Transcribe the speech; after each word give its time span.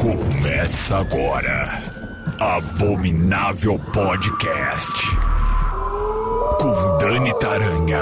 Começa 0.00 0.98
agora. 0.98 1.68
Abominável 2.38 3.78
Podcast. 3.92 5.06
Com 6.58 6.98
Dani 6.98 7.38
Taranha 7.38 8.00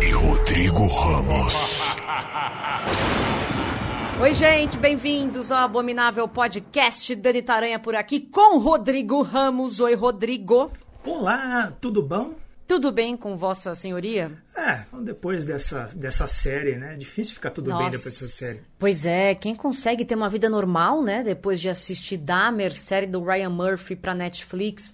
e 0.00 0.10
Rodrigo 0.10 0.86
Ramos. 0.86 1.96
Oi, 4.20 4.32
gente, 4.32 4.78
bem-vindos 4.78 5.50
ao 5.50 5.64
Abominável 5.64 6.28
Podcast. 6.28 7.14
Dani 7.14 7.42
Taranha 7.42 7.78
por 7.78 7.94
aqui 7.94 8.20
com 8.20 8.58
Rodrigo 8.58 9.22
Ramos. 9.22 9.80
Oi, 9.80 9.94
Rodrigo. 9.94 10.70
Olá, 11.04 11.72
tudo 11.80 12.02
bom? 12.02 12.34
Tudo 12.68 12.92
bem 12.92 13.16
com 13.16 13.34
Vossa 13.34 13.74
Senhoria? 13.74 14.30
É, 14.54 14.84
depois 15.02 15.42
dessa, 15.42 15.88
dessa 15.96 16.26
série, 16.26 16.76
né? 16.76 16.96
Difícil 16.96 17.32
ficar 17.32 17.50
tudo 17.50 17.70
Nossa. 17.70 17.82
bem 17.82 17.92
depois 17.92 18.12
dessa 18.12 18.28
série. 18.28 18.60
Pois 18.78 19.06
é, 19.06 19.34
quem 19.34 19.54
consegue 19.54 20.04
ter 20.04 20.14
uma 20.14 20.28
vida 20.28 20.50
normal, 20.50 21.02
né? 21.02 21.22
Depois 21.22 21.62
de 21.62 21.70
assistir 21.70 22.18
Dahmer, 22.18 22.74
série 22.74 23.06
do 23.06 23.24
Ryan 23.24 23.48
Murphy 23.48 23.96
pra 23.96 24.14
Netflix, 24.14 24.92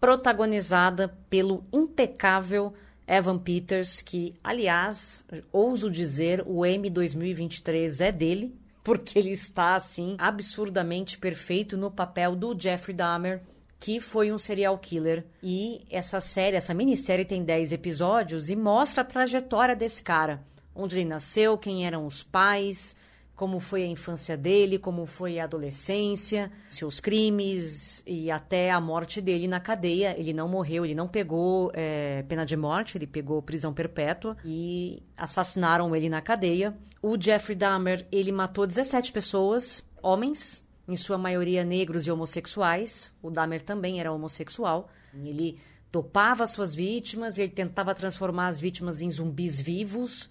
protagonizada 0.00 1.16
pelo 1.30 1.64
impecável 1.72 2.74
Evan 3.06 3.38
Peters, 3.38 4.02
que, 4.02 4.34
aliás, 4.42 5.24
ouso 5.52 5.88
dizer, 5.88 6.42
o 6.44 6.66
M 6.66 6.90
2023 6.90 8.00
é 8.00 8.10
dele, 8.10 8.52
porque 8.82 9.16
ele 9.16 9.30
está, 9.30 9.76
assim, 9.76 10.16
absurdamente 10.18 11.18
perfeito 11.18 11.76
no 11.76 11.88
papel 11.88 12.34
do 12.34 12.58
Jeffrey 12.60 12.96
Dahmer, 12.96 13.40
que 13.82 13.98
foi 13.98 14.30
um 14.30 14.38
serial 14.38 14.78
killer. 14.78 15.26
E 15.42 15.84
essa 15.90 16.20
série, 16.20 16.56
essa 16.56 16.72
minissérie 16.72 17.24
tem 17.24 17.42
10 17.42 17.72
episódios 17.72 18.48
e 18.48 18.54
mostra 18.54 19.02
a 19.02 19.04
trajetória 19.04 19.74
desse 19.74 20.04
cara. 20.04 20.40
Onde 20.72 20.96
ele 20.96 21.04
nasceu, 21.04 21.58
quem 21.58 21.84
eram 21.84 22.06
os 22.06 22.22
pais, 22.22 22.94
como 23.34 23.58
foi 23.58 23.82
a 23.82 23.88
infância 23.88 24.36
dele, 24.36 24.78
como 24.78 25.04
foi 25.04 25.40
a 25.40 25.44
adolescência, 25.44 26.48
seus 26.70 27.00
crimes 27.00 28.04
e 28.06 28.30
até 28.30 28.70
a 28.70 28.80
morte 28.80 29.20
dele 29.20 29.48
na 29.48 29.58
cadeia. 29.58 30.14
Ele 30.16 30.32
não 30.32 30.46
morreu, 30.46 30.84
ele 30.84 30.94
não 30.94 31.08
pegou 31.08 31.72
é, 31.74 32.24
pena 32.28 32.46
de 32.46 32.56
morte, 32.56 32.96
ele 32.96 33.06
pegou 33.08 33.42
prisão 33.42 33.74
perpétua 33.74 34.36
e 34.44 35.02
assassinaram 35.16 35.94
ele 35.96 36.08
na 36.08 36.20
cadeia. 36.20 36.72
O 37.02 37.20
Jeffrey 37.20 37.56
Dahmer, 37.56 38.06
ele 38.12 38.30
matou 38.30 38.64
17 38.64 39.10
pessoas, 39.10 39.82
homens, 40.00 40.64
em 40.86 40.96
sua 40.96 41.16
maioria 41.16 41.64
negros 41.64 42.06
e 42.06 42.10
homossexuais. 42.10 43.12
O 43.22 43.30
Dahmer 43.30 43.62
também 43.62 44.00
era 44.00 44.12
homossexual. 44.12 44.88
Ele 45.14 45.58
topava 45.90 46.46
suas 46.46 46.74
vítimas, 46.74 47.38
ele 47.38 47.50
tentava 47.50 47.94
transformar 47.94 48.48
as 48.48 48.60
vítimas 48.60 49.02
em 49.02 49.10
zumbis 49.10 49.60
vivos. 49.60 50.30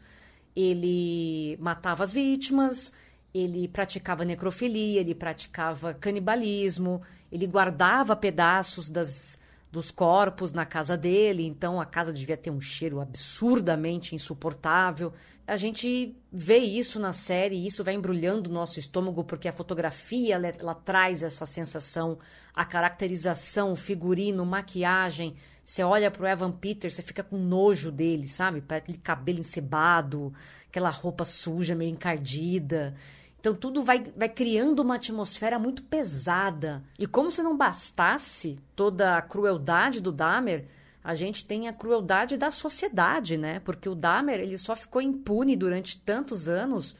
Ele 0.55 1.57
matava 1.61 2.03
as 2.03 2.11
vítimas, 2.11 2.91
ele 3.33 3.67
praticava 3.67 4.25
necrofilia, 4.25 4.99
ele 4.99 5.15
praticava 5.15 5.93
canibalismo, 5.93 7.01
ele 7.31 7.47
guardava 7.47 8.15
pedaços 8.15 8.89
das, 8.89 9.39
dos 9.71 9.89
corpos 9.89 10.51
na 10.51 10.65
casa 10.65 10.97
dele, 10.97 11.45
então 11.45 11.79
a 11.79 11.85
casa 11.85 12.11
devia 12.11 12.35
ter 12.35 12.51
um 12.51 12.59
cheiro 12.59 12.99
absurdamente 12.99 14.13
insuportável. 14.13 15.13
A 15.47 15.55
gente 15.55 16.13
vê 16.31 16.57
isso 16.57 16.99
na 16.99 17.13
série 17.13 17.55
e 17.55 17.67
isso 17.67 17.81
vai 17.81 17.93
embrulhando 17.93 18.49
o 18.49 18.53
nosso 18.53 18.79
estômago 18.79 19.23
porque 19.23 19.47
a 19.47 19.53
fotografia 19.53 20.35
ela, 20.35 20.47
ela 20.47 20.75
traz 20.75 21.23
essa 21.23 21.45
sensação, 21.45 22.19
a 22.53 22.65
caracterização, 22.65 23.71
o 23.71 23.77
figurino, 23.77 24.45
maquiagem. 24.45 25.35
Você 25.63 25.83
olha 25.83 26.11
pro 26.11 26.27
Evan 26.27 26.51
Peters, 26.51 26.95
você 26.95 27.01
fica 27.01 27.23
com 27.23 27.37
nojo 27.37 27.93
dele, 27.93 28.27
sabe? 28.27 28.61
Aquele 28.67 28.97
cabelo 28.97 29.39
encebado, 29.39 30.33
aquela 30.67 30.89
roupa 30.89 31.23
suja, 31.23 31.75
meio 31.75 31.91
encardida. 31.91 32.93
Então 33.41 33.55
tudo 33.55 33.81
vai, 33.81 34.03
vai 34.15 34.29
criando 34.29 34.81
uma 34.81 34.95
atmosfera 34.95 35.57
muito 35.57 35.81
pesada. 35.81 36.83
E 36.97 37.07
como 37.07 37.31
se 37.31 37.41
não 37.41 37.57
bastasse 37.57 38.59
toda 38.75 39.17
a 39.17 39.21
crueldade 39.21 39.99
do 39.99 40.11
Dahmer, 40.11 40.67
a 41.03 41.15
gente 41.15 41.43
tem 41.43 41.67
a 41.67 41.73
crueldade 41.73 42.37
da 42.37 42.51
sociedade, 42.51 43.37
né? 43.37 43.59
Porque 43.59 43.89
o 43.89 43.95
Dahmer 43.95 44.39
ele 44.39 44.59
só 44.59 44.75
ficou 44.75 45.01
impune 45.01 45.55
durante 45.55 45.97
tantos 45.97 46.47
anos 46.47 46.95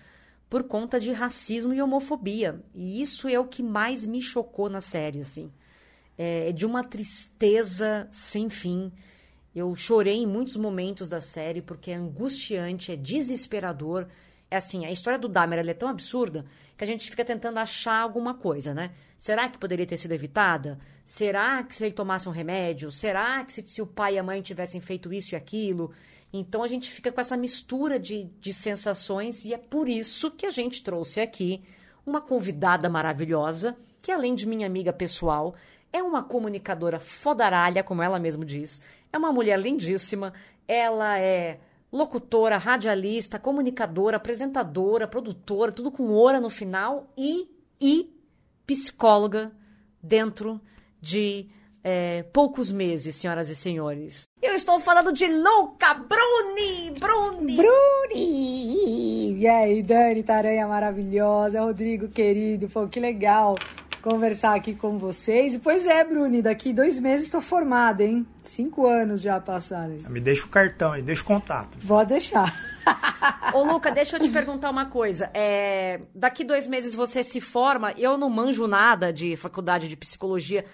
por 0.50 0.64
conta 0.64 1.00
de 1.00 1.12
racismo 1.12 1.76
e 1.76 1.82
homofobia. 1.82 2.60
E 2.74 3.00
isso 3.04 3.28
é 3.28 3.40
o 3.40 3.46
que 3.46 3.62
mais 3.62 4.08
me 4.08 4.20
chocou 4.20 4.68
na 4.68 4.82
série, 4.82 5.20
assim. 5.20 5.52
É 6.18 6.52
de 6.52 6.66
uma 6.66 6.84
tristeza 6.84 8.08
sem 8.12 8.50
fim. 8.50 8.92
Eu 9.56 9.76
chorei 9.76 10.18
em 10.18 10.28
muitos 10.28 10.58
momentos 10.58 11.08
da 11.08 11.22
série 11.22 11.62
porque 11.62 11.92
é 11.92 11.96
angustiante, 11.96 12.92
é 12.92 12.96
desesperador 12.96 14.08
é 14.52 14.58
assim, 14.58 14.86
a 14.86 14.92
história 14.92 15.18
do 15.18 15.30
Dahmer 15.30 15.66
é 15.66 15.74
tão 15.74 15.88
absurda 15.88 16.46
que 16.76 16.84
a 16.84 16.88
gente 16.88 17.10
fica 17.10 17.24
tentando 17.24 17.58
achar 17.58 18.02
alguma 18.02 18.34
coisa, 18.34 18.74
né? 18.74 18.92
Será 19.18 19.48
que 19.48 19.58
poderia 19.58 19.86
ter 19.86 19.96
sido 19.96 20.12
evitada? 20.12 20.78
Será 21.06 21.64
que 21.64 21.74
se 21.74 21.82
ele 21.82 21.94
tomasse 21.94 22.28
um 22.28 22.34
remédio? 22.34 22.92
Será 22.92 23.46
que 23.46 23.54
se, 23.54 23.66
se 23.66 23.82
o 23.82 23.88
pai 23.88 24.16
e 24.16 24.20
a 24.20 24.24
mãe 24.24 24.42
tivessem 24.42 24.82
feito 24.82 25.14
isso 25.14 25.34
e 25.34 25.38
aquilo? 25.38 25.94
Então 26.34 26.64
a 26.64 26.68
gente 26.68 26.92
fica 26.92 27.14
com 27.14 27.22
essa 27.22 27.38
mistura 27.38 27.98
de, 27.98 28.26
de 28.42 28.54
sensações 28.54 29.46
e 29.46 29.54
é 29.54 29.58
por 29.58 29.88
isso 29.88 30.30
que 30.30 30.46
a 30.46 30.50
gente 30.50 30.84
trouxe 30.84 31.22
aqui 31.22 31.64
uma 32.06 32.20
convidada 32.20 32.90
maravilhosa, 32.90 33.78
que 34.02 34.12
além 34.12 34.36
de 34.36 34.46
minha 34.46 34.68
amiga 34.68 34.92
pessoal, 34.92 35.56
é 35.94 36.04
uma 36.04 36.24
comunicadora 36.24 37.00
fodaralha, 37.00 37.84
como 37.84 38.02
ela 38.02 38.20
mesmo 38.20 38.44
diz. 38.44 38.82
É 39.14 39.18
uma 39.18 39.32
mulher 39.32 39.58
lindíssima. 39.58 40.34
Ela 40.68 41.20
é 41.20 41.60
locutora, 41.92 42.58
radialista, 42.58 43.38
comunicadora, 43.38 44.18
apresentadora, 44.18 45.08
produtora, 45.08 45.72
tudo 45.72 45.92
com 45.92 46.14
ora 46.14 46.40
no 46.40 46.50
final 46.50 47.12
e, 47.18 47.50
e 47.80 48.10
psicóloga 48.66 49.52
dentro 50.02 50.62
de 51.02 51.50
é, 51.84 52.24
poucos 52.32 52.72
meses, 52.72 53.16
senhoras 53.16 53.50
e 53.50 53.56
senhores. 53.56 54.28
Eu 54.42 54.54
estou 54.54 54.80
falando 54.80 55.12
de 55.12 55.28
Luca 55.28 55.94
Bruni! 55.94 56.92
Bruni! 57.00 57.58
Bruni! 57.58 59.40
E 59.40 59.48
aí, 59.48 59.82
Dani 59.82 60.24
Taranha 60.24 60.68
maravilhosa, 60.68 61.62
Rodrigo 61.62 62.08
querido, 62.08 62.70
pô, 62.70 62.88
que 62.88 63.00
legal 63.00 63.58
conversar 64.02 64.56
aqui 64.56 64.74
com 64.74 64.98
vocês. 64.98 65.54
E 65.54 65.60
pois 65.60 65.88
é, 65.88 66.04
Bruni, 66.04 66.42
daqui 66.42 66.74
dois 66.74 67.00
meses 67.00 67.28
estou 67.28 67.42
formada, 67.42 68.04
hein? 68.04 68.26
Cinco 68.44 68.88
anos 68.88 69.22
já 69.22 69.40
passaram. 69.40 69.96
Me 70.10 70.20
deixa 70.20 70.46
o 70.46 70.50
cartão 70.50 70.92
aí, 70.92 71.02
deixa 71.02 71.22
o 71.22 71.26
contato. 71.26 71.78
Vou 71.80 72.06
deixar. 72.06 72.54
Ô, 73.54 73.64
Luca, 73.64 73.92
deixa 73.92 74.18
eu 74.18 74.22
te 74.22 74.30
perguntar 74.30 74.70
uma 74.70 74.86
coisa. 74.86 75.30
É, 75.34 76.02
daqui 76.14 76.44
dois 76.44 76.68
meses 76.68 76.96
você 76.96 77.24
se 77.24 77.40
forma, 77.40 77.94
eu 77.98 78.18
não 78.18 78.30
manjo 78.30 78.68
nada 78.68 79.14
de 79.14 79.38
faculdade 79.38 79.88
de 79.88 79.96
psicologia. 79.96 80.66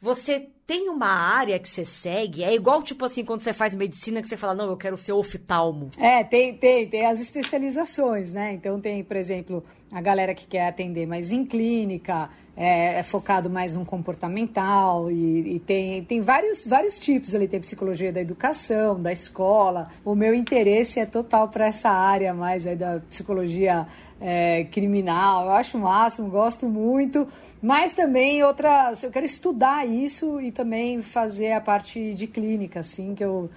Você 0.00 0.48
tem 0.66 0.88
uma 0.88 1.06
área 1.06 1.56
que 1.60 1.68
você 1.68 1.84
segue? 1.84 2.42
É 2.42 2.52
igual, 2.52 2.82
tipo 2.82 3.04
assim, 3.04 3.24
quando 3.24 3.42
você 3.42 3.52
faz 3.52 3.72
medicina, 3.72 4.20
que 4.20 4.26
você 4.26 4.36
fala, 4.36 4.52
não, 4.54 4.64
eu 4.68 4.76
quero 4.76 4.96
ser 4.96 5.12
oftalmo. 5.12 5.90
É, 5.96 6.24
tem, 6.24 6.56
tem, 6.56 6.88
tem 6.88 7.06
as 7.06 7.20
especializações, 7.20 8.32
né? 8.32 8.52
Então 8.52 8.80
tem, 8.80 9.04
por 9.04 9.16
exemplo, 9.16 9.64
a 9.92 10.00
galera 10.00 10.34
que 10.34 10.44
quer 10.44 10.66
atender 10.66 11.06
mais 11.06 11.30
em 11.30 11.44
clínica, 11.44 12.28
é, 12.56 12.98
é 12.98 13.02
focado 13.02 13.48
mais 13.48 13.72
no 13.72 13.84
comportamental 13.84 15.10
e, 15.10 15.56
e, 15.56 15.60
tem, 15.60 16.04
tem 16.04 16.20
vários, 16.20 16.64
vários 16.64 16.98
tipos 16.98 17.34
ali, 17.34 17.48
tem 17.48 17.60
psicologia 17.60 18.12
da 18.12 18.20
educação, 18.20 19.00
da 19.00 19.10
escola. 19.10 19.88
O 20.04 20.14
meu 20.14 20.34
interesse 20.34 21.00
é 21.00 21.06
total 21.06 21.48
para 21.48 21.66
essa 21.66 21.88
área 21.88 22.34
mais 22.34 22.66
aí 22.66 22.76
da 22.76 23.00
psicologia 23.08 23.86
é, 24.20 24.64
criminal. 24.64 25.46
Eu 25.46 25.52
acho 25.52 25.78
o 25.78 25.80
máximo, 25.80 26.28
gosto 26.28 26.66
muito. 26.66 27.26
Mas 27.62 27.94
também 27.94 28.42
outras, 28.42 29.02
eu 29.02 29.10
quero 29.10 29.24
estudar 29.24 29.86
isso 29.88 30.40
e 30.40 30.52
também 30.52 31.00
fazer 31.00 31.52
a 31.52 31.60
parte 31.60 32.12
de 32.14 32.26
clínica, 32.26 32.80
assim, 32.80 33.14
que 33.14 33.24
eu 33.24 33.48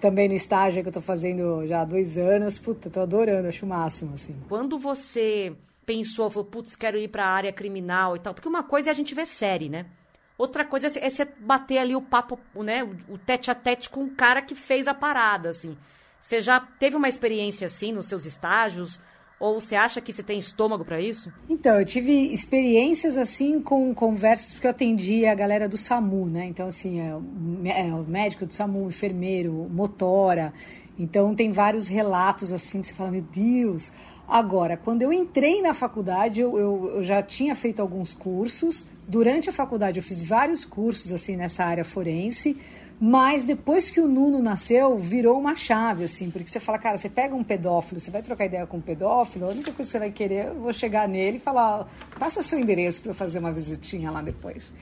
também 0.00 0.28
no 0.28 0.34
estágio 0.34 0.82
que 0.82 0.88
eu 0.88 0.92
tô 0.92 1.00
fazendo 1.00 1.66
já 1.66 1.80
há 1.80 1.84
dois 1.84 2.16
anos, 2.16 2.56
puta, 2.56 2.88
tô 2.88 3.00
adorando, 3.00 3.48
acho 3.48 3.66
o 3.66 3.68
máximo, 3.68 4.14
assim. 4.14 4.34
Quando 4.48 4.78
você 4.78 5.52
pensou, 5.88 6.28
falou, 6.28 6.44
putz, 6.44 6.76
quero 6.76 6.98
ir 6.98 7.08
para 7.08 7.24
a 7.24 7.30
área 7.30 7.50
criminal 7.50 8.14
e 8.14 8.18
tal. 8.18 8.34
Porque 8.34 8.46
uma 8.46 8.62
coisa 8.62 8.90
é 8.90 8.92
a 8.92 8.94
gente 8.94 9.14
ver 9.14 9.26
série, 9.26 9.70
né? 9.70 9.86
Outra 10.36 10.62
coisa 10.62 10.86
é 10.86 11.08
você 11.08 11.26
bater 11.40 11.78
ali 11.78 11.96
o 11.96 12.02
papo, 12.02 12.38
né? 12.56 12.86
O 13.08 13.16
tete 13.16 13.50
a 13.50 13.54
tete 13.54 13.88
com 13.88 14.04
o 14.04 14.10
cara 14.10 14.42
que 14.42 14.54
fez 14.54 14.86
a 14.86 14.92
parada, 14.92 15.48
assim. 15.48 15.78
Você 16.20 16.42
já 16.42 16.60
teve 16.60 16.94
uma 16.94 17.08
experiência 17.08 17.66
assim 17.66 17.90
nos 17.90 18.04
seus 18.04 18.26
estágios? 18.26 19.00
Ou 19.40 19.60
você 19.60 19.76
acha 19.76 20.00
que 20.00 20.12
você 20.12 20.22
tem 20.22 20.38
estômago 20.38 20.84
para 20.84 21.00
isso? 21.00 21.32
Então, 21.48 21.80
eu 21.80 21.86
tive 21.86 22.12
experiências 22.34 23.16
assim 23.16 23.62
com 23.62 23.94
conversas, 23.94 24.52
porque 24.52 24.66
eu 24.66 24.72
atendi 24.72 25.24
a 25.24 25.34
galera 25.34 25.66
do 25.66 25.78
SAMU, 25.78 26.26
né? 26.26 26.44
Então, 26.44 26.66
assim, 26.66 27.00
é, 27.00 27.80
é 27.80 27.94
o 27.94 28.04
médico 28.04 28.44
do 28.44 28.52
SAMU, 28.52 28.88
enfermeiro, 28.88 29.52
motora. 29.70 30.52
Então, 30.98 31.34
tem 31.34 31.50
vários 31.50 31.88
relatos 31.88 32.52
assim 32.52 32.80
que 32.82 32.88
você 32.88 32.94
fala, 32.94 33.10
meu 33.10 33.22
Deus. 33.22 33.90
Agora, 34.28 34.76
quando 34.76 35.00
eu 35.00 35.10
entrei 35.10 35.62
na 35.62 35.72
faculdade, 35.72 36.42
eu, 36.42 36.58
eu, 36.58 36.92
eu 36.96 37.02
já 37.02 37.22
tinha 37.22 37.54
feito 37.54 37.80
alguns 37.80 38.12
cursos. 38.12 38.86
Durante 39.08 39.48
a 39.48 39.52
faculdade, 39.52 39.98
eu 39.98 40.02
fiz 40.02 40.22
vários 40.22 40.66
cursos 40.66 41.10
assim 41.10 41.34
nessa 41.34 41.64
área 41.64 41.82
forense 41.82 42.54
Mas 43.00 43.44
depois 43.44 43.90
que 43.90 44.00
o 44.00 44.08
Nuno 44.08 44.42
nasceu, 44.42 44.98
virou 44.98 45.38
uma 45.38 45.54
chave, 45.54 46.04
assim, 46.04 46.30
porque 46.30 46.48
você 46.48 46.58
fala, 46.58 46.78
cara, 46.78 46.96
você 46.96 47.08
pega 47.08 47.34
um 47.34 47.44
pedófilo, 47.44 48.00
você 48.00 48.10
vai 48.10 48.22
trocar 48.22 48.46
ideia 48.46 48.66
com 48.66 48.78
um 48.78 48.80
pedófilo, 48.80 49.46
a 49.46 49.48
única 49.50 49.72
coisa 49.72 49.88
que 49.88 49.92
você 49.92 49.98
vai 50.00 50.10
querer, 50.10 50.48
eu 50.48 50.54
vou 50.56 50.72
chegar 50.72 51.08
nele 51.08 51.36
e 51.36 51.40
falar, 51.40 51.86
passa 52.18 52.42
seu 52.42 52.58
endereço 52.58 53.00
para 53.00 53.12
eu 53.12 53.14
fazer 53.14 53.38
uma 53.38 53.52
visitinha 53.52 54.10
lá 54.10 54.20
depois, 54.20 54.72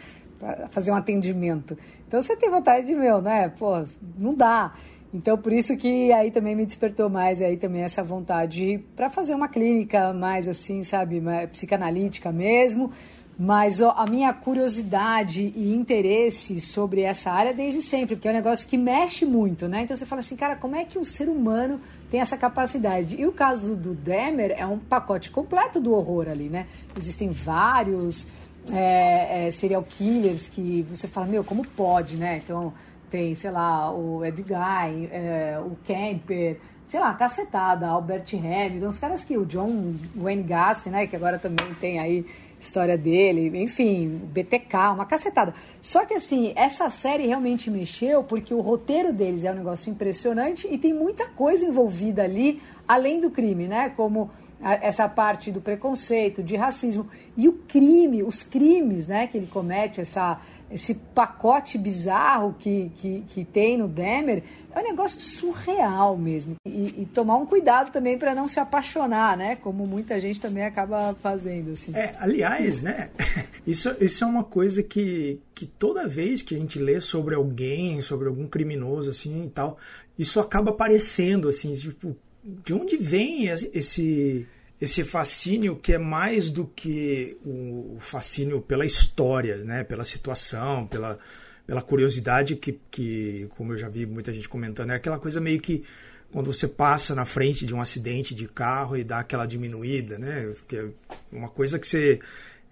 para 0.40 0.66
fazer 0.69 0.90
um 0.90 0.94
atendimento. 0.94 1.76
Então 2.08 2.22
você 2.22 2.34
tem 2.34 2.50
vontade 2.50 2.87
de, 2.87 2.94
meu, 2.94 3.20
né? 3.20 3.52
Pô, 3.58 3.84
não 4.19 4.34
dá. 4.34 4.72
Então, 5.14 5.38
por 5.38 5.53
isso 5.53 5.76
que 5.76 6.12
aí 6.12 6.31
também 6.31 6.55
me 6.55 6.67
despertou 6.67 7.08
mais 7.08 7.41
aí 7.41 7.56
também 7.56 7.82
essa 7.82 8.03
vontade 8.03 8.81
para 8.94 9.08
fazer 9.08 9.35
uma 9.35 9.49
clínica 9.49 10.12
mais 10.12 10.49
assim, 10.49 10.82
sabe, 10.82 11.23
psicanalítica 11.50 12.31
mesmo, 12.32 12.91
mas 13.38 13.82
ó, 13.82 13.94
a 13.97 14.06
minha 14.06 14.32
curiosidade 14.32 15.53
e 15.55 15.75
interesse 15.75 16.61
sobre 16.61 17.03
essa 17.03 17.31
área 17.31 17.53
desde 17.53 17.82
sempre, 17.82 18.17
porque 18.17 18.26
é 18.29 18.31
um 18.31 18.35
negócio 18.35 18.67
que 18.67 18.79
mexe 18.79 19.26
muito, 19.26 19.69
né? 19.69 19.82
Então 19.82 19.94
você 19.94 20.06
fala 20.06 20.20
assim, 20.20 20.37
cara, 20.37 20.56
como 20.56 20.75
é 20.75 20.85
que 20.85 20.99
um 20.99 21.05
ser 21.05 21.29
humano 21.29 21.79
tem 22.11 22.20
essa 22.20 22.37
capacidade? 22.37 23.20
E 23.20 23.26
o 23.26 23.32
caso 23.32 23.76
do 23.76 23.94
Demer 23.94 24.55
é 24.56 24.67
um 24.67 24.79
pacote 24.79 25.31
completo 25.31 25.79
do 25.79 25.93
horror 25.93 26.29
ali, 26.29 26.49
né? 26.49 26.67
Existem 26.97 27.31
vários 27.31 28.26
é, 28.73 29.49
é, 29.49 29.50
serial 29.50 29.82
killers 29.82 30.49
que 30.49 30.87
você 30.91 31.06
fala, 31.06 31.26
meu, 31.26 31.44
como 31.44 31.64
pode, 31.67 32.17
né? 32.17 32.41
Então 32.43 32.73
tem, 33.11 33.35
sei 33.35 33.50
lá, 33.50 33.93
o 33.93 34.25
Ed 34.25 34.43
Guy, 34.43 35.08
é, 35.12 35.58
o 35.64 35.76
Kemper, 35.85 36.58
sei 36.87 37.00
lá, 37.00 37.12
cacetada, 37.14 37.88
Albert 37.88 38.25
Hamilton, 38.32 38.88
os 38.88 38.99
caras 38.99 39.25
que 39.25 39.37
o 39.37 39.44
John 39.44 39.94
Wayne 40.14 40.43
Gacy, 40.43 40.91
né, 40.91 41.06
que 41.06 41.17
agora 41.17 41.38
também 41.38 41.75
tem 41.75 41.99
aí 41.99 42.26
história 42.58 42.97
dele, 42.97 43.62
enfim, 43.62 44.20
BTK, 44.32 44.93
uma 44.94 45.05
cacetada. 45.05 45.53
Só 45.81 46.05
que 46.05 46.14
assim, 46.14 46.53
essa 46.56 46.88
série 46.88 47.26
realmente 47.26 47.70
mexeu 47.70 48.25
porque 48.25 48.55
o 48.55 48.61
roteiro 48.61 49.12
deles 49.12 49.44
é 49.44 49.53
um 49.53 49.56
negócio 49.56 49.91
impressionante 49.91 50.67
e 50.70 50.79
tem 50.79 50.94
muita 50.94 51.26
coisa 51.29 51.67
envolvida 51.67 52.23
ali, 52.23 52.61
além 52.88 53.20
do 53.20 53.31
crime, 53.31 53.69
né? 53.69 53.91
Como 53.91 54.31
essa 54.61 55.06
parte 55.08 55.53
do 55.53 55.61
preconceito, 55.61 56.43
de 56.43 56.56
racismo 56.56 57.06
e 57.37 57.47
o 57.47 57.53
crime, 57.53 58.23
os 58.23 58.43
crimes, 58.43 59.06
né, 59.06 59.26
que 59.26 59.37
ele 59.37 59.47
comete, 59.47 60.00
essa 60.00 60.41
esse 60.71 60.95
pacote 60.95 61.79
bizarro 61.79 62.55
que, 62.59 62.91
que, 62.97 63.25
que 63.29 63.45
tem 63.45 63.79
no 63.79 63.87
Demer 63.87 64.43
é 64.75 64.81
um 64.81 64.83
negócio 64.83 65.21
surreal 65.21 66.17
mesmo. 66.17 66.57
E, 66.67 67.03
e 67.03 67.07
tomar 67.07 67.37
um 67.37 67.47
cuidado 67.47 67.93
também 67.93 68.19
para 68.19 68.35
não 68.35 68.49
se 68.49 68.59
apaixonar, 68.59 69.37
né? 69.37 69.57
Como 69.57 69.87
muita 69.87 70.19
gente 70.19 70.41
também 70.41 70.65
acaba 70.65 71.15
fazendo. 71.23 71.73
Assim. 71.73 71.95
É, 71.95 72.15
aliás, 72.19 72.83
né? 72.83 73.11
Isso, 73.67 73.97
isso 74.01 74.23
é 74.23 74.27
uma 74.29 74.45
coisa 74.45 74.81
que, 74.81 75.41
que 75.53 75.67
toda 75.67 76.07
vez 76.07 76.41
que 76.41 76.55
a 76.55 76.59
gente 76.59 76.79
lê 76.79 77.01
sobre 77.01 77.35
alguém, 77.35 78.01
sobre 78.01 78.29
algum 78.29 78.47
criminoso 78.47 79.11
assim 79.11 79.45
e 79.45 79.51
tal, 79.51 79.77
isso 80.17 80.39
acaba 80.39 80.71
aparecendo 80.71 81.49
assim, 81.49 81.73
tipo, 81.75 82.17
de 82.45 82.73
onde 82.73 82.97
vem 82.97 83.49
esse 83.49 84.47
esse 84.81 85.05
fascínio 85.05 85.76
que 85.76 85.93
é 85.93 85.99
mais 85.99 86.50
do 86.50 86.67
que 86.67 87.38
o 87.44 87.96
fascínio 87.99 88.61
pela 88.61 88.84
história, 88.84 89.58
né? 89.58 89.84
pela 89.84 90.05
situação, 90.05 90.87
pela, 90.87 91.19
pela 91.67 91.81
curiosidade 91.81 92.56
que, 92.56 92.78
que, 92.90 93.49
como 93.56 93.73
eu 93.73 93.78
já 93.78 93.88
vi 93.88 94.05
muita 94.05 94.32
gente 94.32 94.49
comentando, 94.49 94.90
é 94.90 94.96
aquela 94.96 95.19
coisa 95.19 95.40
meio 95.40 95.61
que 95.61 95.84
quando 96.31 96.52
você 96.52 96.69
passa 96.69 97.14
na 97.14 97.25
frente 97.25 97.64
de 97.64 97.75
um 97.75 97.81
acidente 97.81 98.34
de 98.34 98.46
carro 98.46 98.96
e 98.96 99.05
dá 99.05 99.20
aquela 99.20 99.46
diminuída, 99.46 100.19
né? 100.19 100.52
Que 100.69 100.76
é 100.76 100.88
uma 101.32 101.49
coisa 101.49 101.79
que 101.79 101.87
você 101.87 102.20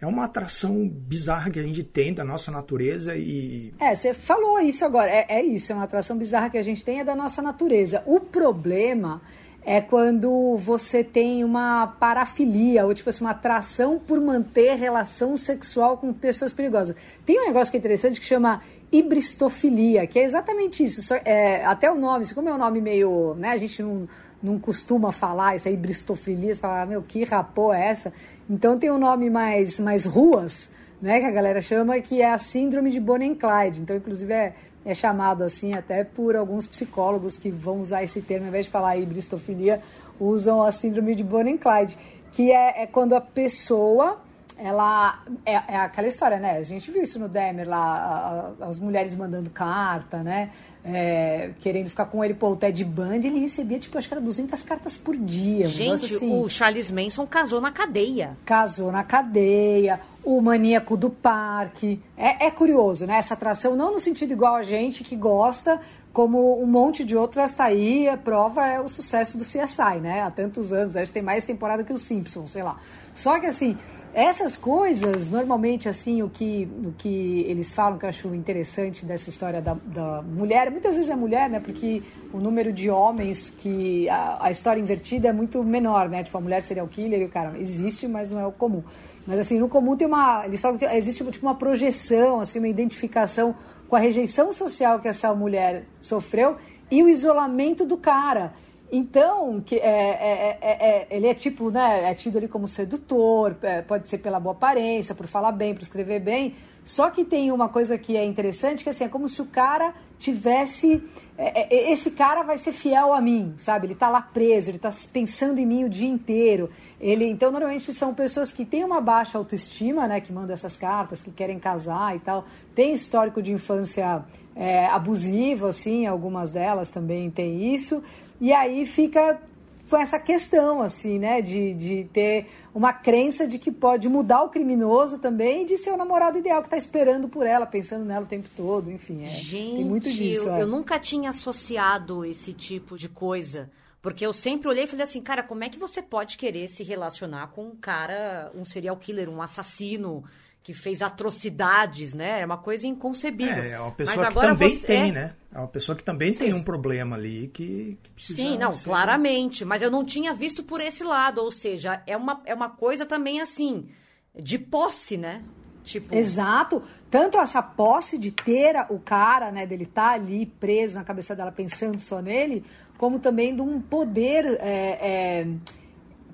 é 0.00 0.06
uma 0.06 0.24
atração 0.24 0.86
bizarra 0.86 1.50
que 1.50 1.58
a 1.58 1.62
gente 1.62 1.82
tem 1.82 2.12
da 2.12 2.24
nossa 2.24 2.50
natureza 2.50 3.16
e. 3.16 3.72
É, 3.80 3.94
você 3.94 4.12
falou 4.12 4.60
isso 4.60 4.84
agora. 4.84 5.10
É, 5.10 5.26
é 5.28 5.42
isso, 5.42 5.72
é 5.72 5.74
uma 5.74 5.84
atração 5.84 6.18
bizarra 6.18 6.50
que 6.50 6.58
a 6.58 6.62
gente 6.62 6.84
tem 6.84 7.00
é 7.00 7.04
da 7.04 7.14
nossa 7.14 7.40
natureza. 7.40 8.02
O 8.04 8.20
problema 8.20 9.22
é 9.64 9.80
quando 9.80 10.56
você 10.58 11.02
tem 11.02 11.42
uma 11.42 11.86
parafilia, 11.86 12.84
ou 12.84 12.94
tipo 12.94 13.08
assim, 13.08 13.24
uma 13.24 13.30
atração 13.30 13.98
por 13.98 14.20
manter 14.20 14.74
relação 14.76 15.36
sexual 15.36 15.96
com 15.96 16.12
pessoas 16.12 16.52
perigosas. 16.52 16.94
Tem 17.24 17.40
um 17.40 17.46
negócio 17.46 17.70
que 17.70 17.76
é 17.76 17.80
interessante 17.80 18.20
que 18.20 18.26
chama 18.26 18.60
hibristofilia, 18.92 20.06
que 20.06 20.18
é 20.18 20.24
exatamente 20.24 20.84
isso. 20.84 21.02
Só, 21.02 21.16
é, 21.24 21.64
até 21.64 21.90
o 21.90 21.94
nome, 21.94 22.26
como 22.34 22.48
é 22.48 22.54
um 22.54 22.58
nome 22.58 22.80
meio. 22.80 23.34
Né, 23.34 23.50
a 23.50 23.56
gente 23.56 23.82
não, 23.82 24.06
não 24.42 24.58
costuma 24.58 25.10
falar 25.10 25.56
isso 25.56 25.66
aí, 25.66 25.74
hibristofilia, 25.74 26.54
você 26.54 26.60
fala, 26.60 26.82
ah, 26.82 26.86
meu, 26.86 27.02
que 27.02 27.24
rapô 27.24 27.72
é 27.72 27.88
essa? 27.88 28.12
Então 28.48 28.78
tem 28.78 28.90
um 28.90 28.98
nome 28.98 29.30
mais, 29.30 29.80
mais 29.80 30.04
ruas, 30.04 30.70
né, 31.00 31.20
que 31.20 31.26
a 31.26 31.30
galera 31.30 31.60
chama, 31.62 31.98
que 32.00 32.20
é 32.20 32.30
a 32.30 32.38
síndrome 32.38 32.90
de 32.90 33.00
Bonnie 33.00 33.34
Clyde. 33.34 33.80
Então, 33.80 33.96
inclusive, 33.96 34.32
é 34.32 34.54
é 34.84 34.94
chamado 34.94 35.42
assim 35.42 35.74
até 35.74 36.04
por 36.04 36.36
alguns 36.36 36.66
psicólogos 36.66 37.36
que 37.36 37.50
vão 37.50 37.80
usar 37.80 38.02
esse 38.02 38.20
termo, 38.20 38.44
ao 38.44 38.48
invés 38.48 38.66
de 38.66 38.70
falar 38.70 38.96
hibristofilia, 38.96 39.80
usam 40.20 40.62
a 40.62 40.70
síndrome 40.70 41.14
de 41.14 41.24
Bonnie 41.24 41.54
and 41.54 41.58
Clyde, 41.58 41.98
que 42.32 42.52
é, 42.52 42.82
é 42.82 42.86
quando 42.86 43.14
a 43.14 43.20
pessoa 43.20 44.20
ela 44.56 45.20
é, 45.44 45.52
é, 45.52 45.76
aquela 45.76 46.06
história, 46.06 46.38
né? 46.38 46.58
A 46.58 46.62
gente 46.62 46.90
viu 46.90 47.02
isso 47.02 47.18
no 47.18 47.28
Demer 47.28 47.68
lá, 47.68 48.52
a, 48.58 48.64
a, 48.64 48.68
as 48.68 48.78
mulheres 48.78 49.14
mandando 49.14 49.50
carta, 49.50 50.22
né? 50.22 50.50
É, 50.86 51.52
querendo 51.60 51.88
ficar 51.88 52.04
com 52.04 52.22
ele, 52.22 52.34
pô, 52.34 52.50
o 52.50 52.56
Ted 52.56 52.84
Bundy, 52.84 53.28
ele 53.28 53.38
recebia, 53.38 53.78
tipo, 53.78 53.96
acho 53.96 54.06
que 54.06 54.12
era 54.12 54.20
200 54.20 54.62
cartas 54.64 54.98
por 54.98 55.16
dia. 55.16 55.66
Gente, 55.66 56.14
assim. 56.14 56.38
o 56.38 56.46
Charles 56.48 56.90
Manson 56.90 57.26
casou 57.26 57.60
na 57.60 57.72
cadeia. 57.72 58.36
Casou 58.44 58.92
na 58.92 59.02
cadeia 59.02 59.98
o 60.22 60.40
maníaco 60.40 60.96
do 60.96 61.10
parque. 61.10 62.00
É, 62.16 62.46
é, 62.46 62.50
curioso, 62.50 63.06
né? 63.06 63.16
Essa 63.16 63.34
atração, 63.34 63.74
não 63.74 63.92
no 63.92 64.00
sentido 64.00 64.32
igual 64.32 64.56
a 64.56 64.62
gente 64.62 65.02
que 65.02 65.16
gosta, 65.16 65.80
como 66.12 66.62
um 66.62 66.66
monte 66.66 67.04
de 67.04 67.16
outras 67.16 67.50
está 67.50 67.64
aí, 67.64 68.08
a 68.08 68.16
prova 68.16 68.66
é 68.66 68.80
o 68.80 68.86
sucesso 68.86 69.36
do 69.36 69.44
CSI, 69.44 70.00
né? 70.00 70.22
Há 70.22 70.30
tantos 70.30 70.72
anos, 70.72 70.96
acho 70.96 71.06
que 71.06 71.14
tem 71.14 71.22
mais 71.22 71.44
temporada 71.44 71.82
que 71.82 71.92
os 71.92 72.02
Simpsons, 72.02 72.52
sei 72.52 72.62
lá. 72.62 72.78
Só 73.14 73.38
que 73.40 73.46
assim, 73.46 73.76
essas 74.14 74.56
coisas, 74.56 75.28
normalmente 75.28 75.88
assim, 75.88 76.22
o 76.22 76.30
que, 76.30 76.68
o 76.84 76.92
que 76.92 77.44
eles 77.48 77.72
falam 77.72 77.98
que 77.98 78.04
eu 78.04 78.08
acho 78.08 78.32
interessante 78.32 79.04
dessa 79.04 79.28
história 79.28 79.60
da, 79.60 79.74
da 79.74 80.22
mulher, 80.22 80.70
muitas 80.70 80.94
vezes 80.94 81.10
é 81.10 81.16
mulher, 81.16 81.50
né? 81.50 81.58
Porque 81.58 82.00
o 82.32 82.38
número 82.38 82.72
de 82.72 82.88
homens 82.88 83.50
que 83.50 84.08
a, 84.08 84.46
a 84.46 84.50
história 84.52 84.80
invertida 84.80 85.28
é 85.28 85.32
muito 85.32 85.62
menor, 85.64 86.08
né? 86.08 86.22
Tipo, 86.22 86.38
a 86.38 86.40
mulher 86.40 86.62
seria 86.62 86.84
o 86.84 86.88
killer 86.88 87.22
e 87.22 87.24
o 87.24 87.28
cara 87.28 87.58
existe, 87.58 88.06
mas 88.06 88.30
não 88.30 88.38
é 88.38 88.46
o 88.46 88.52
comum. 88.52 88.84
Mas 89.26 89.40
assim, 89.40 89.58
no 89.58 89.68
comum 89.68 89.96
tem 89.96 90.06
uma. 90.06 90.46
Eles 90.46 90.60
falam 90.60 90.78
que 90.78 90.84
existe 90.84 91.24
tipo, 91.24 91.44
uma 91.44 91.56
projeção, 91.56 92.40
assim, 92.40 92.60
uma 92.60 92.68
identificação 92.68 93.54
com 93.88 93.96
a 93.96 93.98
rejeição 93.98 94.52
social 94.52 95.00
que 95.00 95.08
essa 95.08 95.34
mulher 95.34 95.86
sofreu 95.98 96.56
e 96.88 97.02
o 97.02 97.08
isolamento 97.08 97.84
do 97.84 97.96
cara. 97.96 98.52
Então, 98.96 99.60
que 99.60 99.74
é, 99.74 99.88
é, 99.88 100.58
é, 100.60 100.70
é, 100.70 101.06
ele 101.10 101.26
é 101.26 101.34
tipo, 101.34 101.68
né, 101.68 102.08
é 102.08 102.14
tido 102.14 102.38
ali 102.38 102.46
como 102.46 102.68
sedutor, 102.68 103.56
é, 103.60 103.82
pode 103.82 104.08
ser 104.08 104.18
pela 104.18 104.38
boa 104.38 104.54
aparência, 104.54 105.16
por 105.16 105.26
falar 105.26 105.50
bem, 105.50 105.74
por 105.74 105.82
escrever 105.82 106.20
bem. 106.20 106.54
Só 106.84 107.10
que 107.10 107.24
tem 107.24 107.50
uma 107.50 107.68
coisa 107.68 107.98
que 107.98 108.16
é 108.16 108.24
interessante, 108.24 108.84
que 108.84 108.90
assim, 108.90 109.02
é 109.02 109.08
como 109.08 109.28
se 109.28 109.42
o 109.42 109.46
cara 109.46 109.92
tivesse. 110.16 111.02
É, 111.36 111.90
esse 111.90 112.12
cara 112.12 112.44
vai 112.44 112.56
ser 112.56 112.70
fiel 112.70 113.12
a 113.12 113.20
mim, 113.20 113.54
sabe? 113.56 113.88
Ele 113.88 113.96
tá 113.96 114.08
lá 114.08 114.22
preso, 114.22 114.70
ele 114.70 114.78
tá 114.78 114.90
pensando 115.12 115.58
em 115.58 115.66
mim 115.66 115.82
o 115.82 115.88
dia 115.88 116.08
inteiro. 116.08 116.70
Ele, 117.00 117.26
então, 117.26 117.50
normalmente 117.50 117.92
são 117.92 118.14
pessoas 118.14 118.52
que 118.52 118.64
têm 118.64 118.84
uma 118.84 119.00
baixa 119.00 119.36
autoestima, 119.36 120.06
né? 120.06 120.20
Que 120.20 120.32
mandam 120.32 120.54
essas 120.54 120.76
cartas, 120.76 121.20
que 121.20 121.32
querem 121.32 121.58
casar 121.58 122.14
e 122.14 122.20
tal. 122.20 122.44
Tem 122.76 122.94
histórico 122.94 123.42
de 123.42 123.50
infância 123.50 124.22
é, 124.54 124.86
abusivo, 124.86 125.66
assim, 125.66 126.06
algumas 126.06 126.52
delas 126.52 126.90
também 126.90 127.28
tem 127.28 127.74
isso. 127.74 128.00
E 128.44 128.52
aí 128.52 128.84
fica 128.84 129.40
com 129.88 129.96
essa 129.96 130.18
questão, 130.18 130.82
assim, 130.82 131.18
né? 131.18 131.40
De, 131.40 131.72
de 131.72 132.04
ter 132.12 132.46
uma 132.74 132.92
crença 132.92 133.48
de 133.48 133.58
que 133.58 133.72
pode 133.72 134.06
mudar 134.06 134.42
o 134.42 134.50
criminoso 134.50 135.18
também 135.18 135.62
e 135.62 135.64
de 135.64 135.78
ser 135.78 135.92
o 135.92 135.96
namorado 135.96 136.36
ideal 136.36 136.60
que 136.60 136.66
está 136.66 136.76
esperando 136.76 137.26
por 137.26 137.46
ela, 137.46 137.64
pensando 137.64 138.04
nela 138.04 138.26
o 138.26 138.28
tempo 138.28 138.50
todo, 138.54 138.92
enfim. 138.92 139.22
É, 139.22 139.28
Gente, 139.28 139.76
tem 139.76 139.84
muito 139.86 140.10
disso. 140.10 140.46
Eu, 140.46 140.56
é. 140.56 140.60
eu 140.60 140.66
nunca 140.66 140.98
tinha 140.98 141.30
associado 141.30 142.22
esse 142.22 142.52
tipo 142.52 142.98
de 142.98 143.08
coisa. 143.08 143.70
Porque 144.02 144.26
eu 144.26 144.34
sempre 144.34 144.68
olhei 144.68 144.84
e 144.84 144.86
falei 144.86 145.04
assim, 145.04 145.22
cara, 145.22 145.42
como 145.42 145.64
é 145.64 145.70
que 145.70 145.78
você 145.78 146.02
pode 146.02 146.36
querer 146.36 146.68
se 146.68 146.84
relacionar 146.84 147.46
com 147.46 147.68
um 147.68 147.74
cara, 147.74 148.52
um 148.54 148.62
serial 148.62 148.98
killer, 148.98 149.30
um 149.30 149.40
assassino 149.40 150.22
que 150.64 150.72
fez 150.72 151.02
atrocidades, 151.02 152.14
né? 152.14 152.40
É 152.40 152.46
uma 152.46 152.56
coisa 152.56 152.86
inconcebível. 152.86 153.62
É, 153.62 153.72
é 153.72 153.80
uma 153.80 153.92
pessoa 153.92 154.28
que 154.28 154.34
também 154.34 154.70
você... 154.70 154.86
tem, 154.86 155.12
né? 155.12 155.34
É 155.52 155.58
uma 155.58 155.68
pessoa 155.68 155.94
que 155.94 156.02
também 156.02 156.32
Sim. 156.32 156.38
tem 156.38 156.54
um 156.54 156.62
problema 156.62 157.16
ali 157.16 157.48
que, 157.52 157.98
que 158.02 158.10
precisa. 158.12 158.42
Sim, 158.42 158.56
não, 158.56 158.72
ser... 158.72 158.84
claramente. 158.86 159.62
Mas 159.62 159.82
eu 159.82 159.90
não 159.90 160.02
tinha 160.02 160.32
visto 160.32 160.64
por 160.64 160.80
esse 160.80 161.04
lado. 161.04 161.42
Ou 161.42 161.52
seja, 161.52 162.02
é 162.06 162.16
uma, 162.16 162.40
é 162.46 162.54
uma 162.54 162.70
coisa 162.70 163.04
também 163.04 163.42
assim, 163.42 163.88
de 164.34 164.58
posse, 164.58 165.18
né? 165.18 165.44
Tipo... 165.84 166.14
Exato. 166.14 166.82
Tanto 167.10 167.36
essa 167.36 167.62
posse 167.62 168.16
de 168.16 168.30
ter 168.30 168.74
o 168.88 168.98
cara, 168.98 169.52
né, 169.52 169.66
dele 169.66 169.84
estar 169.84 170.08
tá 170.08 170.14
ali 170.14 170.46
preso 170.46 170.94
na 170.94 171.04
cabeça 171.04 171.36
dela 171.36 171.52
pensando 171.52 171.98
só 171.98 172.22
nele, 172.22 172.64
como 172.96 173.18
também 173.18 173.54
de 173.54 173.60
um 173.60 173.82
poder. 173.82 174.56
É, 174.62 175.42
é 175.42 175.46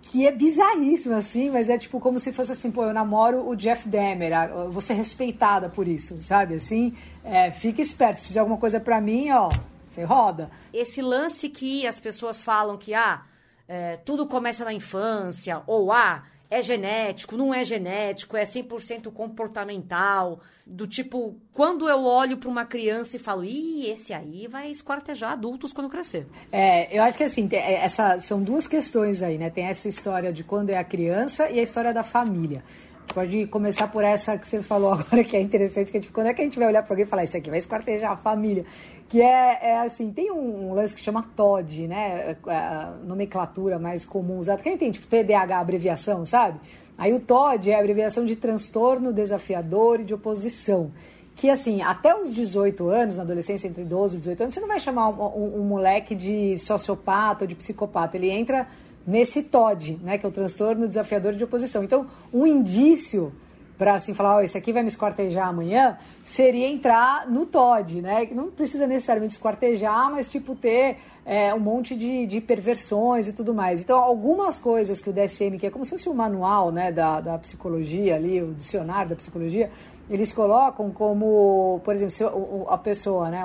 que 0.02 0.26
é 0.26 0.32
bizarríssimo, 0.32 1.14
assim, 1.14 1.50
mas 1.50 1.68
é 1.68 1.78
tipo 1.78 2.00
como 2.00 2.18
se 2.18 2.32
fosse 2.32 2.52
assim, 2.52 2.70
pô, 2.70 2.84
eu 2.84 2.92
namoro 2.92 3.48
o 3.48 3.54
Jeff 3.54 3.88
Demer, 3.88 4.32
vou 4.70 4.80
ser 4.80 4.94
respeitada 4.94 5.68
por 5.68 5.86
isso, 5.86 6.20
sabe? 6.20 6.54
Assim, 6.54 6.96
é, 7.22 7.50
fica 7.50 7.80
esperto, 7.80 8.20
se 8.20 8.26
fizer 8.26 8.40
alguma 8.40 8.58
coisa 8.58 8.80
para 8.80 9.00
mim, 9.00 9.30
ó, 9.30 9.50
você 9.86 10.02
roda. 10.04 10.50
Esse 10.72 11.02
lance 11.02 11.48
que 11.48 11.86
as 11.86 12.00
pessoas 12.00 12.42
falam 12.42 12.76
que, 12.76 12.94
ah, 12.94 13.22
é, 13.68 13.96
tudo 13.98 14.26
começa 14.26 14.64
na 14.64 14.72
infância, 14.72 15.62
ou 15.66 15.92
ah, 15.92 16.24
é 16.50 16.60
genético, 16.60 17.36
não 17.36 17.54
é 17.54 17.64
genético, 17.64 18.36
é 18.36 18.42
100% 18.42 19.12
comportamental, 19.12 20.40
do 20.66 20.86
tipo, 20.86 21.36
quando 21.52 21.88
eu 21.88 22.02
olho 22.02 22.36
para 22.36 22.48
uma 22.48 22.64
criança 22.64 23.16
e 23.16 23.20
falo, 23.20 23.44
ih, 23.44 23.88
esse 23.88 24.12
aí 24.12 24.48
vai 24.48 24.68
esquartejar 24.68 25.32
adultos 25.32 25.72
quando 25.72 25.88
crescer. 25.88 26.26
É, 26.50 26.96
eu 26.96 27.02
acho 27.04 27.16
que 27.16 27.24
assim, 27.24 27.48
é, 27.52 27.74
essa, 27.74 28.18
são 28.18 28.42
duas 28.42 28.66
questões 28.66 29.22
aí, 29.22 29.38
né? 29.38 29.48
Tem 29.48 29.66
essa 29.66 29.88
história 29.88 30.32
de 30.32 30.42
quando 30.42 30.70
é 30.70 30.78
a 30.78 30.84
criança 30.84 31.48
e 31.48 31.60
a 31.60 31.62
história 31.62 31.94
da 31.94 32.02
família. 32.02 32.64
Pode 33.12 33.46
começar 33.48 33.88
por 33.88 34.04
essa 34.04 34.38
que 34.38 34.46
você 34.46 34.62
falou 34.62 34.92
agora, 34.94 35.24
que 35.24 35.36
é 35.36 35.40
interessante, 35.40 35.90
que 35.90 35.96
é, 35.96 36.00
tipo, 36.00 36.12
quando 36.12 36.28
é 36.28 36.34
que 36.34 36.40
a 36.40 36.44
gente 36.44 36.58
vai 36.58 36.68
olhar 36.68 36.82
para 36.82 36.92
alguém 36.92 37.04
e 37.04 37.08
falar, 37.08 37.24
isso 37.24 37.36
aqui 37.36 37.50
vai 37.50 37.58
esquartejar 37.58 38.12
a 38.12 38.16
família? 38.16 38.64
Que 39.08 39.20
é, 39.20 39.58
é 39.62 39.78
assim, 39.80 40.12
tem 40.12 40.30
um, 40.30 40.72
lance 40.72 40.94
que 40.94 41.00
chama 41.00 41.24
TOD, 41.34 41.88
né? 41.88 42.36
É, 42.46 42.52
a 42.52 42.94
nomenclatura 43.02 43.78
mais 43.78 44.04
comum 44.04 44.38
usada. 44.38 44.62
Quem 44.62 44.76
tem, 44.76 44.90
tipo, 44.90 45.06
TDAH, 45.06 45.58
abreviação, 45.58 46.24
sabe? 46.24 46.60
Aí 46.96 47.12
o 47.12 47.18
TOD 47.18 47.70
é 47.70 47.74
a 47.74 47.80
abreviação 47.80 48.24
de 48.24 48.36
transtorno 48.36 49.12
desafiador 49.12 50.00
e 50.00 50.04
de 50.04 50.14
oposição. 50.14 50.92
Que, 51.34 51.48
assim, 51.48 51.80
até 51.82 52.14
os 52.14 52.32
18 52.32 52.88
anos, 52.88 53.16
na 53.16 53.22
adolescência, 53.22 53.66
entre 53.66 53.82
12 53.82 54.16
e 54.16 54.18
18 54.18 54.42
anos, 54.42 54.54
você 54.54 54.60
não 54.60 54.68
vai 54.68 54.78
chamar 54.78 55.08
um, 55.08 55.22
um, 55.22 55.60
um 55.60 55.64
moleque 55.64 56.14
de 56.14 56.58
sociopata 56.58 57.44
ou 57.44 57.48
de 57.48 57.54
psicopata. 57.54 58.16
Ele 58.16 58.28
entra 58.30 58.68
nesse 59.06 59.42
TOD, 59.42 59.98
né, 60.02 60.18
que 60.18 60.26
é 60.26 60.28
o 60.28 60.32
transtorno 60.32 60.86
desafiador 60.86 61.32
de 61.34 61.44
oposição. 61.44 61.82
Então, 61.82 62.06
um 62.32 62.46
indício 62.46 63.32
para 63.80 63.94
assim 63.94 64.12
falar, 64.12 64.36
oh, 64.36 64.40
esse 64.42 64.58
aqui 64.58 64.74
vai 64.74 64.82
me 64.82 64.88
esquartejar 64.88 65.48
amanhã, 65.48 65.96
seria 66.22 66.68
entrar 66.68 67.26
no 67.26 67.46
TOD, 67.46 68.02
né? 68.02 68.26
Que 68.26 68.34
não 68.34 68.50
precisa 68.50 68.86
necessariamente 68.86 69.36
esquartejar, 69.36 70.10
mas 70.10 70.28
tipo 70.28 70.54
ter 70.54 70.98
é, 71.24 71.54
um 71.54 71.60
monte 71.60 71.96
de, 71.96 72.26
de 72.26 72.42
perversões 72.42 73.26
e 73.26 73.32
tudo 73.32 73.54
mais. 73.54 73.80
Então, 73.80 73.98
algumas 73.98 74.58
coisas 74.58 75.00
que 75.00 75.08
o 75.08 75.12
DSM, 75.14 75.56
que 75.58 75.66
é 75.66 75.70
como 75.70 75.82
se 75.82 75.92
fosse 75.92 76.10
o 76.10 76.12
um 76.12 76.14
manual 76.14 76.70
né, 76.70 76.92
da, 76.92 77.22
da 77.22 77.38
psicologia 77.38 78.16
ali, 78.16 78.42
o 78.42 78.52
dicionário 78.52 79.08
da 79.08 79.16
psicologia, 79.16 79.70
eles 80.10 80.32
colocam 80.32 80.90
como, 80.90 81.80
por 81.84 81.94
exemplo, 81.94 82.10
se 82.10 82.24
a 82.68 82.76
pessoa, 82.76 83.30
né, 83.30 83.44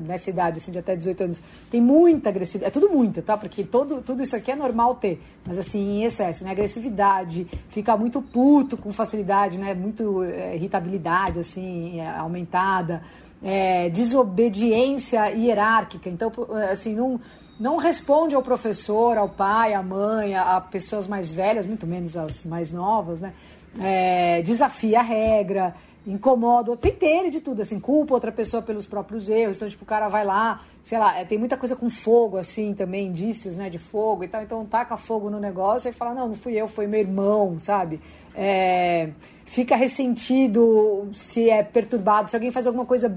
nessa 0.00 0.28
idade, 0.28 0.58
assim, 0.58 0.72
de 0.72 0.80
até 0.80 0.96
18 0.96 1.22
anos, 1.22 1.42
tem 1.70 1.80
muita 1.80 2.28
agressividade, 2.28 2.68
é 2.68 2.70
tudo 2.72 2.92
muita, 2.92 3.22
tá? 3.22 3.36
Porque 3.36 3.62
todo, 3.62 4.02
tudo 4.02 4.20
isso 4.20 4.34
aqui 4.34 4.50
é 4.50 4.56
normal 4.56 4.96
ter, 4.96 5.22
mas 5.46 5.58
assim, 5.58 5.78
em 5.78 6.04
excesso, 6.04 6.42
né? 6.42 6.50
Agressividade, 6.50 7.46
fica 7.68 7.96
muito 7.96 8.20
puto 8.20 8.76
com 8.76 8.92
facilidade, 8.92 9.58
né? 9.58 9.72
Muito 9.72 10.24
é, 10.24 10.56
irritabilidade, 10.56 11.38
assim, 11.38 12.00
é, 12.00 12.08
aumentada, 12.18 13.00
é, 13.40 13.88
desobediência 13.90 15.30
hierárquica, 15.30 16.10
então, 16.10 16.32
assim, 16.68 16.94
não 16.96 17.20
não 17.60 17.76
responde 17.76 18.34
ao 18.34 18.42
professor, 18.42 19.18
ao 19.18 19.28
pai, 19.28 19.74
à 19.74 19.82
mãe, 19.82 20.34
a, 20.34 20.56
a 20.56 20.60
pessoas 20.62 21.06
mais 21.06 21.30
velhas, 21.30 21.66
muito 21.66 21.86
menos 21.86 22.16
as 22.16 22.42
mais 22.46 22.72
novas, 22.72 23.20
né? 23.20 23.34
É, 23.78 24.42
desafia 24.42 25.00
a 25.00 25.02
regra, 25.02 25.74
incomoda, 26.06 26.76
penteira 26.76 27.30
de 27.30 27.40
tudo, 27.40 27.62
assim, 27.62 27.78
culpa 27.78 28.14
outra 28.14 28.32
pessoa 28.32 28.62
pelos 28.62 28.86
próprios 28.86 29.28
erros. 29.28 29.56
Então, 29.56 29.68
tipo, 29.68 29.84
o 29.84 29.86
cara 29.86 30.08
vai 30.08 30.24
lá, 30.24 30.62
sei 30.82 30.98
lá, 30.98 31.18
é, 31.18 31.24
tem 31.24 31.38
muita 31.38 31.56
coisa 31.56 31.76
com 31.76 31.90
fogo, 31.90 32.36
assim, 32.36 32.74
também, 32.74 33.08
indícios, 33.08 33.56
né, 33.56 33.68
de 33.68 33.78
fogo 33.78 34.24
e 34.24 34.28
tal. 34.28 34.42
Então, 34.42 34.64
taca 34.64 34.96
fogo 34.96 35.28
no 35.28 35.38
negócio 35.38 35.88
e 35.88 35.92
fala, 35.92 36.14
não, 36.14 36.28
não 36.28 36.34
fui 36.34 36.54
eu, 36.54 36.66
foi 36.66 36.86
meu 36.86 37.00
irmão, 37.00 37.58
sabe? 37.58 38.00
É, 38.34 39.10
fica 39.44 39.76
ressentido 39.76 41.08
se 41.12 41.50
é 41.50 41.62
perturbado, 41.62 42.30
se 42.30 42.36
alguém 42.36 42.50
faz 42.50 42.66
alguma 42.66 42.86
coisa 42.86 43.14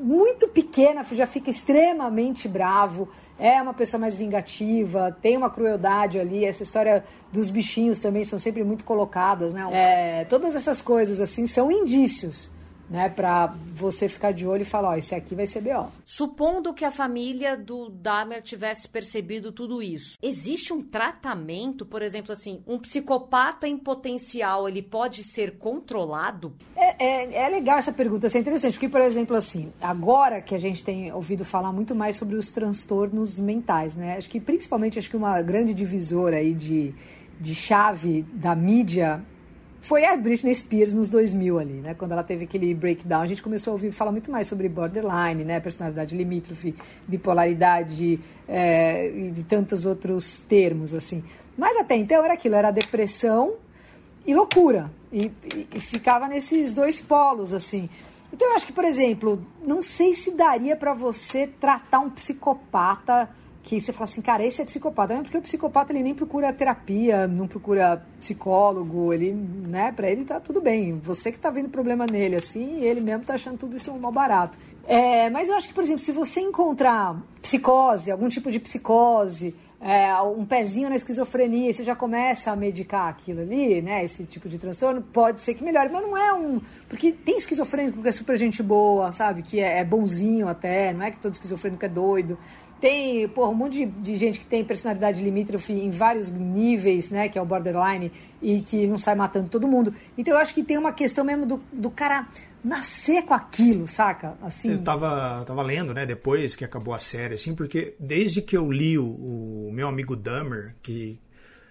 muito 0.00 0.48
pequena, 0.48 1.04
já 1.12 1.26
fica 1.26 1.50
extremamente 1.50 2.48
bravo 2.48 3.08
é 3.40 3.60
uma 3.62 3.72
pessoa 3.72 3.98
mais 3.98 4.14
vingativa, 4.14 5.16
tem 5.22 5.34
uma 5.34 5.48
crueldade 5.48 6.20
ali. 6.20 6.44
Essa 6.44 6.62
história 6.62 7.02
dos 7.32 7.48
bichinhos 7.48 7.98
também 7.98 8.22
são 8.22 8.38
sempre 8.38 8.62
muito 8.62 8.84
colocadas, 8.84 9.54
né? 9.54 9.66
É, 9.72 10.24
todas 10.26 10.54
essas 10.54 10.82
coisas 10.82 11.22
assim 11.22 11.46
são 11.46 11.72
indícios 11.72 12.50
né, 12.90 13.08
para 13.08 13.54
você 13.72 14.08
ficar 14.08 14.32
de 14.32 14.44
olho 14.44 14.62
e 14.62 14.64
falar, 14.64 14.90
ó, 14.90 14.96
esse 14.96 15.14
aqui 15.14 15.36
vai 15.36 15.46
ser 15.46 15.60
BO. 15.60 15.86
Supondo 16.04 16.74
que 16.74 16.84
a 16.84 16.90
família 16.90 17.56
do 17.56 17.88
Dahmer 17.88 18.42
tivesse 18.42 18.88
percebido 18.88 19.52
tudo 19.52 19.80
isso, 19.80 20.18
existe 20.20 20.72
um 20.72 20.82
tratamento, 20.82 21.86
por 21.86 22.02
exemplo, 22.02 22.32
assim, 22.32 22.62
um 22.66 22.78
psicopata 22.78 23.68
em 23.68 23.78
potencial, 23.78 24.68
ele 24.68 24.82
pode 24.82 25.22
ser 25.22 25.56
controlado? 25.56 26.52
É, 26.74 27.04
é, 27.04 27.44
é 27.46 27.48
legal 27.48 27.78
essa 27.78 27.92
pergunta, 27.92 28.26
isso 28.26 28.36
é 28.36 28.40
interessante, 28.40 28.72
porque, 28.72 28.88
por 28.88 29.00
exemplo, 29.00 29.36
assim, 29.36 29.72
agora 29.80 30.40
que 30.40 30.54
a 30.54 30.58
gente 30.58 30.82
tem 30.82 31.12
ouvido 31.12 31.44
falar 31.44 31.72
muito 31.72 31.94
mais 31.94 32.16
sobre 32.16 32.34
os 32.34 32.50
transtornos 32.50 33.38
mentais, 33.38 33.94
né, 33.94 34.16
acho 34.16 34.28
que 34.28 34.40
principalmente, 34.40 34.98
acho 34.98 35.08
que 35.08 35.16
uma 35.16 35.40
grande 35.40 35.72
divisora 35.72 36.38
aí 36.38 36.52
de, 36.52 36.92
de 37.38 37.54
chave 37.54 38.22
da 38.32 38.56
mídia 38.56 39.24
foi 39.80 40.04
a 40.04 40.16
Britney 40.16 40.54
Spears 40.54 40.92
nos 40.92 41.08
2000 41.08 41.58
ali, 41.58 41.72
né? 41.74 41.94
Quando 41.94 42.12
ela 42.12 42.22
teve 42.22 42.44
aquele 42.44 42.74
breakdown, 42.74 43.22
a 43.22 43.26
gente 43.26 43.42
começou 43.42 43.72
a 43.72 43.74
ouvir 43.74 43.90
falar 43.90 44.12
muito 44.12 44.30
mais 44.30 44.46
sobre 44.46 44.68
borderline, 44.68 45.42
né? 45.42 45.58
Personalidade 45.58 46.16
limítrofe, 46.16 46.74
bipolaridade 47.08 48.20
é, 48.46 49.08
e 49.08 49.42
tantos 49.48 49.86
outros 49.86 50.40
termos, 50.42 50.94
assim. 50.94 51.24
Mas 51.56 51.76
até 51.76 51.96
então 51.96 52.22
era 52.22 52.34
aquilo, 52.34 52.54
era 52.54 52.70
depressão 52.70 53.54
e 54.26 54.34
loucura. 54.34 54.90
E, 55.10 55.30
e, 55.54 55.68
e 55.74 55.80
ficava 55.80 56.28
nesses 56.28 56.72
dois 56.72 57.00
polos, 57.00 57.54
assim. 57.54 57.88
Então 58.32 58.48
eu 58.48 58.54
acho 58.54 58.66
que, 58.66 58.72
por 58.72 58.84
exemplo, 58.84 59.44
não 59.66 59.82
sei 59.82 60.14
se 60.14 60.32
daria 60.32 60.76
para 60.76 60.94
você 60.94 61.46
tratar 61.46 62.00
um 62.00 62.10
psicopata 62.10 63.28
que 63.70 63.80
você 63.80 63.92
fala 63.92 64.04
assim, 64.04 64.20
cara, 64.20 64.44
esse 64.44 64.60
é 64.60 64.64
psicopata. 64.64 65.14
Não, 65.14 65.22
porque 65.22 65.38
o 65.38 65.42
psicopata 65.42 65.92
ele 65.92 66.02
nem 66.02 66.12
procura 66.12 66.52
terapia, 66.52 67.28
não 67.28 67.46
procura 67.46 68.04
psicólogo, 68.18 69.12
ele, 69.12 69.32
né, 69.32 69.92
para 69.92 70.10
ele 70.10 70.24
tá 70.24 70.40
tudo 70.40 70.60
bem. 70.60 70.98
Você 71.04 71.30
que 71.30 71.38
tá 71.38 71.50
vendo 71.50 71.68
problema 71.68 72.04
nele, 72.04 72.34
assim, 72.34 72.80
ele 72.80 73.00
mesmo 73.00 73.24
tá 73.24 73.34
achando 73.34 73.58
tudo 73.58 73.76
isso 73.76 73.92
um 73.92 73.98
mal 73.98 74.10
barato. 74.10 74.58
É, 74.88 75.30
mas 75.30 75.48
eu 75.48 75.54
acho 75.54 75.68
que, 75.68 75.74
por 75.74 75.84
exemplo, 75.84 76.02
se 76.02 76.10
você 76.10 76.40
encontrar 76.40 77.16
psicose, 77.40 78.10
algum 78.10 78.28
tipo 78.28 78.50
de 78.50 78.58
psicose, 78.58 79.54
é, 79.80 80.20
um 80.22 80.44
pezinho 80.44 80.90
na 80.90 80.96
esquizofrenia 80.96 81.70
e 81.70 81.74
você 81.74 81.82
já 81.82 81.94
começa 81.94 82.50
a 82.50 82.56
medicar 82.56 83.08
aquilo 83.08 83.40
ali, 83.40 83.80
né? 83.80 84.04
Esse 84.04 84.26
tipo 84.26 84.48
de 84.48 84.58
transtorno, 84.58 85.00
pode 85.00 85.40
ser 85.40 85.54
que 85.54 85.64
melhore, 85.64 85.88
mas 85.90 86.02
não 86.02 86.16
é 86.16 86.34
um. 86.34 86.60
Porque 86.88 87.12
tem 87.12 87.38
esquizofrênico 87.38 88.02
que 88.02 88.08
é 88.08 88.12
super 88.12 88.36
gente 88.36 88.62
boa, 88.62 89.10
sabe? 89.12 89.42
Que 89.42 89.60
é, 89.60 89.78
é 89.78 89.84
bonzinho 89.84 90.48
até, 90.48 90.92
não 90.92 91.04
é 91.04 91.10
que 91.10 91.18
todo 91.18 91.32
esquizofrênico 91.32 91.84
é 91.84 91.88
doido. 91.88 92.36
Tem, 92.80 93.28
porra, 93.28 93.50
um 93.50 93.54
monte 93.54 93.84
de, 93.84 93.86
de, 93.86 94.16
gente 94.16 94.38
que 94.38 94.46
tem 94.46 94.64
personalidade 94.64 95.22
limítrofe 95.22 95.72
em 95.72 95.90
vários 95.90 96.30
níveis, 96.30 97.10
né? 97.10 97.28
Que 97.28 97.38
é 97.38 97.42
o 97.42 97.44
borderline, 97.44 98.10
e 98.40 98.60
que 98.60 98.86
não 98.86 98.96
sai 98.96 99.14
matando 99.14 99.50
todo 99.50 99.68
mundo. 99.68 99.94
Então 100.16 100.34
eu 100.34 100.40
acho 100.40 100.54
que 100.54 100.62
tem 100.62 100.78
uma 100.78 100.92
questão 100.92 101.22
mesmo 101.22 101.44
do, 101.44 101.62
do 101.70 101.90
cara 101.90 102.26
nascer 102.64 103.22
com 103.22 103.34
aquilo, 103.34 103.86
saca? 103.86 104.34
Assim. 104.42 104.72
Eu 104.72 104.78
tava, 104.78 105.44
tava 105.44 105.62
lendo, 105.62 105.92
né, 105.92 106.06
depois 106.06 106.56
que 106.56 106.64
acabou 106.64 106.94
a 106.94 106.98
série, 106.98 107.34
assim, 107.34 107.54
porque 107.54 107.94
desde 107.98 108.40
que 108.40 108.56
eu 108.56 108.70
li 108.70 108.98
o, 108.98 109.06
o 109.06 109.70
meu 109.72 109.88
amigo 109.88 110.16
Dummer, 110.16 110.74
que, 110.82 111.20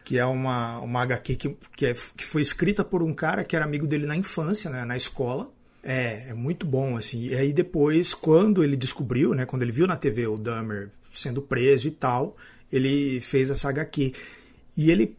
que 0.04 0.18
é 0.18 0.26
uma, 0.26 0.80
uma 0.80 1.02
HQ 1.02 1.36
que, 1.36 1.58
que, 1.76 1.86
é, 1.88 1.94
que 1.94 2.26
foi 2.26 2.42
escrita 2.42 2.84
por 2.84 3.02
um 3.02 3.14
cara 3.14 3.44
que 3.44 3.56
era 3.56 3.66
amigo 3.66 3.88
dele 3.88 4.06
na 4.06 4.16
infância, 4.16 4.70
né, 4.70 4.86
na 4.86 4.98
escola. 4.98 5.52
É, 5.82 6.30
é 6.30 6.34
muito 6.34 6.66
bom, 6.66 6.98
assim. 6.98 7.28
E 7.28 7.36
aí 7.36 7.54
depois, 7.54 8.14
quando 8.14 8.64
ele 8.64 8.76
descobriu, 8.76 9.34
né, 9.34 9.46
quando 9.46 9.62
ele 9.62 9.72
viu 9.72 9.88
na 9.88 9.96
TV 9.96 10.28
o 10.28 10.38
Dummer 10.38 10.92
sendo 11.20 11.42
preso 11.42 11.88
e 11.88 11.92
tal, 11.92 12.36
ele 12.72 13.20
fez 13.22 13.50
essa 13.50 13.70
HQ. 13.70 14.14
E 14.78 14.92
ele 14.92 15.18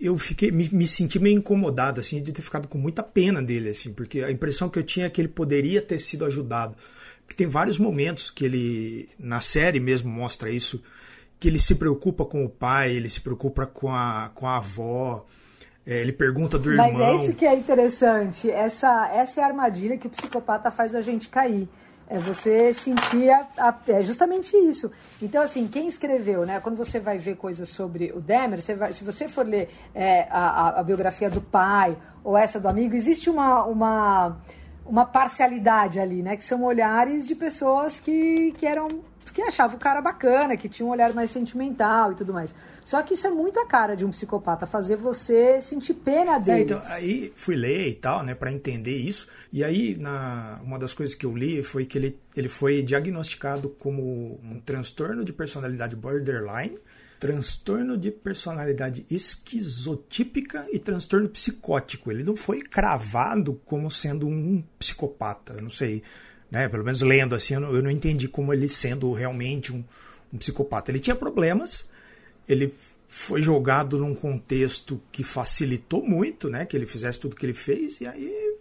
eu 0.00 0.16
fiquei 0.16 0.50
me, 0.50 0.68
me, 0.72 0.86
senti 0.86 1.18
meio 1.18 1.36
incomodado 1.36 2.00
assim 2.00 2.22
de 2.22 2.32
ter 2.32 2.40
ficado 2.40 2.66
com 2.66 2.78
muita 2.78 3.02
pena 3.02 3.42
dele 3.42 3.68
assim, 3.68 3.92
porque 3.92 4.22
a 4.22 4.30
impressão 4.30 4.70
que 4.70 4.78
eu 4.78 4.82
tinha 4.82 5.06
é 5.06 5.10
que 5.10 5.20
ele 5.20 5.28
poderia 5.28 5.82
ter 5.82 5.98
sido 5.98 6.24
ajudado. 6.24 6.74
Porque 7.20 7.36
tem 7.36 7.46
vários 7.46 7.78
momentos 7.78 8.30
que 8.30 8.44
ele 8.44 9.08
na 9.18 9.40
série 9.40 9.78
mesmo 9.78 10.10
mostra 10.10 10.50
isso, 10.50 10.82
que 11.38 11.48
ele 11.48 11.58
se 11.58 11.74
preocupa 11.74 12.24
com 12.24 12.44
o 12.44 12.48
pai, 12.48 12.92
ele 12.92 13.08
se 13.08 13.20
preocupa 13.20 13.66
com 13.66 13.94
a 13.94 14.30
com 14.34 14.46
a 14.46 14.56
avó, 14.56 15.26
é, 15.86 16.00
ele 16.00 16.12
pergunta 16.12 16.58
do 16.58 16.70
irmão. 16.70 16.92
Mas 16.92 17.00
é 17.00 17.16
isso 17.16 17.34
que 17.34 17.44
é 17.44 17.54
interessante, 17.54 18.50
essa 18.50 19.10
essa 19.12 19.40
é 19.40 19.44
a 19.44 19.48
armadilha 19.48 19.98
que 19.98 20.06
o 20.06 20.10
psicopata 20.10 20.70
faz 20.70 20.94
a 20.94 21.02
gente 21.02 21.28
cair 21.28 21.68
é 22.10 22.18
você 22.18 22.74
sentir 22.74 23.30
a, 23.30 23.46
a, 23.56 23.74
é 23.86 24.02
justamente 24.02 24.56
isso. 24.56 24.90
Então, 25.22 25.40
assim, 25.40 25.68
quem 25.68 25.86
escreveu, 25.86 26.44
né? 26.44 26.58
Quando 26.58 26.76
você 26.76 26.98
vai 26.98 27.16
ver 27.18 27.36
coisas 27.36 27.68
sobre 27.68 28.10
o 28.12 28.20
Demer, 28.20 28.60
você 28.60 28.74
vai, 28.74 28.92
se 28.92 29.04
você 29.04 29.28
for 29.28 29.46
ler 29.46 29.68
é, 29.94 30.26
a, 30.28 30.80
a, 30.80 30.82
biografia 30.82 31.30
do 31.30 31.40
pai 31.40 31.96
ou 32.24 32.36
essa 32.36 32.58
do 32.58 32.66
amigo, 32.66 32.96
existe 32.96 33.30
uma, 33.30 33.62
uma, 33.62 34.36
uma 34.84 35.06
parcialidade 35.06 36.00
ali, 36.00 36.20
né? 36.20 36.36
Que 36.36 36.44
são 36.44 36.64
olhares 36.64 37.24
de 37.24 37.36
pessoas 37.36 38.00
que, 38.00 38.50
que 38.58 38.66
eram 38.66 38.88
que 39.40 39.48
achava 39.48 39.76
o 39.76 39.78
cara 39.78 40.00
bacana, 40.00 40.56
que 40.56 40.68
tinha 40.68 40.86
um 40.86 40.90
olhar 40.90 41.12
mais 41.14 41.30
sentimental 41.30 42.12
e 42.12 42.14
tudo 42.14 42.32
mais. 42.32 42.54
Só 42.84 43.02
que 43.02 43.14
isso 43.14 43.26
é 43.26 43.30
muito 43.30 43.58
a 43.58 43.66
cara 43.66 43.96
de 43.96 44.04
um 44.04 44.10
psicopata, 44.10 44.66
fazer 44.66 44.96
você 44.96 45.60
sentir 45.60 45.94
pena 45.94 46.36
é, 46.36 46.40
dele. 46.40 46.58
É, 46.58 46.62
então, 46.62 46.82
aí 46.86 47.32
fui 47.34 47.56
ler 47.56 47.88
e 47.88 47.94
tal, 47.94 48.22
né, 48.22 48.34
para 48.34 48.52
entender 48.52 48.96
isso. 48.96 49.26
E 49.52 49.64
aí, 49.64 49.96
na, 49.96 50.60
uma 50.62 50.78
das 50.78 50.92
coisas 50.92 51.14
que 51.14 51.24
eu 51.24 51.36
li 51.36 51.62
foi 51.62 51.86
que 51.86 51.98
ele, 51.98 52.18
ele 52.36 52.48
foi 52.48 52.82
diagnosticado 52.82 53.70
como 53.70 54.40
um 54.42 54.60
transtorno 54.60 55.24
de 55.24 55.32
personalidade 55.32 55.96
borderline 55.96 56.78
transtorno 57.20 57.98
de 57.98 58.10
personalidade 58.10 59.04
esquizotípica 59.10 60.66
e 60.72 60.78
transtorno 60.78 61.28
psicótico. 61.28 62.10
Ele 62.10 62.24
não 62.24 62.34
foi 62.34 62.62
cravado 62.62 63.60
como 63.66 63.90
sendo 63.90 64.26
um 64.26 64.64
psicopata, 64.78 65.52
eu 65.52 65.62
não 65.62 65.68
sei, 65.68 66.02
né? 66.50 66.68
Pelo 66.68 66.84
menos 66.84 67.00
lendo 67.00 67.34
assim, 67.34 67.54
eu 67.54 67.60
não, 67.60 67.74
eu 67.74 67.82
não 67.82 67.90
entendi 67.90 68.28
como 68.28 68.52
ele 68.52 68.68
sendo 68.68 69.12
realmente 69.12 69.72
um, 69.72 69.84
um 70.32 70.38
psicopata. 70.38 70.90
Ele 70.90 70.98
tinha 70.98 71.14
problemas, 71.14 71.84
ele 72.48 72.74
foi 73.06 73.42
jogado 73.42 73.98
num 73.98 74.14
contexto 74.14 75.00
que 75.10 75.22
facilitou 75.22 76.02
muito, 76.04 76.48
né? 76.48 76.64
Que 76.64 76.76
ele 76.76 76.86
fizesse 76.86 77.18
tudo 77.18 77.36
que 77.36 77.44
ele 77.44 77.54
fez 77.54 78.00
e 78.00 78.06
aí 78.06 78.56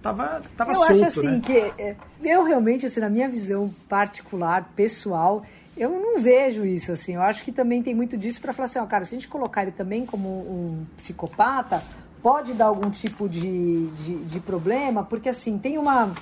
tava, 0.00 0.42
tava 0.56 0.70
eu 0.70 0.74
solto, 0.74 0.92
acho 0.92 1.04
assim 1.04 1.28
né? 1.28 1.40
que 1.44 1.56
é, 1.80 1.96
eu 2.22 2.44
realmente 2.44 2.86
assim 2.86 3.00
na 3.00 3.10
minha 3.10 3.28
visão 3.28 3.72
particular, 3.88 4.72
pessoal, 4.74 5.44
eu 5.76 5.90
não 5.90 6.20
vejo 6.20 6.64
isso 6.64 6.92
assim. 6.92 7.14
Eu 7.14 7.22
acho 7.22 7.44
que 7.44 7.52
também 7.52 7.82
tem 7.82 7.94
muito 7.94 8.16
disso 8.16 8.40
para 8.40 8.52
falar 8.52 8.66
assim, 8.66 8.78
ó, 8.78 8.86
cara, 8.86 9.04
se 9.04 9.14
a 9.14 9.18
gente 9.18 9.28
colocar 9.28 9.62
ele 9.62 9.72
também 9.72 10.04
como 10.04 10.28
um 10.28 10.86
psicopata, 10.96 11.82
pode 12.22 12.52
dar 12.54 12.66
algum 12.66 12.90
tipo 12.90 13.28
de, 13.28 13.88
de, 13.88 14.24
de 14.24 14.40
problema, 14.40 15.02
porque 15.02 15.28
assim, 15.28 15.58
tem 15.58 15.76
uma. 15.78 16.14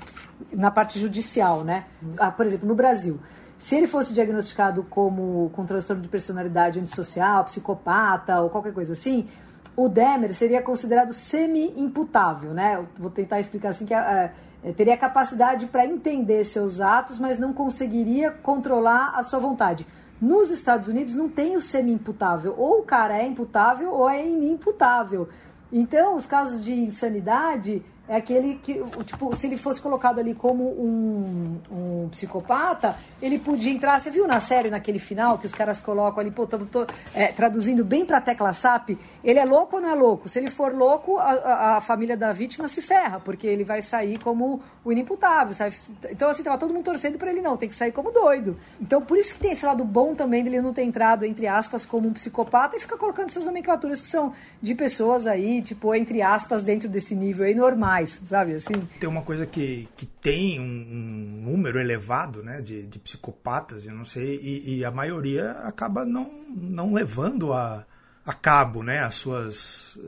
Na 0.53 0.71
parte 0.71 0.99
judicial, 0.99 1.65
né? 1.65 1.85
Ah, 2.19 2.31
por 2.31 2.47
exemplo, 2.47 2.67
no 2.67 2.75
Brasil. 2.75 3.19
Se 3.59 3.77
ele 3.77 3.87
fosse 3.87 4.15
diagnosticado 4.15 4.83
como 4.85 5.51
com 5.51 5.67
transtorno 5.67 6.03
de 6.03 6.09
personalidade 6.09 6.81
antissocial, 6.81 7.45
psicopata 7.45 8.41
ou 8.41 8.49
qualquer 8.49 8.73
coisa 8.73 8.95
assim, 8.95 9.29
o 9.77 9.89
Demer 9.89 10.33
seria 10.33 10.63
considerado 10.63 11.13
semi-imputável, 11.13 12.53
né? 12.53 12.77
Eu 12.77 12.89
vou 12.99 13.11
tentar 13.11 13.39
explicar 13.39 13.71
assim 13.71 13.85
que 13.85 13.95
é, 13.95 14.33
é, 14.63 14.73
teria 14.73 14.97
capacidade 14.97 15.67
para 15.67 15.85
entender 15.85 16.43
seus 16.45 16.81
atos, 16.81 17.19
mas 17.19 17.39
não 17.39 17.53
conseguiria 17.53 18.31
controlar 18.31 19.13
a 19.15 19.23
sua 19.23 19.39
vontade. 19.39 19.87
Nos 20.21 20.51
Estados 20.51 20.89
Unidos 20.89 21.15
não 21.15 21.29
tem 21.29 21.57
o 21.57 21.61
semi-imputável. 21.61 22.55
Ou 22.59 22.81
o 22.81 22.83
cara 22.83 23.17
é 23.17 23.27
imputável 23.27 23.91
ou 23.93 24.09
é 24.09 24.27
inimputável. 24.27 25.29
Então, 25.73 26.15
os 26.15 26.27
casos 26.27 26.65
de 26.65 26.75
insanidade 26.75 27.83
é 28.11 28.17
aquele 28.17 28.57
que, 28.57 28.83
tipo, 29.05 29.33
se 29.37 29.47
ele 29.47 29.57
fosse 29.57 29.81
colocado 29.81 30.19
ali 30.19 30.35
como 30.35 30.65
um, 30.65 31.61
um 31.71 32.09
psicopata, 32.09 32.97
ele 33.23 33.39
podia 33.39 33.71
entrar. 33.71 34.01
Você 34.01 34.11
viu 34.11 34.27
na 34.27 34.41
série, 34.41 34.69
naquele 34.69 34.99
final, 34.99 35.39
que 35.39 35.47
os 35.47 35.53
caras 35.53 35.81
colocam 35.81 36.19
ali, 36.19 36.33
pô, 36.33 36.45
tô, 36.45 36.59
tô 36.59 36.87
é, 37.15 37.29
traduzindo 37.29 37.85
bem 37.85 38.05
pra 38.05 38.21
tecla 38.21 38.53
SAP, 38.53 38.99
ele 39.23 39.39
é 39.39 39.45
louco 39.45 39.77
ou 39.77 39.83
não 39.83 39.91
é 39.91 39.95
louco? 39.95 40.29
Se 40.29 40.41
ele 40.41 40.51
for 40.51 40.75
louco, 40.75 41.19
a, 41.19 41.77
a, 41.77 41.81
família 41.81 42.17
da 42.17 42.33
vítima 42.33 42.67
se 42.67 42.83
ferra, 42.83 43.21
porque 43.21 43.47
ele 43.47 43.63
vai 43.63 43.81
sair 43.81 44.19
como 44.19 44.61
o 44.85 44.91
inimputável, 44.91 45.55
sabe? 45.55 45.77
Então, 46.11 46.29
assim, 46.29 46.43
tava 46.43 46.59
todo 46.59 46.75
mundo 46.75 46.87
torcendo 46.87 47.17
pra 47.17 47.31
ele, 47.31 47.41
não, 47.41 47.57
tem 47.57 47.69
que 47.69 47.77
sair 47.77 47.93
como 47.93 48.11
doido. 48.11 48.59
Então, 48.81 49.01
por 49.01 49.19
isso 49.19 49.35
que 49.35 49.39
tem 49.39 49.53
esse 49.53 49.65
lado 49.65 49.85
bom 49.85 50.17
também 50.17 50.43
dele 50.43 50.61
não 50.61 50.73
ter 50.73 50.83
entrado, 50.83 51.25
entre 51.25 51.47
aspas, 51.47 51.87
como 51.87 52.09
um 52.09 52.13
psicopata 52.13 52.77
e 52.77 52.81
ficar 52.81 52.97
colocando 52.97 53.29
essas 53.29 53.45
nomenclaturas 53.45 54.01
que 54.01 54.09
são 54.09 54.33
de 54.61 54.75
pessoas 54.75 55.29
aí, 55.29 55.63
tipo, 55.63 55.95
entre 55.95 56.21
aspas, 56.23 56.65
dentro 56.65 56.89
desse 56.89 57.15
nível 57.15 57.47
aí, 57.47 57.55
normais 57.55 58.00
mais, 58.01 58.21
sabe 58.25 58.55
assim? 58.55 58.75
Tem 58.99 59.09
uma 59.09 59.23
coisa 59.23 59.47
que, 59.47 59.89
que 59.97 60.07
tem 60.07 60.59
um, 60.59 60.65
um 60.65 61.51
número 61.51 61.79
elevado, 61.79 62.43
né, 62.43 62.61
de, 62.61 62.87
de 62.87 62.99
psicopatas, 62.99 63.87
eu 63.87 63.95
não 63.95 64.05
sei, 64.05 64.39
e, 64.43 64.79
e, 64.79 64.85
a 64.85 64.91
maioria 64.91 65.53
acaba 65.65 66.05
não, 66.05 66.31
não 66.49 66.93
levando 66.93 67.53
a, 67.53 67.85
a 68.25 68.33
cabo, 68.33 68.83
né, 68.83 69.01
as 69.01 69.17
suas 69.17 69.99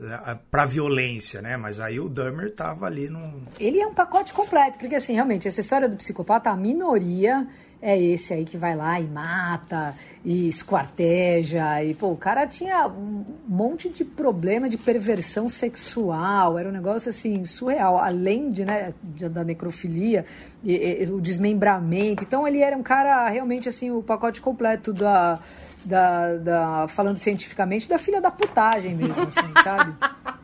para 0.49 0.65
violência, 0.65 1.41
né? 1.41 1.57
Mas 1.57 1.79
aí 1.79 1.99
o 1.99 2.09
Dahmer 2.09 2.53
tava 2.53 2.85
ali 2.85 3.09
num 3.09 3.43
Ele 3.59 3.79
é 3.79 3.87
um 3.87 3.93
pacote 3.93 4.33
completo, 4.33 4.79
porque 4.79 4.95
assim, 4.95 5.13
realmente 5.13 5.47
essa 5.47 5.59
história 5.59 5.87
do 5.87 5.97
psicopata, 5.97 6.49
a 6.49 6.55
minoria 6.55 7.47
é 7.83 8.01
esse 8.01 8.33
aí 8.33 8.45
que 8.45 8.57
vai 8.57 8.77
lá 8.77 8.97
e 8.97 9.03
mata 9.03 9.93
e 10.23 10.47
esquarteja. 10.47 11.83
E, 11.83 11.93
pô, 11.93 12.11
o 12.11 12.15
cara 12.15 12.47
tinha 12.47 12.87
um 12.87 13.25
monte 13.45 13.89
de 13.89 14.05
problema 14.05 14.69
de 14.69 14.77
perversão 14.77 15.49
sexual, 15.49 16.57
era 16.57 16.69
um 16.69 16.71
negócio 16.71 17.09
assim 17.09 17.43
surreal, 17.43 17.97
além 17.97 18.51
de, 18.51 18.63
né, 18.63 18.93
da 19.03 19.43
necrofilia, 19.43 20.25
e, 20.63 21.03
e, 21.03 21.11
o 21.11 21.19
desmembramento. 21.19 22.23
Então 22.23 22.47
ele 22.47 22.59
era 22.59 22.77
um 22.77 22.83
cara 22.83 23.27
realmente 23.27 23.67
assim, 23.67 23.91
o 23.91 24.01
pacote 24.01 24.41
completo 24.41 24.93
da. 24.93 25.39
Da, 25.85 26.37
da, 26.37 26.87
falando 26.87 27.17
cientificamente, 27.17 27.89
da 27.89 27.97
filha 27.97 28.21
da 28.21 28.31
putagem 28.31 28.95
mesmo, 28.95 29.23
assim, 29.23 29.41
sabe? 29.61 29.93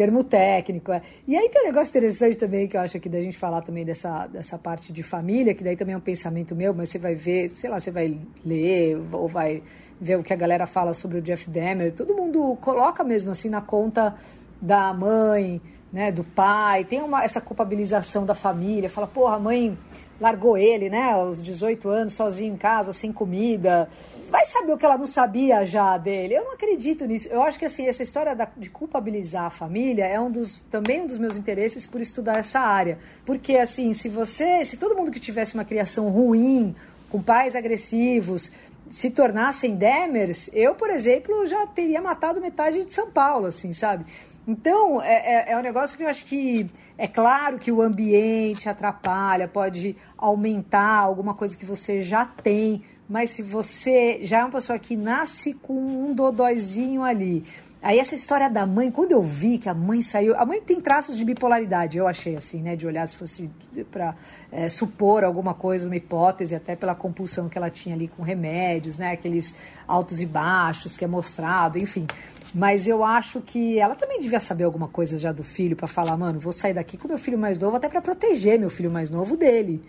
termo 0.00 0.24
técnico. 0.24 0.90
É. 0.92 1.02
E 1.28 1.36
aí 1.36 1.50
tem 1.50 1.60
um 1.60 1.66
negócio 1.66 1.90
interessante 1.90 2.34
também 2.34 2.66
que 2.66 2.74
eu 2.74 2.80
acho 2.80 2.98
que 2.98 3.06
da 3.06 3.20
gente 3.20 3.36
falar 3.36 3.60
também 3.60 3.84
dessa, 3.84 4.26
dessa 4.28 4.56
parte 4.56 4.94
de 4.94 5.02
família, 5.02 5.54
que 5.54 5.62
daí 5.62 5.76
também 5.76 5.94
é 5.94 5.98
um 5.98 6.00
pensamento 6.00 6.56
meu, 6.56 6.72
mas 6.72 6.88
você 6.88 6.98
vai 6.98 7.14
ver, 7.14 7.52
sei 7.56 7.68
lá, 7.68 7.78
você 7.78 7.90
vai 7.90 8.16
ler 8.42 8.98
ou 9.12 9.28
vai 9.28 9.62
ver 10.00 10.18
o 10.18 10.22
que 10.22 10.32
a 10.32 10.36
galera 10.36 10.66
fala 10.66 10.94
sobre 10.94 11.18
o 11.18 11.20
Jeff 11.20 11.50
Demer. 11.50 11.92
Todo 11.92 12.14
mundo 12.14 12.56
coloca 12.62 13.04
mesmo 13.04 13.30
assim 13.30 13.50
na 13.50 13.60
conta 13.60 14.14
da 14.58 14.90
mãe, 14.94 15.60
né, 15.92 16.10
do 16.10 16.24
pai, 16.24 16.84
tem 16.84 17.02
uma, 17.02 17.22
essa 17.22 17.40
culpabilização 17.40 18.24
da 18.24 18.34
família, 18.34 18.88
fala, 18.88 19.06
porra, 19.06 19.36
a 19.36 19.38
mãe 19.38 19.76
largou 20.20 20.56
ele, 20.56 20.90
né, 20.90 21.12
aos 21.12 21.42
18 21.42 21.88
anos, 21.88 22.14
sozinho 22.14 22.54
em 22.54 22.56
casa, 22.56 22.92
sem 22.92 23.12
comida, 23.12 23.88
vai 24.30 24.44
saber 24.46 24.72
o 24.72 24.78
que 24.78 24.84
ela 24.84 24.98
não 24.98 25.06
sabia 25.06 25.64
já 25.64 25.96
dele. 25.96 26.34
Eu 26.34 26.44
não 26.44 26.52
acredito 26.52 27.06
nisso. 27.06 27.28
Eu 27.28 27.42
acho 27.42 27.58
que 27.58 27.64
assim, 27.64 27.86
essa 27.86 28.02
história 28.02 28.34
da, 28.36 28.46
de 28.56 28.68
culpabilizar 28.70 29.44
a 29.44 29.50
família 29.50 30.04
é 30.04 30.20
um 30.20 30.30
dos 30.30 30.60
também 30.70 31.02
um 31.02 31.06
dos 31.06 31.18
meus 31.18 31.36
interesses 31.36 31.86
por 31.86 32.00
estudar 32.00 32.38
essa 32.38 32.60
área. 32.60 32.98
Porque 33.24 33.56
assim, 33.56 33.92
se 33.92 34.08
você, 34.08 34.64
se 34.64 34.76
todo 34.76 34.94
mundo 34.94 35.10
que 35.10 35.18
tivesse 35.18 35.54
uma 35.54 35.64
criação 35.64 36.08
ruim, 36.10 36.74
com 37.10 37.20
pais 37.20 37.56
agressivos, 37.56 38.52
se 38.88 39.10
tornassem 39.10 39.76
Demers, 39.76 40.50
eu, 40.52 40.74
por 40.74 40.90
exemplo, 40.90 41.46
já 41.46 41.66
teria 41.66 42.00
matado 42.00 42.40
metade 42.40 42.84
de 42.84 42.92
São 42.92 43.10
Paulo, 43.10 43.46
assim, 43.46 43.72
sabe? 43.72 44.04
Então, 44.50 45.00
é, 45.00 45.50
é, 45.50 45.52
é 45.52 45.56
um 45.56 45.62
negócio 45.62 45.96
que 45.96 46.02
eu 46.02 46.08
acho 46.08 46.24
que 46.24 46.68
é 46.98 47.06
claro 47.06 47.56
que 47.56 47.70
o 47.70 47.80
ambiente 47.80 48.68
atrapalha, 48.68 49.46
pode 49.46 49.96
aumentar 50.18 50.98
alguma 50.98 51.34
coisa 51.34 51.56
que 51.56 51.64
você 51.64 52.02
já 52.02 52.24
tem, 52.24 52.82
mas 53.08 53.30
se 53.30 53.42
você 53.44 54.18
já 54.22 54.40
é 54.40 54.42
uma 54.42 54.50
pessoa 54.50 54.76
que 54.76 54.96
nasce 54.96 55.54
com 55.54 55.74
um 55.74 56.12
dodóizinho 56.12 57.04
ali, 57.04 57.44
Aí 57.82 57.98
essa 57.98 58.14
história 58.14 58.50
da 58.50 58.66
mãe, 58.66 58.90
quando 58.90 59.12
eu 59.12 59.22
vi 59.22 59.56
que 59.56 59.66
a 59.66 59.72
mãe 59.72 60.02
saiu, 60.02 60.36
a 60.36 60.44
mãe 60.44 60.60
tem 60.60 60.78
traços 60.82 61.16
de 61.16 61.24
bipolaridade, 61.24 61.96
eu 61.96 62.06
achei 62.06 62.36
assim, 62.36 62.60
né, 62.60 62.76
de 62.76 62.86
olhar 62.86 63.08
se 63.08 63.16
fosse 63.16 63.48
para 63.90 64.14
é, 64.52 64.68
supor 64.68 65.24
alguma 65.24 65.54
coisa, 65.54 65.86
uma 65.86 65.96
hipótese, 65.96 66.54
até 66.54 66.76
pela 66.76 66.94
compulsão 66.94 67.48
que 67.48 67.56
ela 67.56 67.70
tinha 67.70 67.94
ali 67.94 68.06
com 68.06 68.22
remédios, 68.22 68.98
né, 68.98 69.12
aqueles 69.12 69.54
altos 69.88 70.20
e 70.20 70.26
baixos 70.26 70.94
que 70.94 71.06
é 71.06 71.08
mostrado, 71.08 71.78
enfim. 71.78 72.06
Mas 72.54 72.88
eu 72.88 73.04
acho 73.04 73.40
que 73.40 73.78
ela 73.78 73.94
também 73.94 74.20
devia 74.20 74.40
saber 74.40 74.64
alguma 74.64 74.88
coisa 74.88 75.18
já 75.18 75.32
do 75.32 75.44
filho 75.44 75.76
para 75.76 75.86
falar, 75.86 76.16
mano, 76.16 76.40
vou 76.40 76.52
sair 76.52 76.74
daqui 76.74 76.96
com 76.96 77.06
meu 77.06 77.18
filho 77.18 77.38
mais 77.38 77.58
novo 77.58 77.76
até 77.76 77.88
para 77.88 78.00
proteger 78.00 78.58
meu 78.58 78.70
filho 78.70 78.90
mais 78.90 79.10
novo 79.10 79.36
dele. 79.36 79.82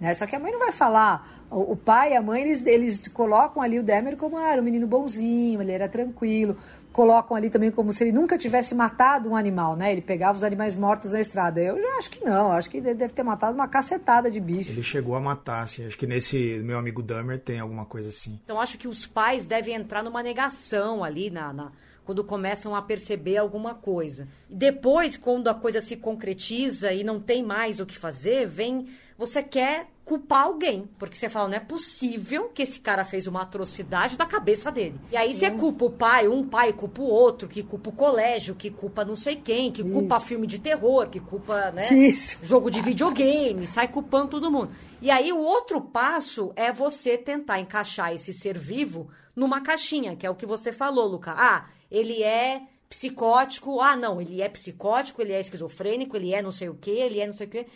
Né? 0.00 0.12
Só 0.14 0.26
que 0.26 0.36
a 0.36 0.38
mãe 0.38 0.52
não 0.52 0.58
vai 0.58 0.72
falar. 0.72 1.44
O, 1.50 1.76
pai 1.76 2.12
e 2.12 2.16
a 2.16 2.22
mãe, 2.22 2.42
eles, 2.42 2.66
eles 2.66 3.06
colocam 3.08 3.62
ali 3.62 3.78
o 3.78 3.82
Demer 3.82 4.16
como 4.16 4.36
ah, 4.36 4.52
era 4.52 4.60
um 4.60 4.64
menino 4.64 4.86
bonzinho, 4.86 5.60
ele 5.60 5.70
era 5.70 5.88
tranquilo. 5.88 6.56
Colocam 6.92 7.36
ali 7.36 7.48
também 7.48 7.70
como 7.70 7.92
se 7.92 8.04
ele 8.04 8.12
nunca 8.12 8.36
tivesse 8.36 8.74
matado 8.74 9.30
um 9.30 9.36
animal, 9.36 9.76
né? 9.76 9.92
Ele 9.92 10.00
pegava 10.00 10.36
os 10.36 10.44
animais 10.44 10.74
mortos 10.74 11.12
na 11.12 11.20
estrada. 11.20 11.60
Eu 11.60 11.80
já 11.80 11.98
acho 11.98 12.10
que 12.10 12.24
não, 12.24 12.52
acho 12.52 12.70
que 12.70 12.78
ele 12.78 12.94
deve 12.94 13.12
ter 13.12 13.22
matado 13.22 13.54
uma 13.54 13.68
cacetada 13.68 14.30
de 14.30 14.40
bicho. 14.40 14.70
Ele 14.70 14.82
chegou 14.82 15.14
a 15.14 15.20
matar, 15.20 15.62
assim. 15.62 15.86
Acho 15.86 15.98
que 15.98 16.06
nesse 16.06 16.60
meu 16.64 16.78
amigo 16.78 17.02
Dahmer 17.02 17.40
tem 17.40 17.60
alguma 17.60 17.84
coisa 17.84 18.08
assim. 18.08 18.38
Então 18.44 18.60
acho 18.60 18.76
que 18.76 18.88
os 18.88 19.06
pais 19.06 19.46
devem 19.46 19.74
entrar 19.74 20.02
numa 20.02 20.22
negação 20.22 21.04
ali 21.04 21.30
na, 21.30 21.52
na 21.52 21.72
quando 22.04 22.22
começam 22.22 22.74
a 22.74 22.82
perceber 22.82 23.38
alguma 23.38 23.74
coisa. 23.74 24.28
Depois, 24.48 25.16
quando 25.16 25.48
a 25.48 25.54
coisa 25.54 25.80
se 25.80 25.96
concretiza 25.96 26.92
e 26.92 27.02
não 27.02 27.18
tem 27.18 27.42
mais 27.42 27.80
o 27.80 27.86
que 27.86 27.96
fazer, 27.96 28.46
vem 28.46 28.86
você 29.16 29.42
quer 29.42 29.86
culpar 30.04 30.44
alguém. 30.44 30.88
Porque 30.98 31.16
você 31.16 31.28
fala, 31.28 31.48
não 31.48 31.56
é 31.56 31.60
possível 31.60 32.50
que 32.52 32.62
esse 32.62 32.80
cara 32.80 33.04
fez 33.04 33.26
uma 33.26 33.42
atrocidade 33.42 34.16
da 34.16 34.26
cabeça 34.26 34.70
dele. 34.70 35.00
E 35.10 35.16
aí 35.16 35.32
você 35.32 35.50
culpa 35.50 35.84
o 35.86 35.90
pai, 35.90 36.28
um 36.28 36.46
pai 36.46 36.72
culpa 36.72 37.00
o 37.00 37.06
outro, 37.06 37.48
que 37.48 37.62
culpa 37.62 37.90
o 37.90 37.92
colégio, 37.92 38.54
que 38.54 38.70
culpa 38.70 39.04
não 39.04 39.16
sei 39.16 39.36
quem, 39.36 39.72
que 39.72 39.82
culpa 39.82 40.16
Isso. 40.16 40.26
filme 40.26 40.46
de 40.46 40.58
terror, 40.58 41.08
que 41.08 41.20
culpa, 41.20 41.70
né? 41.70 41.92
Isso. 41.92 42.38
Jogo 42.42 42.70
de 42.70 42.80
videogame, 42.80 43.66
sai 43.66 43.88
culpando 43.88 44.28
todo 44.28 44.50
mundo. 44.50 44.72
E 45.00 45.10
aí 45.10 45.32
o 45.32 45.38
outro 45.38 45.80
passo 45.80 46.52
é 46.56 46.72
você 46.72 47.16
tentar 47.16 47.60
encaixar 47.60 48.12
esse 48.12 48.32
ser 48.32 48.58
vivo 48.58 49.08
numa 49.34 49.60
caixinha, 49.60 50.14
que 50.14 50.26
é 50.26 50.30
o 50.30 50.34
que 50.34 50.46
você 50.46 50.72
falou, 50.72 51.06
Luca. 51.06 51.34
Ah, 51.36 51.66
ele 51.94 52.22
é 52.24 52.62
psicótico. 52.88 53.80
Ah, 53.80 53.96
não, 53.96 54.20
ele 54.20 54.42
é 54.42 54.48
psicótico, 54.48 55.22
ele 55.22 55.32
é 55.32 55.40
esquizofrênico, 55.40 56.16
ele 56.16 56.34
é 56.34 56.42
não 56.42 56.50
sei 56.50 56.68
o 56.68 56.74
quê, 56.74 56.90
ele 56.90 57.20
é 57.20 57.26
não 57.26 57.32
sei 57.32 57.46
o 57.46 57.50
quê. 57.50 57.66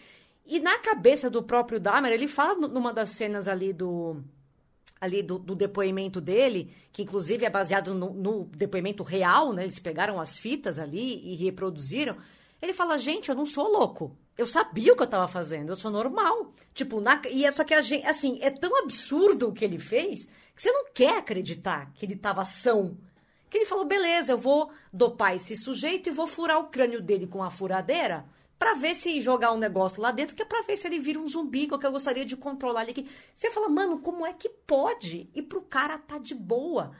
E 0.44 0.58
na 0.58 0.78
cabeça 0.78 1.30
do 1.30 1.42
próprio 1.42 1.78
Dahmer, 1.78 2.12
ele 2.12 2.26
fala 2.26 2.54
numa 2.68 2.92
das 2.92 3.10
cenas 3.10 3.46
ali 3.46 3.72
do, 3.72 4.16
ali 5.00 5.22
do, 5.22 5.38
do, 5.38 5.54
depoimento 5.54 6.20
dele, 6.20 6.72
que 6.90 7.02
inclusive 7.02 7.44
é 7.44 7.50
baseado 7.50 7.94
no, 7.94 8.12
no, 8.12 8.44
depoimento 8.46 9.02
real, 9.02 9.52
né? 9.52 9.62
Eles 9.62 9.78
pegaram 9.78 10.20
as 10.20 10.38
fitas 10.38 10.78
ali 10.78 11.20
e 11.22 11.36
reproduziram. 11.36 12.16
Ele 12.60 12.72
fala, 12.72 12.98
gente, 12.98 13.28
eu 13.28 13.36
não 13.36 13.46
sou 13.46 13.68
louco. 13.68 14.16
Eu 14.36 14.46
sabia 14.46 14.92
o 14.92 14.96
que 14.96 15.02
eu 15.02 15.06
tava 15.06 15.28
fazendo, 15.28 15.68
eu 15.68 15.76
sou 15.76 15.90
normal. 15.90 16.52
Tipo, 16.74 17.00
na, 17.00 17.20
e 17.30 17.44
é 17.44 17.50
só 17.50 17.62
que 17.62 17.74
a 17.74 17.80
gente, 17.80 18.06
assim, 18.06 18.38
é 18.40 18.50
tão 18.50 18.82
absurdo 18.82 19.48
o 19.48 19.52
que 19.52 19.64
ele 19.64 19.78
fez 19.78 20.28
que 20.58 20.62
você 20.62 20.72
não 20.72 20.86
quer 20.92 21.18
acreditar 21.18 21.92
que 21.94 22.04
ele 22.04 22.16
tava 22.16 22.44
são. 22.44 22.96
Que 23.48 23.58
ele 23.58 23.66
falou, 23.66 23.84
beleza, 23.84 24.32
eu 24.32 24.38
vou 24.38 24.70
dopar 24.92 25.34
esse 25.34 25.56
sujeito 25.56 26.08
e 26.08 26.12
vou 26.12 26.26
furar 26.26 26.58
o 26.58 26.68
crânio 26.68 27.00
dele 27.00 27.26
com 27.26 27.42
a 27.42 27.50
furadeira 27.50 28.26
para 28.58 28.74
ver 28.74 28.94
se 28.94 29.20
jogar 29.20 29.52
um 29.52 29.58
negócio 29.58 30.02
lá 30.02 30.10
dentro, 30.10 30.34
que 30.34 30.42
é 30.42 30.44
pra 30.44 30.62
ver 30.62 30.76
se 30.76 30.86
ele 30.86 30.98
vira 30.98 31.20
um 31.20 31.26
zumbi, 31.26 31.66
que 31.66 31.86
eu 31.86 31.92
gostaria 31.92 32.24
de 32.24 32.36
controlar 32.36 32.82
ele 32.82 32.90
aqui. 32.90 33.08
Você 33.34 33.50
fala, 33.50 33.68
mano, 33.68 34.00
como 34.00 34.26
é 34.26 34.32
que 34.32 34.48
pode? 34.48 35.30
E 35.34 35.40
pro 35.40 35.62
cara 35.62 35.96
tá 35.96 36.18
de 36.18 36.34
boa. 36.34 36.90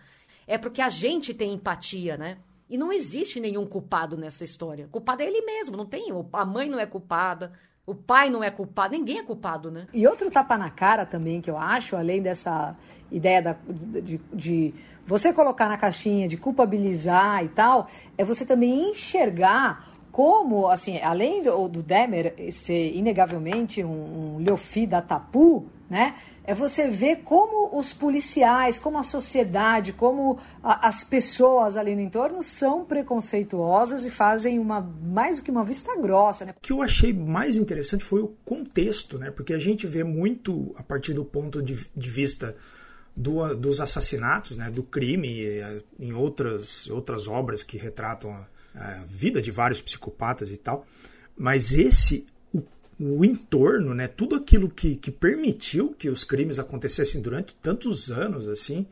É 0.47 0.57
porque 0.57 0.81
a 0.81 0.89
gente 0.89 1.35
tem 1.35 1.53
empatia, 1.53 2.17
né? 2.17 2.39
E 2.71 2.79
não 2.79 2.93
existe 2.93 3.41
nenhum 3.41 3.67
culpado 3.67 4.17
nessa 4.17 4.45
história. 4.45 4.87
O 4.87 4.91
culpado 4.91 5.23
é 5.23 5.27
ele 5.27 5.41
mesmo, 5.43 5.77
não 5.77 5.87
tem. 5.87 6.09
A 6.33 6.45
mãe 6.45 6.69
não 6.69 6.79
é 6.79 6.87
culpada, 6.87 7.53
o 7.89 7.95
pai 7.95 8.29
não 8.29 8.45
é 8.45 8.51
culpado, 8.51 8.93
ninguém 8.93 9.19
é 9.19 9.23
culpado, 9.23 9.71
né? 9.71 9.87
E 9.95 10.07
outro 10.07 10.31
tapa 10.31 10.59
na 10.59 10.69
cara 10.69 11.07
também 11.07 11.41
que 11.41 11.51
eu 11.51 11.57
acho, 11.57 11.97
além 11.97 12.21
dessa 12.21 12.77
ideia 13.11 13.41
da, 13.41 13.57
de, 13.67 14.03
de, 14.03 14.21
de 14.35 14.75
você 15.07 15.33
colocar 15.33 15.71
na 15.71 15.79
caixinha, 15.79 16.29
de 16.29 16.37
culpabilizar 16.37 17.43
e 17.43 17.49
tal, 17.49 17.89
é 18.19 18.23
você 18.23 18.45
também 18.45 18.91
enxergar 18.91 19.88
como, 20.19 20.69
assim, 20.69 20.99
além 20.99 21.45
do, 21.45 21.69
do 21.69 21.81
Demer 21.81 22.35
ser 22.51 22.93
inegavelmente 22.93 23.85
um, 23.85 24.35
um 24.35 24.39
Leofi 24.39 24.85
da 24.85 25.01
Tapu, 25.01 25.71
né? 25.89 26.17
É 26.43 26.53
você 26.53 26.89
ver 26.89 27.19
como 27.19 27.79
os 27.79 27.93
policiais, 27.93 28.81
como 28.81 28.99
a 28.99 29.05
sociedade, 29.05 29.93
como 29.93 30.41
a, 30.61 30.89
as 30.89 31.05
pessoas 31.05 31.77
ali 31.77 31.95
no 31.95 32.01
entorno 32.01 32.43
são 32.43 32.85
preconceituosas 32.85 34.05
e 34.05 34.11
fazem 34.11 34.59
uma 34.59 34.81
mais 34.81 35.37
do 35.37 35.45
que 35.45 35.53
uma 35.53 35.63
vista 35.63 35.97
grossa, 35.97 36.45
né? 36.45 36.55
O 36.57 36.61
que 36.61 36.73
eu 36.73 36.83
achei 36.83 37.13
mais 37.13 37.57
interessante 37.57 38.05
foi 38.05 38.21
o 38.21 38.35
contexto, 38.45 39.21
né? 39.21 39.31
Porque 39.31 39.55
a 39.55 39.59
gente 39.61 39.87
vê 39.87 40.03
muito 40.03 40.75
a 40.77 40.83
partir 40.83 41.15
do 41.15 41.25
ponto 41.25 41.63
de, 41.63 41.89
de 41.97 42.11
vista 42.11 42.57
do, 43.17 43.55
dos 43.55 43.81
assassinatos, 43.81 44.57
né? 44.57 44.69
Do 44.69 44.83
crime, 44.83 45.45
eh, 45.45 45.81
em 45.97 46.13
outras, 46.13 46.89
outras 46.89 47.29
obras 47.29 47.63
que 47.63 47.79
retratam 47.79 48.33
a 48.33 48.58
a 48.75 49.05
vida 49.09 49.43
de 49.43 49.51
vários 49.51 49.81
psicopatas 49.81 50.51
e 50.51 50.57
tal, 50.57 50.87
mas 51.37 51.73
esse 51.73 52.27
o, 52.53 52.63
o 52.99 53.25
entorno, 53.25 53.95
né, 53.95 54.09
tudo 54.09 54.35
aquilo 54.35 54.69
que, 54.69 54.97
que 54.97 55.11
permitiu 55.11 55.95
que 55.99 56.09
os 56.09 56.25
crimes 56.25 56.59
acontecessem 56.59 57.21
durante 57.21 57.55
tantos 57.57 58.11
anos 58.11 58.49
assim, 58.49 58.87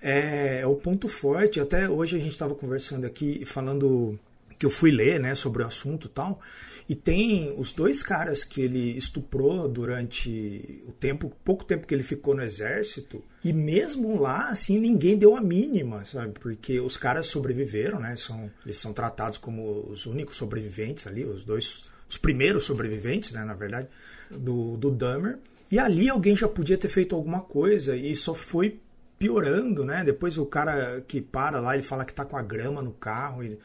é, 0.00 0.60
é 0.60 0.66
o 0.66 0.74
ponto 0.74 1.08
forte. 1.08 1.60
Até 1.60 1.88
hoje 1.88 2.16
a 2.16 2.20
gente 2.20 2.32
estava 2.32 2.54
conversando 2.54 3.04
aqui 3.04 3.44
falando 3.44 4.18
que 4.58 4.66
eu 4.66 4.70
fui 4.70 4.90
ler, 4.90 5.20
né, 5.20 5.34
sobre 5.34 5.62
o 5.62 5.66
assunto 5.66 6.06
e 6.06 6.10
tal. 6.10 6.40
E 6.88 6.94
tem 6.94 7.54
os 7.58 7.70
dois 7.70 8.02
caras 8.02 8.42
que 8.42 8.62
ele 8.62 8.96
estuprou 8.96 9.68
durante 9.68 10.82
o 10.86 10.92
tempo, 10.92 11.30
pouco 11.44 11.62
tempo 11.62 11.86
que 11.86 11.94
ele 11.94 12.02
ficou 12.02 12.34
no 12.34 12.42
exército. 12.42 13.22
E 13.44 13.52
mesmo 13.52 14.18
lá, 14.18 14.48
assim, 14.48 14.78
ninguém 14.78 15.18
deu 15.18 15.36
a 15.36 15.40
mínima, 15.40 16.06
sabe? 16.06 16.32
Porque 16.40 16.80
os 16.80 16.96
caras 16.96 17.26
sobreviveram, 17.26 18.00
né? 18.00 18.16
São, 18.16 18.50
eles 18.64 18.78
são 18.78 18.94
tratados 18.94 19.36
como 19.36 19.86
os 19.90 20.06
únicos 20.06 20.36
sobreviventes 20.36 21.06
ali, 21.06 21.24
os 21.24 21.44
dois, 21.44 21.84
os 22.08 22.16
primeiros 22.16 22.64
sobreviventes, 22.64 23.32
né? 23.34 23.44
Na 23.44 23.54
verdade, 23.54 23.86
do, 24.30 24.78
do 24.78 24.90
Dahmer. 24.90 25.38
E 25.70 25.78
ali 25.78 26.08
alguém 26.08 26.34
já 26.34 26.48
podia 26.48 26.78
ter 26.78 26.88
feito 26.88 27.14
alguma 27.14 27.42
coisa 27.42 27.94
e 27.94 28.16
só 28.16 28.32
foi 28.32 28.80
piorando, 29.18 29.84
né? 29.84 30.02
Depois 30.04 30.38
o 30.38 30.46
cara 30.46 31.02
que 31.06 31.20
para 31.20 31.60
lá, 31.60 31.74
ele 31.74 31.82
fala 31.82 32.06
que 32.06 32.14
tá 32.14 32.24
com 32.24 32.38
a 32.38 32.42
grama 32.42 32.80
no 32.80 32.92
carro. 32.92 33.44
E 33.44 33.58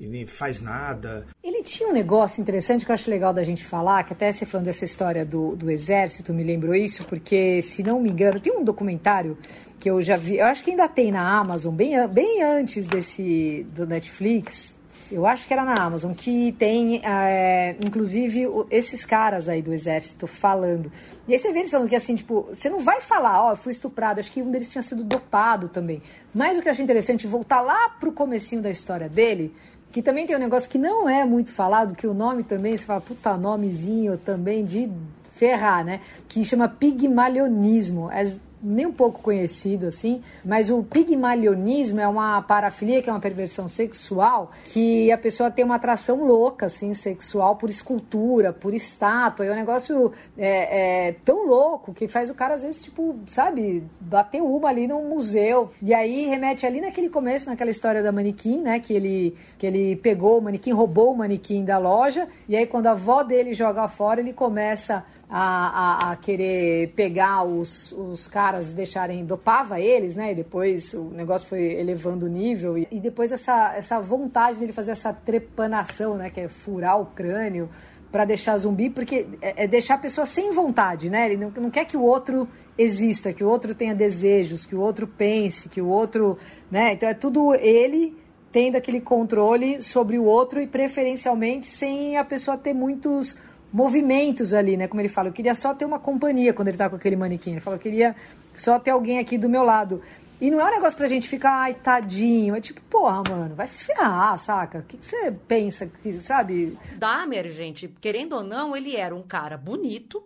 ele 0.00 0.26
faz 0.26 0.60
nada. 0.60 1.26
Ele 1.42 1.62
tinha 1.62 1.88
um 1.88 1.92
negócio 1.92 2.40
interessante 2.40 2.84
que 2.84 2.90
eu 2.90 2.94
acho 2.94 3.08
legal 3.10 3.32
da 3.32 3.42
gente 3.42 3.64
falar, 3.64 4.02
que 4.04 4.12
até 4.12 4.30
você 4.30 4.44
falando 4.44 4.66
dessa 4.66 4.84
história 4.84 5.24
do, 5.24 5.54
do 5.56 5.70
exército 5.70 6.32
me 6.32 6.42
lembrou 6.42 6.74
isso, 6.74 7.04
porque, 7.04 7.62
se 7.62 7.82
não 7.82 8.00
me 8.00 8.10
engano, 8.10 8.40
tem 8.40 8.52
um 8.56 8.64
documentário 8.64 9.38
que 9.78 9.88
eu 9.88 10.00
já 10.00 10.16
vi, 10.16 10.38
eu 10.38 10.46
acho 10.46 10.62
que 10.64 10.70
ainda 10.70 10.88
tem 10.88 11.12
na 11.12 11.38
Amazon, 11.38 11.74
bem, 11.74 12.06
bem 12.08 12.42
antes 12.42 12.86
desse 12.86 13.66
do 13.74 13.86
Netflix, 13.86 14.74
eu 15.12 15.26
acho 15.26 15.46
que 15.46 15.52
era 15.52 15.64
na 15.64 15.74
Amazon, 15.74 16.12
que 16.12 16.52
tem, 16.52 17.00
é, 17.04 17.76
inclusive, 17.84 18.46
esses 18.70 19.04
caras 19.04 19.48
aí 19.48 19.60
do 19.60 19.72
exército 19.72 20.26
falando. 20.26 20.90
E 21.28 21.32
aí 21.32 21.38
você 21.38 21.52
vê 21.52 21.60
eles 21.60 21.70
falando 21.70 21.88
que, 21.88 21.96
assim, 21.96 22.14
tipo, 22.14 22.48
você 22.48 22.70
não 22.70 22.80
vai 22.80 23.00
falar, 23.00 23.42
ó, 23.44 23.52
oh, 23.52 23.56
fui 23.56 23.72
estuprado. 23.72 24.18
Acho 24.18 24.32
que 24.32 24.42
um 24.42 24.50
deles 24.50 24.70
tinha 24.70 24.82
sido 24.82 25.04
dopado 25.04 25.68
também. 25.68 26.02
Mas 26.34 26.56
o 26.56 26.62
que 26.62 26.68
eu 26.68 26.72
achei 26.72 26.82
interessante, 26.82 27.26
voltar 27.26 27.60
lá 27.60 27.90
pro 28.00 28.12
comecinho 28.12 28.62
da 28.62 28.70
história 28.70 29.08
dele, 29.08 29.54
que 29.94 30.02
também 30.02 30.26
tem 30.26 30.34
um 30.34 30.40
negócio 30.40 30.68
que 30.68 30.76
não 30.76 31.08
é 31.08 31.24
muito 31.24 31.52
falado, 31.52 31.94
que 31.94 32.04
o 32.04 32.12
nome 32.12 32.42
também, 32.42 32.76
você 32.76 32.84
fala, 32.84 33.00
puta, 33.00 33.36
nomezinho 33.36 34.18
também 34.18 34.64
de 34.64 34.90
ferrar, 35.36 35.84
né? 35.84 36.00
Que 36.26 36.42
chama 36.44 36.68
pigmalionismo. 36.68 38.10
As 38.10 38.40
nem 38.64 38.86
um 38.86 38.92
pouco 38.92 39.20
conhecido 39.20 39.86
assim, 39.86 40.22
mas 40.44 40.70
o 40.70 40.82
pigmalionismo 40.82 42.00
é 42.00 42.08
uma 42.08 42.40
parafilia, 42.42 43.02
que 43.02 43.10
é 43.10 43.12
uma 43.12 43.20
perversão 43.20 43.68
sexual, 43.68 44.50
que 44.66 45.12
a 45.12 45.18
pessoa 45.18 45.50
tem 45.50 45.64
uma 45.64 45.74
atração 45.74 46.24
louca, 46.24 46.66
assim, 46.66 46.94
sexual 46.94 47.56
por 47.56 47.68
escultura, 47.68 48.52
por 48.52 48.72
estátua, 48.72 49.44
é 49.44 49.52
um 49.52 49.54
negócio 49.54 50.12
é, 50.38 51.08
é, 51.08 51.12
tão 51.24 51.46
louco 51.46 51.92
que 51.92 52.08
faz 52.08 52.30
o 52.30 52.34
cara, 52.34 52.54
às 52.54 52.62
vezes, 52.62 52.82
tipo, 52.82 53.16
sabe, 53.26 53.84
bater 54.00 54.40
uma 54.40 54.68
ali 54.68 54.86
num 54.86 55.08
museu. 55.08 55.70
E 55.82 55.92
aí 55.92 56.26
remete 56.26 56.64
ali 56.64 56.80
naquele 56.80 57.10
começo, 57.10 57.50
naquela 57.50 57.70
história 57.70 58.02
da 58.02 58.10
manequim, 58.10 58.62
né, 58.62 58.80
que 58.80 58.92
ele, 58.94 59.36
que 59.58 59.66
ele 59.66 59.96
pegou 59.96 60.38
o 60.38 60.42
manequim, 60.42 60.72
roubou 60.72 61.12
o 61.12 61.16
manequim 61.16 61.64
da 61.64 61.76
loja, 61.76 62.26
e 62.48 62.56
aí 62.56 62.66
quando 62.66 62.86
a 62.86 62.92
avó 62.92 63.22
dele 63.22 63.52
joga 63.52 63.86
fora, 63.88 64.20
ele 64.20 64.32
começa 64.32 65.04
a, 65.36 65.40
a, 65.40 66.12
a, 66.12 66.16
querer 66.16 66.92
pegar 66.94 67.42
os, 67.42 67.90
os 67.90 68.28
caras 68.28 68.70
e 68.70 68.74
deixarem, 68.76 69.24
dopava 69.24 69.80
eles, 69.80 70.14
né? 70.14 70.30
E 70.30 70.34
depois 70.36 70.94
o 70.94 71.10
negócio 71.10 71.48
foi 71.48 71.72
elevando 71.72 72.26
o 72.26 72.28
nível. 72.28 72.78
E, 72.78 72.86
e 72.88 73.00
depois 73.00 73.32
essa, 73.32 73.74
essa 73.74 73.98
vontade 74.00 74.60
dele 74.60 74.72
fazer 74.72 74.92
essa 74.92 75.12
trepanação, 75.12 76.16
né? 76.16 76.30
Que 76.30 76.42
é 76.42 76.48
furar 76.48 77.00
o 77.00 77.06
crânio 77.06 77.68
para 78.12 78.24
deixar 78.24 78.56
zumbi, 78.58 78.88
porque 78.88 79.26
é, 79.42 79.64
é, 79.64 79.66
deixar 79.66 79.94
a 79.94 79.98
pessoa 79.98 80.24
sem 80.24 80.52
vontade, 80.52 81.10
né? 81.10 81.26
Ele 81.26 81.36
não, 81.36 81.50
não 81.50 81.68
quer 81.68 81.84
que 81.84 81.96
o 81.96 82.02
outro 82.02 82.48
exista, 82.78 83.32
que 83.32 83.42
o 83.42 83.48
outro 83.48 83.74
tenha 83.74 83.92
desejos, 83.92 84.64
que 84.64 84.76
o 84.76 84.80
outro 84.80 85.08
pense, 85.08 85.68
que 85.68 85.80
o 85.80 85.88
outro, 85.88 86.38
né? 86.70 86.92
Então 86.92 87.08
é 87.08 87.14
tudo 87.14 87.52
ele 87.56 88.16
tendo 88.52 88.76
aquele 88.76 89.00
controle 89.00 89.82
sobre 89.82 90.16
o 90.16 90.22
outro 90.22 90.60
e 90.60 90.66
preferencialmente 90.68 91.66
sem 91.66 92.16
a 92.16 92.24
pessoa 92.24 92.56
ter 92.56 92.72
muitos 92.72 93.36
movimentos 93.74 94.54
ali, 94.54 94.76
né? 94.76 94.86
Como 94.86 95.00
ele 95.00 95.08
fala, 95.08 95.30
eu 95.30 95.32
queria 95.32 95.52
só 95.52 95.74
ter 95.74 95.84
uma 95.84 95.98
companhia 95.98 96.54
quando 96.54 96.68
ele 96.68 96.76
tá 96.76 96.88
com 96.88 96.94
aquele 96.94 97.16
manequim. 97.16 97.50
Ele 97.50 97.60
fala, 97.60 97.74
eu 97.74 97.80
queria 97.80 98.14
só 98.54 98.78
ter 98.78 98.92
alguém 98.92 99.18
aqui 99.18 99.36
do 99.36 99.48
meu 99.48 99.64
lado. 99.64 100.00
E 100.40 100.48
não 100.48 100.60
é 100.60 100.64
um 100.64 100.74
negócio 100.76 100.96
pra 100.96 101.08
gente 101.08 101.28
ficar, 101.28 101.50
ai, 101.50 101.74
tadinho. 101.74 102.54
É 102.54 102.60
tipo, 102.60 102.80
porra, 102.82 103.24
mano, 103.28 103.56
vai 103.56 103.66
se 103.66 103.82
ferrar, 103.82 104.38
saca? 104.38 104.78
O 104.78 104.82
que, 104.84 104.96
que 104.96 105.04
você 105.04 105.32
pensa, 105.48 105.88
que, 105.88 106.12
sabe? 106.12 106.78
Dahmer, 106.96 107.50
gente, 107.50 107.88
querendo 108.00 108.36
ou 108.36 108.44
não, 108.44 108.76
ele 108.76 108.94
era 108.94 109.12
um 109.12 109.22
cara 109.22 109.56
bonito, 109.56 110.22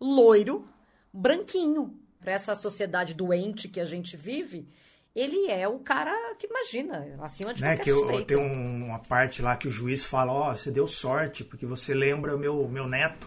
loiro, 0.00 0.66
branquinho. 1.12 1.94
Pra 2.18 2.32
essa 2.32 2.54
sociedade 2.54 3.12
doente 3.12 3.68
que 3.68 3.78
a 3.78 3.84
gente 3.84 4.16
vive, 4.16 4.66
ele 5.16 5.50
é 5.50 5.66
o 5.66 5.78
cara 5.78 6.12
que 6.38 6.46
imagina, 6.46 7.16
acima 7.22 7.54
de 7.54 7.62
né, 7.62 7.74
qualquer 7.74 7.84
que 7.84 7.90
eu, 7.90 8.24
Tem 8.26 8.36
uma 8.36 8.98
parte 8.98 9.40
lá 9.40 9.56
que 9.56 9.66
o 9.66 9.70
juiz 9.70 10.04
fala, 10.04 10.30
ó, 10.30 10.52
oh, 10.52 10.54
você 10.54 10.70
deu 10.70 10.86
sorte, 10.86 11.42
porque 11.42 11.64
você 11.64 11.94
lembra 11.94 12.36
meu, 12.36 12.68
meu 12.68 12.86
neto. 12.86 13.26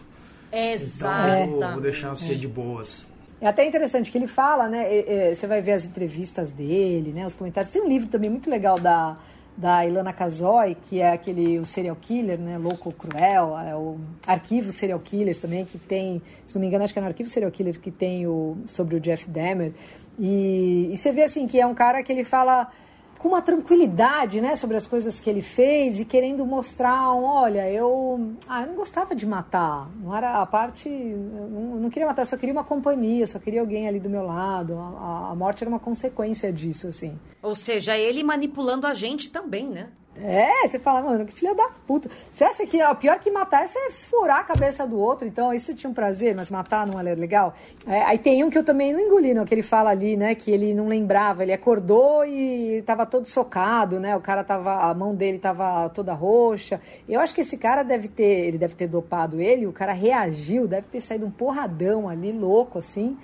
Exato. 0.52 1.18
Então 1.18 1.40
eu 1.40 1.50
vou, 1.50 1.72
vou 1.72 1.80
deixar 1.80 2.10
você 2.10 2.36
de 2.36 2.46
boas. 2.46 3.08
É 3.40 3.46
até 3.48 3.66
interessante 3.66 4.10
que 4.10 4.18
ele 4.18 4.28
fala, 4.28 4.68
né? 4.68 5.34
Você 5.34 5.46
vai 5.46 5.60
ver 5.60 5.72
as 5.72 5.84
entrevistas 5.86 6.52
dele, 6.52 7.10
né? 7.10 7.26
Os 7.26 7.34
comentários. 7.34 7.72
Tem 7.72 7.82
um 7.82 7.88
livro 7.88 8.08
também 8.08 8.30
muito 8.30 8.50
legal 8.50 8.78
da, 8.78 9.18
da 9.56 9.84
Ilana 9.84 10.12
Kazoy, 10.12 10.76
que 10.82 11.00
é 11.00 11.10
aquele 11.10 11.58
o 11.58 11.66
serial 11.66 11.96
killer, 11.96 12.38
né? 12.38 12.58
Louco 12.58 12.92
Cruel, 12.92 13.58
é 13.58 13.74
o 13.74 13.98
arquivo 14.26 14.70
serial 14.70 15.00
killers 15.00 15.40
também, 15.40 15.64
que 15.64 15.78
tem, 15.78 16.22
se 16.46 16.54
não 16.54 16.60
me 16.60 16.66
engano, 16.66 16.84
acho 16.84 16.92
que 16.92 16.98
é 16.98 17.02
no 17.02 17.08
arquivo 17.08 17.28
serial 17.28 17.50
killer 17.50 17.80
que 17.80 17.90
tem 17.90 18.26
o 18.26 18.58
sobre 18.66 18.94
o 18.94 19.00
Jeff 19.00 19.28
Dahmer. 19.28 19.72
E, 20.20 20.90
e 20.92 20.96
você 20.96 21.10
vê 21.10 21.24
assim 21.24 21.46
que 21.46 21.58
é 21.58 21.66
um 21.66 21.74
cara 21.74 22.02
que 22.02 22.12
ele 22.12 22.24
fala 22.24 22.70
com 23.18 23.28
uma 23.28 23.42
tranquilidade, 23.42 24.40
né, 24.40 24.56
sobre 24.56 24.78
as 24.78 24.86
coisas 24.86 25.20
que 25.20 25.28
ele 25.28 25.42
fez 25.42 26.00
e 26.00 26.06
querendo 26.06 26.44
mostrar, 26.46 27.14
olha, 27.14 27.70
eu, 27.70 28.34
ah, 28.48 28.62
eu 28.62 28.68
não 28.68 28.74
gostava 28.74 29.14
de 29.14 29.26
matar, 29.26 29.90
não 30.02 30.16
era 30.16 30.40
a 30.40 30.46
parte, 30.46 30.88
eu 30.88 31.48
não, 31.50 31.76
não 31.76 31.90
queria 31.90 32.08
matar, 32.08 32.24
só 32.24 32.38
queria 32.38 32.52
uma 32.54 32.64
companhia, 32.64 33.26
só 33.26 33.38
queria 33.38 33.60
alguém 33.60 33.86
ali 33.86 34.00
do 34.00 34.08
meu 34.08 34.24
lado. 34.24 34.78
A, 34.78 35.32
a 35.32 35.34
morte 35.34 35.62
era 35.62 35.68
uma 35.68 35.78
consequência 35.78 36.50
disso, 36.50 36.88
assim. 36.88 37.18
Ou 37.42 37.54
seja, 37.54 37.94
ele 37.96 38.22
manipulando 38.22 38.86
a 38.86 38.94
gente 38.94 39.28
também, 39.28 39.68
né? 39.68 39.88
É, 40.16 40.66
você 40.66 40.78
fala, 40.78 41.00
mano, 41.00 41.24
que 41.24 41.32
filha 41.32 41.54
da 41.54 41.70
puta. 41.86 42.10
Você 42.32 42.44
acha 42.44 42.66
que 42.66 42.82
o 42.82 42.94
pior 42.96 43.18
que 43.20 43.30
matar 43.30 43.64
é 43.64 43.90
furar 43.90 44.40
a 44.40 44.44
cabeça 44.44 44.86
do 44.86 44.98
outro, 44.98 45.26
então 45.26 45.54
isso 45.54 45.74
tinha 45.74 45.88
um 45.88 45.94
prazer, 45.94 46.34
mas 46.34 46.50
matar 46.50 46.86
não 46.86 46.98
é 46.98 47.14
legal. 47.14 47.54
É, 47.86 48.02
aí 48.02 48.18
tem 48.18 48.42
um 48.44 48.50
que 48.50 48.58
eu 48.58 48.64
também 48.64 48.92
não 48.92 49.00
engoli, 49.00 49.32
não, 49.32 49.44
que 49.44 49.54
ele 49.54 49.62
fala 49.62 49.90
ali, 49.90 50.16
né, 50.16 50.34
que 50.34 50.50
ele 50.50 50.74
não 50.74 50.88
lembrava, 50.88 51.42
ele 51.42 51.52
acordou 51.52 52.24
e 52.26 52.82
tava 52.82 53.06
todo 53.06 53.28
socado, 53.28 54.00
né, 54.00 54.14
o 54.16 54.20
cara 54.20 54.42
tava, 54.42 54.90
a 54.90 54.92
mão 54.92 55.14
dele 55.14 55.38
tava 55.38 55.88
toda 55.90 56.12
roxa. 56.12 56.80
Eu 57.08 57.20
acho 57.20 57.34
que 57.34 57.40
esse 57.40 57.56
cara 57.56 57.82
deve 57.82 58.08
ter, 58.08 58.48
ele 58.48 58.58
deve 58.58 58.74
ter 58.74 58.88
dopado 58.88 59.40
ele, 59.40 59.66
o 59.66 59.72
cara 59.72 59.92
reagiu, 59.92 60.66
deve 60.66 60.88
ter 60.88 61.00
saído 61.00 61.24
um 61.24 61.30
porradão 61.30 62.08
ali, 62.08 62.32
louco, 62.32 62.78
assim. 62.78 63.16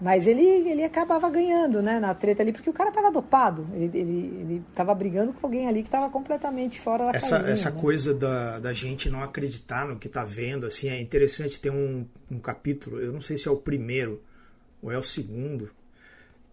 Mas 0.00 0.26
ele, 0.26 0.42
ele 0.42 0.82
acabava 0.82 1.28
ganhando, 1.28 1.82
né, 1.82 2.00
na 2.00 2.14
treta 2.14 2.42
ali, 2.42 2.52
porque 2.52 2.70
o 2.70 2.72
cara 2.72 2.90
tava 2.90 3.12
dopado. 3.12 3.66
Ele, 3.74 3.90
ele, 3.92 4.40
ele 4.40 4.62
tava 4.74 4.94
brigando 4.94 5.32
com 5.32 5.46
alguém 5.46 5.68
ali 5.68 5.82
que 5.82 5.90
tava 5.90 6.08
completamente 6.08 6.80
fora 6.80 7.04
da 7.04 7.10
Essa, 7.10 7.36
casinha, 7.36 7.52
essa 7.52 7.70
né? 7.70 7.80
coisa 7.80 8.14
da, 8.14 8.58
da 8.58 8.72
gente 8.72 9.10
não 9.10 9.22
acreditar 9.22 9.86
no 9.86 9.98
que 9.98 10.08
tá 10.08 10.24
vendo, 10.24 10.64
assim, 10.64 10.88
é 10.88 10.98
interessante 10.98 11.60
ter 11.60 11.70
um, 11.70 12.06
um 12.30 12.38
capítulo, 12.38 12.98
eu 12.98 13.12
não 13.12 13.20
sei 13.20 13.36
se 13.36 13.46
é 13.46 13.50
o 13.50 13.56
primeiro 13.56 14.22
ou 14.82 14.90
é 14.90 14.96
o 14.96 15.02
segundo, 15.02 15.70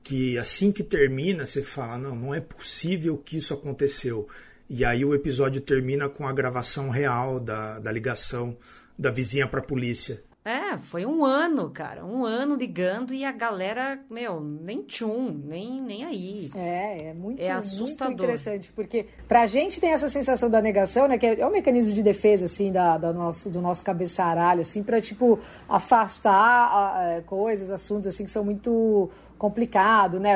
que 0.04 0.38
assim 0.38 0.72
que 0.72 0.84
termina, 0.84 1.46
você 1.46 1.64
fala, 1.64 1.98
não, 1.98 2.16
não 2.16 2.36
é 2.36 2.42
possível 2.42 3.18
que 3.18 3.38
isso 3.38 3.54
aconteceu. 3.54 4.28
E 4.70 4.84
aí 4.84 5.06
o 5.06 5.16
episódio 5.16 5.62
termina 5.62 6.10
com 6.10 6.28
a 6.28 6.34
gravação 6.34 6.90
real 6.90 7.40
da, 7.40 7.80
da 7.80 7.92
ligação 7.92 8.58
da 9.00 9.10
vizinha 9.10 9.48
pra 9.48 9.62
polícia. 9.62 10.22
É, 10.48 10.78
foi 10.78 11.06
um 11.06 11.26
ano, 11.26 11.70
cara. 11.70 12.06
Um 12.06 12.24
ano 12.24 12.56
ligando 12.56 13.14
e 13.14 13.26
a 13.26 13.34
galera, 13.34 14.00
meu, 14.10 14.40
nem 14.40 14.82
tchum, 14.82 15.30
nem, 15.44 15.82
nem 15.82 16.06
aí. 16.06 16.50
É, 16.56 17.10
é 17.10 17.14
muito, 17.14 17.42
É 17.42 17.52
assustador. 17.52 18.14
muito 18.14 18.24
interessante, 18.24 18.72
porque 18.72 19.08
pra 19.28 19.46
gente 19.46 19.82
tem 19.82 19.92
essa 19.92 20.08
sensação 20.08 20.50
da 20.50 20.62
negação, 20.62 21.06
né, 21.06 21.18
que 21.18 21.26
é, 21.26 21.42
é 21.42 21.46
um 21.46 21.52
mecanismo 21.52 21.92
de 21.92 22.02
defesa, 22.02 22.46
assim, 22.46 22.72
da, 22.72 22.98
da 22.98 23.12
nosso, 23.12 23.50
do 23.50 23.60
nosso 23.60 23.84
cabeçaralho, 23.84 24.62
assim, 24.62 24.82
pra, 24.84 25.02
tipo, 25.02 25.38
afastar 25.68 26.32
a, 26.32 27.18
a, 27.18 27.22
coisas, 27.24 27.70
assuntos, 27.70 28.08
assim, 28.08 28.24
que 28.24 28.32
são 28.32 28.46
muito 28.46 29.10
complicados, 29.38 30.22
né, 30.22 30.36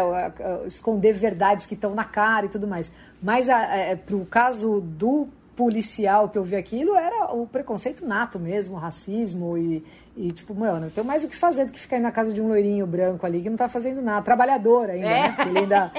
esconder 0.67 1.13
verdades 1.13 1.65
que 1.65 1.73
estão 1.73 1.95
na 1.95 2.03
cara 2.03 2.47
e 2.47 2.49
tudo 2.49 2.67
mais. 2.67 2.91
Mas 3.23 3.47
a, 3.47 3.93
a, 3.93 3.95
pro 3.95 4.25
caso 4.25 4.81
do 4.81 5.29
policial 5.55 6.29
que 6.29 6.37
eu 6.37 6.43
vi 6.43 6.55
aquilo 6.55 6.95
era 6.95 7.33
o 7.33 7.45
preconceito 7.45 8.05
nato 8.05 8.39
mesmo, 8.39 8.75
o 8.75 8.79
racismo 8.79 9.57
e, 9.57 9.83
e 10.15 10.31
tipo, 10.31 10.53
mano, 10.53 10.87
eu 10.87 10.91
tenho 10.91 11.05
mais 11.07 11.23
o 11.23 11.27
que 11.27 11.35
fazer 11.35 11.65
do 11.65 11.71
que 11.71 11.79
ficar 11.79 11.95
aí 11.95 12.01
na 12.01 12.11
casa 12.11 12.33
de 12.33 12.41
um 12.41 12.47
loirinho 12.47 12.85
branco 12.85 13.25
ali 13.25 13.41
que 13.41 13.49
não 13.49 13.57
tá 13.57 13.69
fazendo 13.69 14.01
nada. 14.01 14.21
Trabalhador 14.23 14.89
ainda, 14.89 15.07
É. 15.07 15.21
né? 15.29 15.35
Ele 15.47 15.59
ainda 15.59 15.91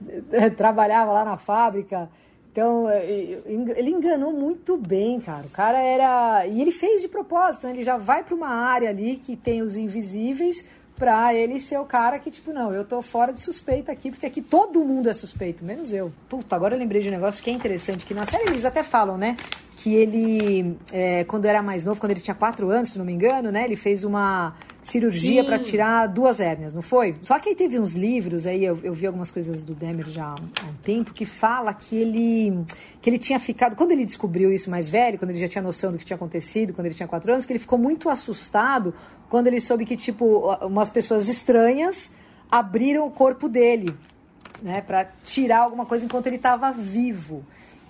trabalhava 0.56 1.12
lá 1.12 1.24
na 1.24 1.36
fábrica. 1.36 2.08
Então, 2.50 2.86
ele 2.90 3.90
enganou 3.90 4.30
muito 4.32 4.76
bem, 4.76 5.18
cara. 5.20 5.44
O 5.46 5.50
cara 5.50 5.78
era. 5.80 6.46
E 6.46 6.60
ele 6.60 6.70
fez 6.70 7.00
de 7.00 7.08
propósito, 7.08 7.66
né? 7.66 7.72
Ele 7.72 7.82
já 7.82 7.96
vai 7.96 8.22
para 8.22 8.34
uma 8.34 8.48
área 8.48 8.90
ali 8.90 9.16
que 9.16 9.36
tem 9.36 9.62
os 9.62 9.74
invisíveis 9.76 10.64
pra 10.98 11.34
ele 11.34 11.58
ser 11.58 11.78
o 11.80 11.84
cara 11.86 12.18
que, 12.18 12.30
tipo, 12.30 12.52
não, 12.52 12.72
eu 12.72 12.84
tô 12.84 13.00
fora 13.00 13.32
de 13.32 13.40
suspeita 13.40 13.90
aqui, 13.90 14.10
porque 14.10 14.26
aqui 14.26 14.42
todo 14.42 14.84
mundo 14.84 15.08
é 15.08 15.14
suspeito, 15.14 15.64
menos 15.64 15.92
eu. 15.92 16.12
Puta, 16.28 16.54
agora 16.54 16.74
eu 16.74 16.78
lembrei 16.78 17.00
de 17.00 17.08
um 17.08 17.12
negócio 17.12 17.42
que 17.42 17.48
é 17.48 17.52
interessante, 17.54 18.04
que 18.04 18.12
na 18.12 18.26
série 18.26 18.50
eles 18.50 18.64
até 18.66 18.82
falam, 18.82 19.16
né? 19.16 19.36
Que 19.82 19.94
ele, 19.94 20.76
é, 20.92 21.24
quando 21.24 21.46
era 21.46 21.60
mais 21.62 21.82
novo, 21.82 21.98
quando 21.98 22.12
ele 22.12 22.20
tinha 22.20 22.34
4 22.34 22.70
anos, 22.70 22.90
se 22.90 22.98
não 22.98 23.04
me 23.04 23.12
engano, 23.12 23.50
né? 23.50 23.64
Ele 23.64 23.74
fez 23.74 24.04
uma 24.04 24.54
cirurgia 24.80 25.42
para 25.44 25.58
tirar 25.58 26.06
duas 26.06 26.40
hérnias, 26.40 26.72
não 26.72 26.82
foi? 26.82 27.14
Só 27.22 27.38
que 27.38 27.48
aí 27.48 27.54
teve 27.56 27.78
uns 27.78 27.94
livros, 27.96 28.46
aí 28.46 28.64
eu, 28.64 28.78
eu 28.84 28.92
vi 28.94 29.06
algumas 29.06 29.30
coisas 29.30 29.64
do 29.64 29.74
Demer 29.74 30.08
já 30.08 30.24
há 30.26 30.34
um- 30.34 30.72
tempo, 30.82 31.12
que 31.12 31.24
fala 31.24 31.72
que 31.74 31.96
ele, 31.96 32.64
que 33.00 33.08
ele 33.10 33.18
tinha 33.18 33.40
ficado, 33.40 33.74
quando 33.74 33.90
ele 33.92 34.04
descobriu 34.04 34.52
isso 34.52 34.70
mais 34.70 34.88
velho, 34.88 35.18
quando 35.18 35.30
ele 35.30 35.40
já 35.40 35.48
tinha 35.48 35.62
noção 35.62 35.90
do 35.90 35.98
que 35.98 36.04
tinha 36.04 36.16
acontecido, 36.16 36.72
quando 36.72 36.86
ele 36.86 36.94
tinha 36.94 37.08
4 37.08 37.32
anos, 37.32 37.44
que 37.44 37.52
ele 37.52 37.58
ficou 37.58 37.78
muito 37.78 38.08
assustado 38.08 38.94
quando 39.28 39.46
ele 39.48 39.60
soube 39.60 39.84
que, 39.84 39.96
tipo, 39.96 40.48
umas 40.64 40.90
pessoas 40.90 41.28
estranhas 41.28 42.12
abriram 42.50 43.06
o 43.06 43.10
corpo 43.10 43.48
dele 43.48 43.94
né, 44.62 44.80
para 44.80 45.06
tirar 45.24 45.60
alguma 45.60 45.86
coisa 45.86 46.04
enquanto 46.04 46.26
ele 46.26 46.36
estava 46.36 46.70
vivo. 46.70 47.44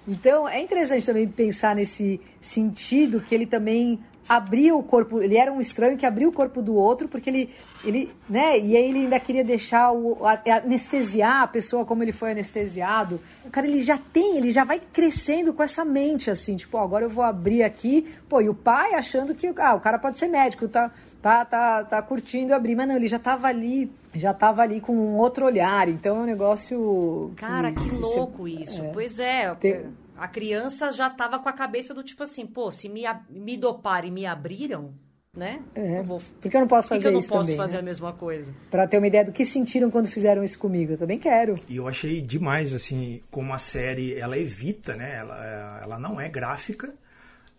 Então 0.06 0.48
é 0.48 0.60
interessante 0.60 1.06
também 1.06 1.28
pensar 1.28 1.76
nesse 1.76 2.20
sentido 2.40 3.20
que 3.20 3.34
ele 3.34 3.46
também 3.46 4.00
abria 4.28 4.74
o 4.74 4.82
corpo, 4.82 5.20
ele 5.22 5.36
era 5.36 5.52
um 5.52 5.60
estranho 5.60 5.96
que 5.96 6.06
abria 6.06 6.28
o 6.28 6.32
corpo 6.32 6.62
do 6.62 6.74
outro 6.74 7.08
porque 7.08 7.28
ele, 7.28 7.50
ele, 7.84 8.10
né, 8.28 8.58
e 8.58 8.76
aí 8.76 8.88
ele 8.88 8.98
ainda 9.00 9.18
queria 9.20 9.44
deixar 9.44 9.92
o 9.92 10.24
a- 10.24 10.40
anestesiar 10.58 11.42
a 11.42 11.46
pessoa 11.46 11.84
como 11.84 12.02
ele 12.02 12.12
foi 12.12 12.30
anestesiado. 12.30 13.20
O 13.44 13.50
cara 13.50 13.66
ele 13.66 13.82
já 13.82 13.98
tem, 14.12 14.36
ele 14.38 14.50
já 14.52 14.64
vai 14.64 14.80
crescendo 14.92 15.52
com 15.52 15.62
essa 15.62 15.84
mente 15.84 16.30
assim, 16.30 16.56
tipo, 16.56 16.78
ó, 16.78 16.82
agora 16.84 17.04
eu 17.04 17.10
vou 17.10 17.24
abrir 17.24 17.62
aqui, 17.62 18.14
pô, 18.28 18.40
e 18.40 18.48
o 18.48 18.54
pai 18.54 18.94
achando 18.94 19.34
que 19.34 19.52
ah, 19.58 19.74
o 19.74 19.80
cara 19.80 19.98
pode 19.98 20.18
ser 20.18 20.28
médico, 20.28 20.66
tá 20.68 20.90
tá, 21.20 21.44
tá, 21.44 21.84
tá 21.84 22.02
curtindo 22.02 22.52
abrir, 22.52 22.74
mas 22.74 22.88
não, 22.88 22.96
ele 22.96 23.06
já 23.06 23.18
tava 23.18 23.46
ali, 23.46 23.90
já 24.14 24.34
tava 24.34 24.62
ali 24.62 24.80
com 24.80 24.92
um 24.92 25.16
outro 25.16 25.46
olhar, 25.46 25.88
então 25.88 26.16
é 26.16 26.20
um 26.20 26.24
negócio. 26.26 27.30
Cara, 27.36 27.70
que 27.70 27.90
louco 27.94 28.48
isso. 28.48 28.82
Pois 28.92 29.20
é, 29.20 29.54
Tem- 29.54 29.86
a 30.22 30.28
criança 30.28 30.92
já 30.92 31.10
tava 31.10 31.40
com 31.40 31.48
a 31.48 31.52
cabeça 31.52 31.92
do 31.92 32.04
tipo 32.04 32.22
assim, 32.22 32.46
pô, 32.46 32.70
se 32.70 32.88
me, 32.88 33.02
me 33.28 33.56
doparem 33.56 34.08
e 34.08 34.14
me 34.14 34.24
abriram, 34.24 34.94
né? 35.36 35.60
É, 35.74 35.98
Eu 35.98 36.04
vou... 36.04 36.22
Porque 36.40 36.56
eu 36.56 36.60
não 36.60 36.68
posso 36.68 36.88
fazer 36.88 37.00
que 37.00 37.08
eu 37.08 37.12
não 37.12 37.18
isso 37.18 37.28
posso 37.28 37.42
também. 37.42 37.56
fazer 37.56 37.72
né? 37.72 37.78
a 37.80 37.82
mesma 37.82 38.12
coisa? 38.12 38.54
Pra 38.70 38.86
ter 38.86 38.98
uma 38.98 39.08
ideia 39.08 39.24
do 39.24 39.32
que 39.32 39.44
sentiram 39.44 39.90
quando 39.90 40.06
fizeram 40.06 40.44
isso 40.44 40.56
comigo. 40.60 40.92
Eu 40.92 40.98
também 40.98 41.18
quero. 41.18 41.56
E 41.68 41.76
eu 41.76 41.88
achei 41.88 42.20
demais, 42.20 42.72
assim, 42.72 43.20
como 43.32 43.52
a 43.52 43.58
série, 43.58 44.14
ela 44.14 44.38
evita, 44.38 44.94
né? 44.94 45.16
Ela, 45.16 45.80
ela 45.82 45.98
não 45.98 46.20
é 46.20 46.28
gráfica, 46.28 46.94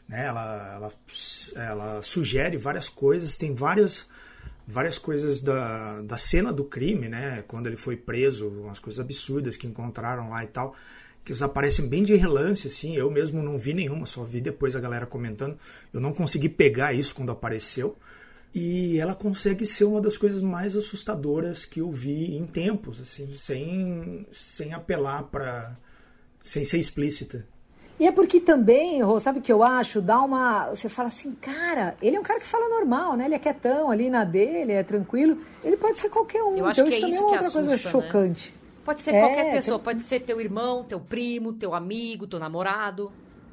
né? 0.08 0.24
Ela, 0.24 0.74
ela, 0.76 0.94
ela 1.58 2.02
sugere 2.02 2.56
várias 2.56 2.88
coisas, 2.88 3.36
tem 3.36 3.54
várias, 3.54 4.08
várias 4.66 4.98
coisas 4.98 5.42
da, 5.42 6.02
da 6.02 6.16
cena 6.16 6.54
do 6.54 6.64
crime, 6.64 7.10
né? 7.10 7.44
Quando 7.46 7.68
ele 7.68 7.76
foi 7.76 7.98
preso, 7.98 8.48
umas 8.48 8.80
coisas 8.80 9.02
absurdas 9.02 9.58
que 9.58 9.68
encontraram 9.68 10.30
lá 10.30 10.46
e 10.46 10.48
tal, 10.48 10.74
que 11.24 11.32
eles 11.32 11.42
aparecem 11.42 11.88
bem 11.88 12.04
de 12.04 12.16
relance, 12.16 12.68
assim. 12.68 12.96
Eu 12.96 13.10
mesmo 13.10 13.42
não 13.42 13.58
vi 13.58 13.74
nenhuma, 13.74 14.06
só 14.06 14.24
vi 14.24 14.42
depois 14.42 14.76
a 14.76 14.80
galera 14.80 15.06
comentando. 15.06 15.58
Eu 15.94 16.02
não 16.02 16.12
consegui 16.12 16.50
pegar 16.50 16.94
isso 16.94 17.16
quando 17.16 17.32
apareceu. 17.32 17.96
E 18.54 19.00
ela 19.00 19.16
consegue 19.16 19.66
ser 19.66 19.86
uma 19.86 20.00
das 20.00 20.18
coisas 20.18 20.42
mais 20.42 20.76
assustadoras 20.76 21.66
que 21.66 21.82
eu 21.82 21.92
vi 21.92 22.38
em 22.38 22.46
tempos, 22.46 23.00
assim, 23.02 23.36
sem, 23.36 24.28
sem 24.32 24.74
apelar 24.74 25.24
para. 25.24 25.76
sem 26.44 26.64
ser 26.64 26.78
explícita. 26.78 27.48
E 28.00 28.06
é 28.06 28.12
porque 28.12 28.40
também, 28.40 29.02
Rô, 29.02 29.20
sabe 29.20 29.40
o 29.40 29.42
que 29.42 29.52
eu 29.52 29.64
acho? 29.64 30.02
Dá 30.02 30.22
uma. 30.22 30.70
Você 30.70 30.90
fala 30.90 31.08
assim, 31.08 31.32
cara, 31.34 31.96
ele 32.02 32.16
é 32.16 32.20
um 32.20 32.24
cara 32.24 32.40
que 32.40 32.46
fala 32.46 32.68
normal, 32.70 33.16
né? 33.16 33.26
Ele 33.26 33.36
é 33.36 33.40
quietão 33.40 33.90
ali 33.90 34.10
na 34.10 34.24
dele, 34.24 34.74
é 34.74 34.84
tranquilo. 34.84 35.38
Ele 35.64 35.78
pode 35.78 36.00
ser 36.00 36.10
qualquer 36.10 36.44
um. 36.44 36.56
Eu 36.56 36.66
acho 36.66 36.82
então 36.82 36.92
que 36.92 36.96
é 36.96 36.98
isso 36.98 37.18
também 37.18 37.26
isso 37.26 37.34
é 37.34 37.38
outra 37.38 37.52
coisa 37.52 37.74
assusta, 37.76 37.98
né? 38.52 38.63
Pode 38.84 39.02
ser 39.02 39.16
É, 39.16 39.20
qualquer 39.20 39.52
pessoa, 39.52 39.80
pode 39.80 40.02
ser 40.02 40.20
teu 40.22 40.42
irmão, 40.42 40.84
teu 40.84 41.00
primo, 41.00 41.54
teu 41.54 41.74
amigo, 41.74 42.28
teu 42.28 42.40
namorado. 42.40 43.12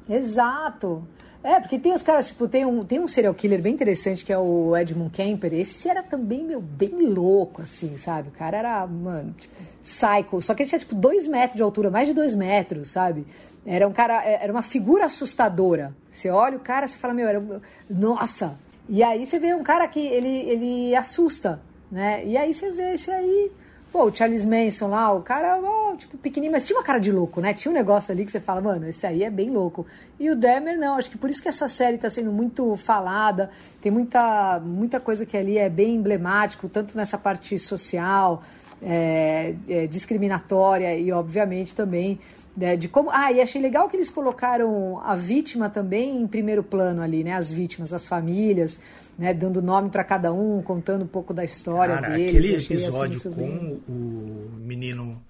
Exato. 0.09 1.07
É, 1.43 1.59
porque 1.59 1.79
tem 1.79 1.91
os 1.93 2.03
caras, 2.03 2.27
tipo, 2.27 2.47
tem 2.47 2.65
um, 2.65 2.85
tem 2.85 2.99
um 2.99 3.07
serial 3.07 3.33
killer 3.33 3.61
bem 3.61 3.73
interessante 3.73 4.23
que 4.23 4.31
é 4.31 4.37
o 4.37 4.77
Edmund 4.77 5.09
Kemper. 5.09 5.51
Esse 5.53 5.89
era 5.89 6.03
também, 6.03 6.43
meu, 6.43 6.61
bem 6.61 7.07
louco, 7.07 7.63
assim, 7.63 7.97
sabe? 7.97 8.29
O 8.29 8.31
cara 8.31 8.57
era, 8.57 8.85
mano, 8.85 9.33
tipo, 9.37 9.55
psycho. 9.81 10.41
Só 10.41 10.53
que 10.53 10.61
ele 10.61 10.69
tinha, 10.69 10.77
tipo, 10.77 10.93
dois 10.93 11.27
metros 11.27 11.55
de 11.55 11.63
altura, 11.63 11.89
mais 11.89 12.07
de 12.07 12.13
dois 12.13 12.35
metros, 12.35 12.89
sabe? 12.89 13.25
Era 13.65 13.87
um 13.87 13.91
cara, 13.91 14.23
é, 14.23 14.43
era 14.43 14.51
uma 14.51 14.61
figura 14.61 15.05
assustadora. 15.05 15.95
Você 16.11 16.29
olha 16.29 16.57
o 16.57 16.59
cara, 16.59 16.85
você 16.85 16.97
fala, 16.97 17.13
meu, 17.13 17.27
era, 17.27 17.43
nossa. 17.89 18.59
E 18.87 19.01
aí 19.01 19.25
você 19.25 19.39
vê 19.39 19.55
um 19.55 19.63
cara 19.63 19.87
que 19.87 19.99
ele, 19.99 20.49
ele 20.49 20.95
assusta, 20.95 21.59
né? 21.91 22.23
E 22.23 22.37
aí 22.37 22.53
você 22.53 22.71
vê 22.71 22.93
esse 22.93 23.09
aí, 23.09 23.51
Pô, 23.91 24.05
o 24.05 24.15
Charles 24.15 24.45
Manson 24.45 24.87
lá, 24.87 25.11
o 25.11 25.21
cara, 25.21 25.59
ó, 25.61 25.95
tipo, 25.97 26.17
pequenininho, 26.17 26.53
mas 26.53 26.65
tinha 26.65 26.79
uma 26.79 26.83
cara 26.83 26.97
de 26.97 27.11
louco, 27.11 27.41
né? 27.41 27.53
Tinha 27.53 27.69
um 27.69 27.75
negócio 27.75 28.11
ali 28.13 28.23
que 28.23 28.31
você 28.31 28.39
fala, 28.39 28.61
mano, 28.61 28.87
esse 28.87 29.05
aí 29.05 29.21
é 29.21 29.29
bem 29.29 29.49
louco. 29.49 29.85
E 30.17 30.29
o 30.29 30.35
Demer, 30.35 30.77
não, 30.77 30.95
acho 30.95 31.09
que 31.09 31.17
por 31.17 31.29
isso 31.29 31.41
que 31.41 31.49
essa 31.49 31.67
série 31.67 31.97
tá 31.97 32.09
sendo 32.09 32.31
muito 32.31 32.77
falada, 32.77 33.49
tem 33.81 33.91
muita, 33.91 34.61
muita 34.63 34.97
coisa 34.97 35.25
que 35.25 35.35
ali 35.35 35.57
é 35.57 35.69
bem 35.69 35.95
emblemático, 35.95 36.69
tanto 36.69 36.95
nessa 36.95 37.17
parte 37.17 37.59
social, 37.59 38.41
é, 38.81 39.55
é, 39.67 39.87
discriminatória 39.87 40.97
e, 40.97 41.11
obviamente, 41.11 41.75
também 41.75 42.17
né, 42.55 42.75
de 42.75 42.87
como. 42.87 43.09
Ah, 43.11 43.31
e 43.31 43.41
achei 43.41 43.61
legal 43.61 43.89
que 43.89 43.95
eles 43.95 44.09
colocaram 44.09 44.99
a 45.03 45.15
vítima 45.15 45.69
também 45.69 46.21
em 46.21 46.27
primeiro 46.27 46.63
plano 46.63 47.01
ali, 47.01 47.23
né? 47.23 47.33
As 47.33 47.51
vítimas, 47.51 47.93
as 47.93 48.07
famílias, 48.07 48.79
né? 49.17 49.33
Dando 49.33 49.61
nome 49.61 49.89
para 49.89 50.03
cada 50.03 50.33
um, 50.33 50.61
contando 50.61 51.03
um 51.03 51.07
pouco 51.07 51.33
da 51.33 51.43
história 51.43 51.95
Cara, 51.95 52.09
deles. 52.09 52.29
aquele 52.29 52.55
assim, 52.55 52.73
episódio 52.73 53.13
isso 53.13 53.31
com 53.31 53.79
o 53.87 54.49
menino 54.59 55.21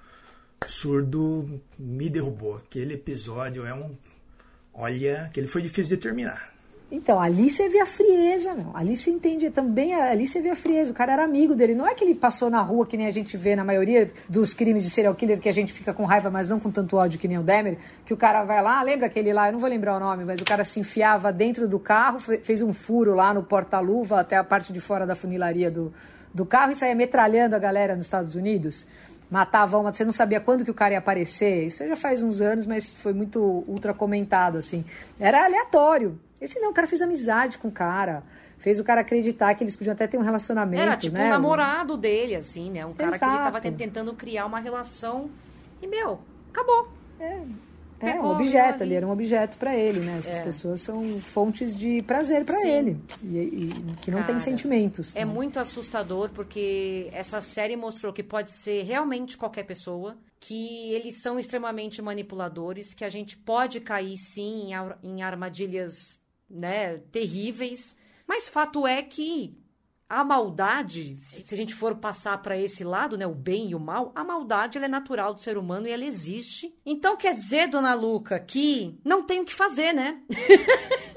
surdo 0.68 1.62
me 1.78 2.10
derrubou. 2.10 2.58
Aquele 2.58 2.96
episódio 2.96 3.66
é 3.66 3.74
um. 3.74 3.92
Olha, 4.74 5.30
que 5.34 5.40
ele 5.40 5.48
foi 5.48 5.62
difícil 5.62 5.98
de 5.98 6.04
terminar. 6.04 6.52
Então, 6.92 7.22
ali 7.22 7.50
você 7.50 7.70
vê 7.70 7.80
a 7.80 7.86
frieza, 7.86 8.54
meu. 8.54 8.72
Ali 8.74 8.98
você 8.98 9.10
entende 9.10 9.50
também, 9.50 9.96
ali 9.96 10.28
você 10.28 10.42
vê 10.42 10.50
a 10.50 10.56
frieza. 10.56 10.92
O 10.92 10.94
cara 10.94 11.14
era 11.14 11.24
amigo 11.24 11.56
dele. 11.56 11.74
Não 11.74 11.88
é 11.88 11.96
que 11.96 12.04
ele 12.04 12.14
passou 12.14 12.50
na 12.50 12.62
rua, 12.62 12.86
que 12.86 12.98
nem 12.98 13.08
a 13.08 13.12
gente 13.12 13.38
vê 13.38 13.56
na 13.56 13.64
maioria 13.64 14.12
dos 14.28 14.54
crimes 14.54 14.84
de 14.84 14.90
serial 14.90 15.16
killer, 15.16 15.40
que 15.40 15.48
a 15.48 15.54
gente 15.54 15.72
fica 15.72 15.94
com 15.94 16.04
raiva, 16.04 16.30
mas 16.30 16.50
não 16.50 16.60
com 16.60 16.70
tanto 16.70 16.98
ódio 16.98 17.18
que 17.18 17.30
nem 17.30 17.38
o 17.38 17.44
Demer, 17.44 17.78
que 18.06 18.14
o 18.14 18.18
cara 18.18 18.44
vai 18.44 18.62
lá, 18.62 18.82
lembra 18.82 19.06
aquele 19.06 19.32
lá, 19.32 19.48
eu 19.48 19.54
não 19.54 19.60
vou 19.60 19.70
lembrar 19.70 19.96
o 19.96 20.00
nome, 20.02 20.26
mas 20.26 20.42
o 20.42 20.44
cara 20.44 20.66
se 20.66 20.82
enfiava 20.82 21.32
dentro 21.32 21.66
do 21.66 21.80
carro, 21.80 22.20
fez 22.20 22.62
um 22.62 22.74
furo 22.74 23.16
lá 23.16 23.34
no 23.34 23.42
porta-luva 23.42 24.20
até 24.20 24.36
a 24.36 24.44
parte 24.44 24.74
de 24.74 24.82
fora 24.82 25.06
da 25.06 25.16
funilaria 25.16 25.72
do, 25.72 25.94
do 26.34 26.46
carro 26.46 26.74
e 26.74 26.76
saía 26.76 26.94
metralhando 26.94 27.56
a 27.56 27.60
galera 27.60 27.96
nos 27.96 28.06
Estados 28.06 28.36
Unidos 28.36 28.86
matava 29.30 29.78
uma, 29.78 29.94
você 29.94 30.04
não 30.04 30.12
sabia 30.12 30.42
quando 30.42 30.66
que 30.66 30.72
o 30.72 30.74
cara 30.74 30.94
ia 30.94 31.00
aparecer. 31.00 31.66
Isso 31.66 31.88
já 31.88 31.96
faz 31.96 32.22
uns 32.22 32.42
anos, 32.42 32.66
mas 32.66 32.92
foi 32.92 33.14
muito 33.14 33.64
ultra 33.66 33.94
comentado, 33.94 34.58
assim. 34.58 34.84
Era 35.18 35.46
aleatório. 35.46 36.20
Esse 36.42 36.60
não, 36.60 36.72
o 36.72 36.74
cara 36.74 36.88
fez 36.88 37.02
amizade 37.02 37.60
com 37.60 37.68
o 37.68 37.72
cara. 37.72 38.24
Fez 38.58 38.80
o 38.80 38.84
cara 38.84 39.02
acreditar 39.02 39.54
que 39.54 39.64
eles 39.64 39.76
podiam 39.76 39.94
até 39.94 40.08
ter 40.08 40.18
um 40.18 40.22
relacionamento. 40.22 40.82
Era 40.82 40.98
tipo 40.98 41.16
né? 41.16 41.28
um 41.28 41.30
namorado 41.30 41.96
dele, 41.96 42.36
assim, 42.36 42.72
né? 42.72 42.86
Um 42.86 42.94
cara 42.94 43.16
Exato. 43.16 43.32
que 43.32 43.38
ele 43.38 43.44
tava 43.44 43.62
tentando 43.62 44.14
criar 44.14 44.46
uma 44.48 44.60
relação. 44.60 45.30
E, 45.82 45.88
meu, 45.88 46.20
acabou. 46.50 46.90
É. 47.20 47.42
É, 48.04 48.20
um 48.20 48.32
objeto 48.32 48.82
ali, 48.82 48.96
era 48.96 49.06
um 49.06 49.12
objeto 49.12 49.58
para 49.58 49.76
ele, 49.76 50.00
né? 50.00 50.18
Essas 50.18 50.38
é. 50.38 50.44
pessoas 50.44 50.82
são 50.82 51.20
fontes 51.20 51.78
de 51.78 52.02
prazer 52.02 52.44
para 52.44 52.68
ele. 52.68 53.00
E, 53.24 53.38
e, 53.38 53.96
que 54.02 54.10
não 54.10 54.20
Cara, 54.20 54.32
tem 54.32 54.40
sentimentos. 54.40 55.16
É 55.16 55.20
né? 55.20 55.26
muito 55.26 55.60
assustador 55.60 56.32
porque 56.32 57.10
essa 57.14 57.40
série 57.42 57.76
mostrou 57.76 58.12
que 58.12 58.24
pode 58.24 58.52
ser 58.52 58.84
realmente 58.84 59.38
qualquer 59.38 59.64
pessoa, 59.64 60.18
que 60.40 60.92
eles 60.94 61.22
são 61.22 61.38
extremamente 61.38 62.02
manipuladores, 62.02 62.96
que 62.96 63.06
a 63.06 63.10
gente 63.10 63.38
pode 63.38 63.80
cair 63.80 64.18
sim 64.18 64.72
em 65.04 65.22
armadilhas 65.22 66.20
né, 66.54 66.98
terríveis. 67.12 67.96
Mas 68.28 68.48
fato 68.48 68.86
é 68.88 69.02
que 69.02 69.58
a 70.12 70.26
maldade, 70.26 71.16
se 71.16 71.54
a 71.54 71.58
gente 71.58 71.74
for 71.74 71.96
passar 71.96 72.42
para 72.42 72.58
esse 72.58 72.84
lado, 72.84 73.18
né, 73.18 73.26
o 73.26 73.34
bem 73.34 73.70
e 73.70 73.76
o 73.76 73.80
mal, 73.80 74.12
a 74.14 74.26
maldade 74.26 74.78
é 74.78 74.88
natural 74.88 75.34
do 75.34 75.40
ser 75.40 75.58
humano 75.58 75.88
e 75.88 75.92
ela 75.92 76.04
existe. 76.04 76.76
Então 76.86 77.16
quer 77.16 77.34
dizer, 77.34 77.70
dona 77.70 77.94
Luca, 77.94 78.38
que 78.38 79.00
não 79.06 79.24
tem 79.24 79.40
o 79.40 79.46
que 79.46 79.54
fazer, 79.54 79.94
né? 79.94 80.20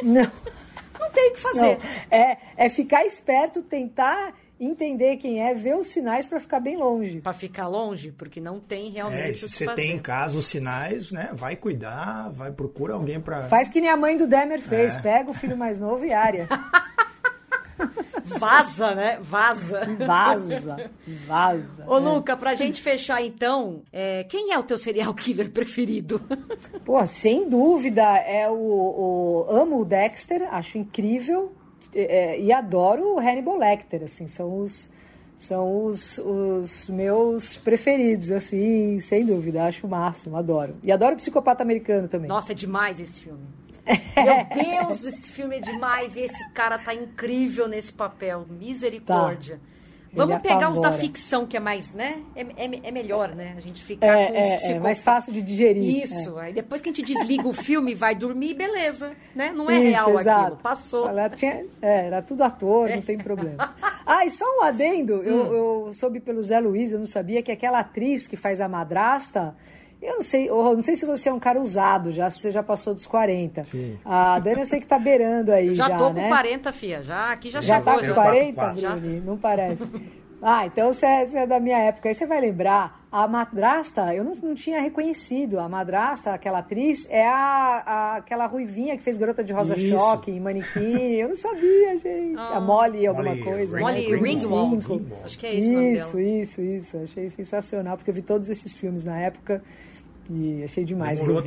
Não. 0.01 0.23
não 1.01 1.11
tem 1.11 1.31
o 1.31 1.33
que 1.33 1.41
fazer. 1.41 1.79
Não. 1.79 2.19
É, 2.19 2.39
é 2.57 2.69
ficar 2.69 3.05
esperto, 3.05 3.65
tentar 3.65 4.33
entender 4.59 5.17
quem 5.17 5.41
é, 5.41 5.55
ver 5.55 5.77
os 5.77 5.89
sinais 5.89 6.27
para 6.27 6.41
ficar 6.41 6.61
bem 6.61 6.77
longe. 6.77 7.21
Para 7.21 7.33
ficar 7.33 7.67
longe, 7.67 8.13
porque 8.13 8.41
não 8.41 8.61
tem 8.61 8.91
realmente 8.91 9.45
é, 9.45 9.49
se 9.49 9.49
você 9.49 9.75
tem 9.75 9.93
em 9.93 9.99
casa 9.99 10.39
os 10.39 10.47
sinais, 10.47 11.11
né? 11.11 11.31
Vai 11.33 11.57
cuidar, 11.57 12.31
vai 12.31 12.53
procura 12.53 12.95
alguém 12.95 13.21
para 13.21 13.45
Faz 13.45 13.69
que 13.69 13.81
nem 13.81 13.91
a 13.91 13.97
mãe 13.97 14.17
do 14.17 14.27
Demer 14.27 14.61
fez, 14.61 14.97
é. 14.97 15.01
pega 15.01 15.31
o 15.31 15.35
filho 15.35 15.57
mais 15.57 15.79
novo 15.79 16.05
e 16.05 16.13
área. 16.13 16.49
Vaza, 18.25 18.95
né? 18.95 19.19
Vaza. 19.21 19.83
Vaza. 19.99 20.91
Vaza. 21.27 21.85
Ô, 21.87 21.97
é. 21.97 22.01
Luca, 22.01 22.37
pra 22.37 22.55
gente 22.55 22.81
fechar 22.81 23.23
então, 23.23 23.83
é, 23.93 24.25
quem 24.25 24.53
é 24.53 24.59
o 24.59 24.63
teu 24.63 24.79
serial 24.79 25.13
killer 25.15 25.51
preferido? 25.51 26.21
Pô, 26.85 27.05
sem 27.07 27.49
dúvida, 27.49 28.03
é 28.03 28.49
o, 28.49 28.55
o 28.55 29.47
amo 29.51 29.81
o 29.81 29.85
Dexter, 29.85 30.49
acho 30.53 30.79
incrível. 30.79 31.53
É, 31.95 32.41
e 32.41 32.53
adoro 32.53 33.15
o 33.15 33.19
Hannibal 33.19 33.57
Lecter, 33.57 34.03
assim, 34.03 34.27
são 34.27 34.59
os 34.59 34.91
são 35.37 35.85
os, 35.87 36.19
os 36.19 36.89
meus 36.89 37.57
preferidos, 37.57 38.31
assim, 38.31 39.01
sem 39.01 39.27
dúvida, 39.27 39.65
acho 39.65 39.87
o 39.87 39.91
máximo, 39.91 40.37
adoro. 40.37 40.77
E 40.83 40.93
adoro 40.93 41.15
o 41.15 41.17
Psicopata 41.17 41.63
Americano 41.63 42.09
também. 42.09 42.29
Nossa, 42.29 42.53
é 42.53 42.55
demais 42.55 43.01
esse 43.01 43.21
filme. 43.21 43.45
Meu 43.85 44.65
Deus, 44.65 45.05
esse 45.05 45.29
filme 45.29 45.57
é 45.57 45.61
demais 45.61 46.17
e 46.17 46.21
esse 46.21 46.49
cara 46.51 46.79
tá 46.79 46.95
incrível 46.95 47.69
nesse 47.69 47.93
papel. 47.93 48.47
Misericórdia. 48.49 49.57
Tá. 49.57 49.75
Vamos 50.15 50.41
pegar 50.41 50.71
os 50.71 50.81
da 50.81 50.93
ficção, 50.93 51.47
que 51.47 51.57
é 51.57 51.61
mais, 51.61 51.93
né? 51.93 52.23
É, 52.35 52.43
é, 52.43 52.81
é 52.85 52.91
melhor, 52.91 53.35
né? 53.35 53.55
A 53.57 53.61
gente 53.61 53.83
ficar 53.83 54.07
é, 54.07 54.27
com 54.27 54.41
os 54.41 54.65
é, 54.65 54.73
é 54.73 54.79
mais 54.81 55.03
fácil 55.03 55.33
de 55.33 55.43
digerir. 55.43 56.03
Isso. 56.03 56.39
Aí 56.39 56.53
depois 56.53 56.81
que 56.81 56.89
a 56.89 56.93
gente 56.93 57.03
desliga 57.03 57.47
o 57.47 57.53
filme, 57.53 57.95
vai 57.95 58.15
dormir, 58.15 58.55
beleza. 58.55 59.13
Né? 59.35 59.53
Não 59.53 59.71
é 59.71 59.75
Isso, 59.75 59.91
real 59.91 60.21
exato. 60.21 60.41
aquilo. 60.41 60.57
Passou. 60.59 61.09
Ela 61.09 61.29
tinha, 61.31 61.65
é, 61.83 62.07
era 62.07 62.23
tudo 62.23 62.43
ator, 62.43 62.89
não 62.89 63.03
tem 63.03 63.19
problema. 63.19 63.75
Ah, 64.07 64.27
e 64.27 64.31
só 64.31 64.45
um 64.59 64.63
adendo. 64.63 65.15
Hum. 65.15 65.23
Eu, 65.25 65.87
eu 65.87 65.93
soube 65.95 66.21
pelo 66.21 66.43
Zé 66.43 66.61
Luiz, 66.61 66.93
eu 66.93 66.99
não 66.99 67.07
sabia 67.07 67.43
que 67.43 67.51
aquela 67.51 67.79
atriz 67.79 68.27
que 68.27 68.37
faz 68.37 68.61
a 68.61 68.69
madrasta 68.69 69.57
eu 70.05 70.15
não 70.15 70.23
sei, 70.23 70.49
não 70.49 70.83
sei 70.83 70.97
se 70.97 71.07
você 71.07 71.29
é 71.29 71.33
um 71.33 71.41
cara 71.41 71.61
usado 71.61 72.11
já, 72.13 72.29
se 72.31 72.41
você 72.41 72.51
já 72.51 72.63
passou 72.63 72.95
dos 72.95 73.07
40. 73.07 73.65
Sim. 73.65 73.99
A 74.05 74.39
Dani 74.39 74.61
eu 74.61 74.67
sei 74.67 74.81
que 74.81 74.87
tá 74.87 74.99
beirando 74.99 75.53
aí 75.53 75.75
já. 75.75 75.89
Já 75.89 75.97
tô 75.97 76.13
com 76.13 76.29
40, 76.29 76.69
né? 76.69 76.73
fia. 76.73 77.03
Já, 77.03 77.33
aqui 77.33 77.51
já, 77.51 77.61
já 77.61 77.77
chegou. 77.77 78.03
Já 78.03 78.15
tá 78.15 78.23
com 78.23 78.23
40, 78.23 78.67
Bruni? 78.75 79.21
Não 79.21 79.37
parece. 79.37 79.89
Ah, 80.47 80.67
então 80.67 80.93
você 80.93 81.07
é, 81.07 81.27
você 81.27 81.39
é, 81.39 81.47
da 81.47 81.59
minha 81.59 81.79
época. 81.79 82.07
Aí 82.07 82.15
você 82.15 82.27
vai 82.27 82.39
lembrar, 82.39 83.07
a 83.11 83.27
madrasta, 83.27 84.15
eu 84.15 84.23
não, 84.23 84.35
não 84.35 84.55
tinha 84.55 84.79
reconhecido. 84.79 85.59
A 85.59 85.67
madrasta, 85.71 86.35
aquela 86.35 86.59
atriz, 86.59 87.09
é 87.09 87.27
a, 87.27 87.83
a 87.87 88.17
aquela 88.17 88.45
ruivinha 88.45 88.95
que 88.95 89.03
fez 89.03 89.17
Garota 89.17 89.43
de 89.43 89.55
Rosa 89.55 89.75
Isso. 89.75 89.97
Choque, 89.97 90.31
em 90.31 90.41
Manequim. 90.41 91.13
Eu 91.15 91.29
não 91.29 91.35
sabia, 91.35 91.97
gente. 91.97 92.37
Ah. 92.37 92.59
A 92.59 92.61
Molly 92.61 93.07
alguma 93.07 93.31
Molly, 93.31 93.43
coisa. 93.43 93.81
Molly 93.81 94.11
né? 94.11 94.17
Ringwald. 94.19 95.07
Acho 95.25 95.39
que 95.39 95.47
é 95.47 95.55
isso 95.55 96.19
Isso, 96.19 96.21
isso, 96.21 96.61
isso. 96.61 96.99
Achei 96.99 97.31
sensacional, 97.31 97.97
porque 97.97 98.11
eu 98.11 98.15
vi 98.15 98.21
todos 98.21 98.51
esses 98.51 98.77
filmes 98.77 99.03
na 99.03 99.19
época. 99.19 99.63
E 100.31 100.65
achei 100.65 100.85
demais 100.85 101.21
Demorou 101.21 101.43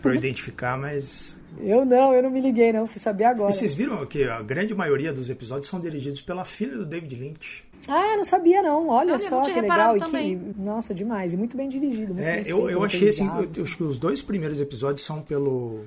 para 0.00 0.14
identificar, 0.14 0.78
mas... 0.78 1.36
Eu 1.60 1.84
não, 1.84 2.14
eu 2.14 2.22
não 2.22 2.30
me 2.30 2.40
liguei 2.40 2.72
não, 2.72 2.86
fui 2.86 2.98
saber 2.98 3.24
agora. 3.24 3.50
E 3.50 3.54
vocês 3.54 3.74
viram 3.74 4.04
que 4.06 4.24
a 4.24 4.40
grande 4.40 4.74
maioria 4.74 5.12
dos 5.12 5.28
episódios 5.28 5.68
são 5.68 5.78
dirigidos 5.78 6.22
pela 6.22 6.46
filha 6.46 6.78
do 6.78 6.86
David 6.86 7.14
Lynch. 7.14 7.62
Ah, 7.88 8.16
não 8.16 8.24
sabia 8.24 8.62
não. 8.62 8.88
Olha 8.88 9.18
só 9.18 9.42
que 9.42 9.60
legal. 9.60 9.96
E 9.96 10.00
que, 10.00 10.40
nossa, 10.56 10.94
demais. 10.94 11.32
E 11.32 11.36
muito 11.36 11.56
bem 11.56 11.68
dirigido. 11.68 12.14
Muito 12.14 12.26
é, 12.26 12.40
bem 12.40 12.50
eu, 12.50 12.70
eu 12.70 12.82
achei 12.82 13.08
assim, 13.08 13.28
eu, 13.56 13.62
acho 13.62 13.76
que 13.76 13.82
os 13.82 13.98
dois 13.98 14.22
primeiros 14.22 14.60
episódios 14.60 15.04
são 15.04 15.20
pelo, 15.20 15.84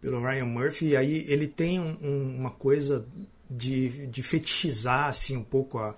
pelo 0.00 0.20
Ryan 0.20 0.44
Murphy, 0.46 0.88
e 0.88 0.96
aí 0.96 1.24
ele 1.28 1.46
tem 1.46 1.80
um, 1.80 1.96
um, 2.02 2.36
uma 2.38 2.50
coisa 2.50 3.06
de, 3.48 4.06
de 4.08 4.22
fetichizar 4.22 5.06
assim 5.08 5.36
um 5.36 5.44
pouco 5.44 5.78
a, 5.78 5.94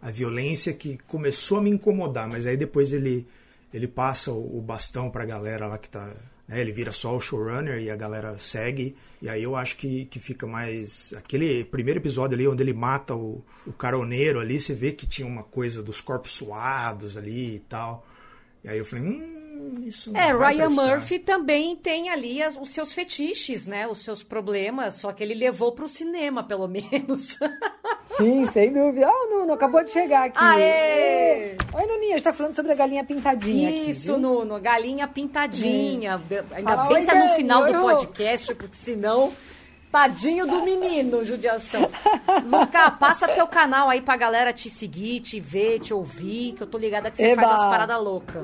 a 0.00 0.10
violência 0.10 0.72
que 0.72 0.98
começou 1.06 1.58
a 1.58 1.62
me 1.62 1.70
incomodar, 1.70 2.28
mas 2.28 2.46
aí 2.46 2.56
depois 2.56 2.92
ele 2.92 3.26
ele 3.72 3.88
passa 3.88 4.30
o, 4.30 4.60
bastão 4.60 5.10
para 5.10 5.22
a 5.22 5.26
galera 5.26 5.66
lá 5.66 5.78
que 5.78 5.88
tá. 5.88 6.14
Né, 6.46 6.60
ele 6.60 6.72
vira 6.72 6.92
só 6.92 7.16
o 7.16 7.20
showrunner 7.20 7.80
e 7.80 7.90
a 7.90 7.96
galera 7.96 8.36
segue. 8.38 8.96
E 9.20 9.28
aí 9.28 9.42
eu 9.42 9.56
acho 9.56 9.76
que, 9.76 10.04
que 10.06 10.20
fica 10.20 10.46
mais. 10.46 11.14
Aquele 11.16 11.64
primeiro 11.64 12.00
episódio 12.00 12.34
ali, 12.34 12.46
onde 12.46 12.62
ele 12.62 12.74
mata 12.74 13.14
o, 13.14 13.44
o 13.66 13.72
caroneiro 13.72 14.40
ali, 14.40 14.60
você 14.60 14.74
vê 14.74 14.92
que 14.92 15.06
tinha 15.06 15.26
uma 15.26 15.42
coisa 15.42 15.82
dos 15.82 16.00
corpos 16.00 16.32
suados 16.32 17.16
ali 17.16 17.56
e 17.56 17.60
tal. 17.60 18.06
E 18.64 18.68
aí 18.68 18.78
eu 18.78 18.84
falei, 18.84 19.04
hum, 19.04 19.41
isso 19.80 20.10
É, 20.16 20.32
Ryan. 20.32 20.68
Murphy 20.68 21.18
também 21.18 21.74
tem 21.76 22.10
ali 22.10 22.42
as, 22.42 22.56
os 22.56 22.70
seus 22.70 22.92
fetiches, 22.92 23.66
né? 23.66 23.86
Os 23.86 24.02
seus 24.02 24.22
problemas, 24.22 24.96
só 24.96 25.12
que 25.12 25.22
ele 25.22 25.34
levou 25.34 25.72
para 25.72 25.84
o 25.84 25.88
cinema, 25.88 26.42
pelo 26.42 26.66
menos. 26.68 27.38
Sim, 28.06 28.46
sem 28.46 28.72
dúvida. 28.72 29.06
Ah, 29.06 29.12
oh, 29.12 29.34
Nuno 29.38 29.52
acabou 29.54 29.82
de 29.82 29.90
chegar 29.90 30.24
aqui. 30.26 30.38
Aê! 30.38 31.56
Oi, 31.72 31.86
Nuninha, 31.86 32.14
a 32.14 32.18
gente 32.18 32.24
tá 32.24 32.32
falando 32.32 32.54
sobre 32.54 32.72
a 32.72 32.74
galinha 32.74 33.04
pintadinha. 33.04 33.70
Isso, 33.70 34.12
aqui, 34.12 34.20
Nuno, 34.20 34.60
galinha 34.60 35.08
pintadinha. 35.08 36.16
Hum. 36.18 36.44
Ainda 36.54 36.76
Fala, 36.76 36.88
bem 36.88 37.04
que 37.06 37.12
tá 37.12 37.14
no 37.18 37.28
final 37.34 37.64
do 37.64 37.72
podcast, 37.80 38.54
porque 38.54 38.76
senão. 38.76 39.32
Tadinho 39.90 40.46
do 40.46 40.62
menino, 40.62 41.22
judiação. 41.22 41.82
Luca, 42.48 42.90
passa 42.92 43.28
teu 43.28 43.46
canal 43.46 43.90
aí 43.90 44.00
pra 44.00 44.16
galera 44.16 44.50
te 44.50 44.70
seguir, 44.70 45.20
te 45.20 45.38
ver, 45.38 45.80
te 45.80 45.92
ouvir, 45.92 46.54
que 46.54 46.62
eu 46.62 46.66
tô 46.66 46.78
ligada 46.78 47.10
que 47.10 47.18
você 47.18 47.26
Eba. 47.26 47.42
faz 47.42 47.60
as 47.60 47.64
paradas 47.64 48.02
loucas. 48.02 48.42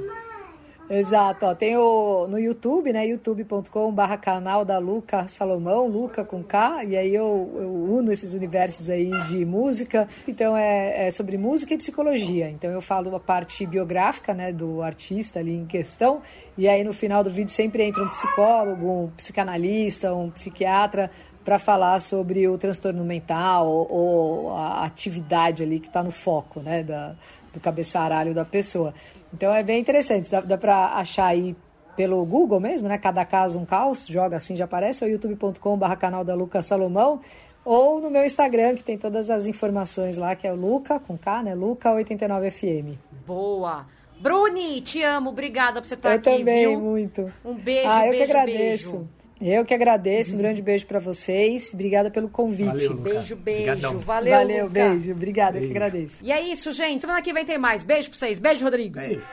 Exato, 0.91 1.45
ó, 1.45 1.55
tem 1.55 1.77
o 1.77 2.27
no 2.27 2.39
YouTube, 2.39 2.95
né, 2.95 3.07
youtube.com/barra 3.09 4.17
canal 4.17 4.65
da 4.65 4.79
Luca 4.79 5.29
Salomão, 5.29 5.87
Luca 5.87 6.25
com 6.25 6.43
K, 6.43 6.83
e 6.85 6.97
aí 6.97 7.15
eu, 7.15 7.51
eu, 7.57 7.69
uno 7.69 8.11
esses 8.11 8.33
universos 8.33 8.89
aí 8.89 9.11
de 9.25 9.45
música. 9.45 10.09
Então 10.27 10.57
é, 10.57 11.09
é, 11.09 11.11
sobre 11.11 11.37
música 11.37 11.75
e 11.75 11.77
psicologia. 11.77 12.49
Então 12.49 12.71
eu 12.71 12.81
falo 12.81 13.15
a 13.15 13.21
parte 13.21 13.67
biográfica, 13.67 14.33
né, 14.33 14.51
do 14.51 14.81
artista 14.81 15.41
ali 15.41 15.55
em 15.55 15.67
questão, 15.67 16.23
e 16.57 16.67
aí 16.67 16.83
no 16.83 16.95
final 16.95 17.23
do 17.23 17.29
vídeo 17.29 17.51
sempre 17.51 17.83
entra 17.83 18.03
um 18.03 18.09
psicólogo, 18.09 18.91
um 18.91 19.11
psicanalista, 19.11 20.15
um 20.15 20.31
psiquiatra 20.31 21.11
para 21.45 21.59
falar 21.59 22.01
sobre 22.01 22.49
o 22.49 22.57
transtorno 22.57 23.05
mental 23.05 23.69
ou, 23.69 23.93
ou 23.93 24.57
a 24.57 24.85
atividade 24.85 25.63
ali 25.63 25.81
que 25.81 25.87
está 25.89 26.03
no 26.03 26.11
foco, 26.11 26.61
né, 26.61 26.83
da, 26.83 27.15
do 27.53 27.61
cabeçaralho 27.61 28.33
da 28.35 28.45
pessoa. 28.45 28.95
Então 29.33 29.55
é 29.55 29.63
bem 29.63 29.81
interessante, 29.81 30.31
dá, 30.31 30.41
dá 30.41 30.57
para 30.57 30.95
achar 30.95 31.27
aí 31.27 31.55
pelo 31.97 32.25
Google 32.25 32.61
mesmo, 32.61 32.89
né? 32.89 32.97
Cada 32.97 33.25
caso 33.25 33.59
um 33.59 33.67
caos, 33.67 34.07
joga 34.07 34.37
assim 34.37 34.57
já 34.57 34.65
aparece, 34.65 35.05
ou 35.05 35.11
youtube.com/barra 35.11 35.97
canal 35.97 36.25
da 36.25 36.35
Luca 36.35 36.63
Salomão, 36.63 37.21
ou 37.65 38.01
no 38.01 38.09
meu 38.09 38.25
Instagram, 38.25 38.77
que 38.77 38.85
tem 38.85 38.97
todas 38.97 39.29
as 39.31 39.47
informações 39.47 40.17
lá, 40.17 40.35
que 40.35 40.47
é 40.47 40.53
o 40.53 40.57
Luca, 40.57 41.01
com 41.01 41.19
K, 41.19 41.43
né? 41.43 41.57
Luca89FM. 41.57 42.97
Boa! 43.27 43.85
Bruni, 44.21 44.81
te 44.81 45.03
amo, 45.03 45.31
obrigada 45.31 45.81
por 45.81 45.87
você 45.87 45.95
estar 45.95 46.11
eu 46.11 46.17
aqui, 46.17 46.39
também, 46.39 46.69
viu? 46.69 46.81
muito. 46.81 47.33
Um 47.45 47.55
beijo, 47.55 47.89
ah, 47.89 48.07
eu 48.07 48.11
beijo, 48.11 48.25
que 48.25 48.31
agradeço. 48.31 48.97
Beijo. 48.97 49.18
Eu 49.41 49.65
que 49.65 49.73
agradeço, 49.73 50.35
um 50.35 50.39
grande 50.39 50.61
beijo 50.61 50.85
para 50.87 50.99
vocês. 50.99 51.73
Obrigada 51.73 52.11
pelo 52.11 52.29
convite. 52.29 52.67
Valeu. 52.67 52.95
Beijo, 52.95 53.37
beijo. 53.37 53.63
Obrigadão. 53.63 53.99
Valeu, 53.99 54.33
Valeu, 54.35 54.65
Luca. 54.67 54.89
beijo. 54.91 55.13
Obrigada, 55.13 55.59
eu 55.59 55.61
que 55.63 55.69
Beijo. 55.69 55.85
agradeço. 55.85 56.17
E 56.23 56.33
é 56.33 56.41
isso, 56.41 56.73
gente. 56.73 57.01
Semana 57.03 57.23
que 57.23 57.33
vem 57.33 57.45
tem 57.45 57.57
mais. 57.59 57.83
Beijo 57.83 58.11
pra 58.11 58.19
vocês. 58.19 58.39
Beijo, 58.39 58.65
Rodrigo. 58.65 58.99
Beijo. 58.99 59.27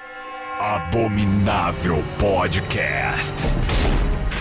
Abominável 0.60 1.97
Podcast. 2.20 3.34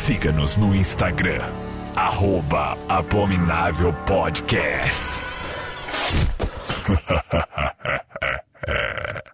Siga-nos 0.07 0.57
no 0.59 0.75
Instagram, 0.77 1.41
arroba 1.97 2.77
Abominável 2.89 3.93
Podcast. 4.07 5.15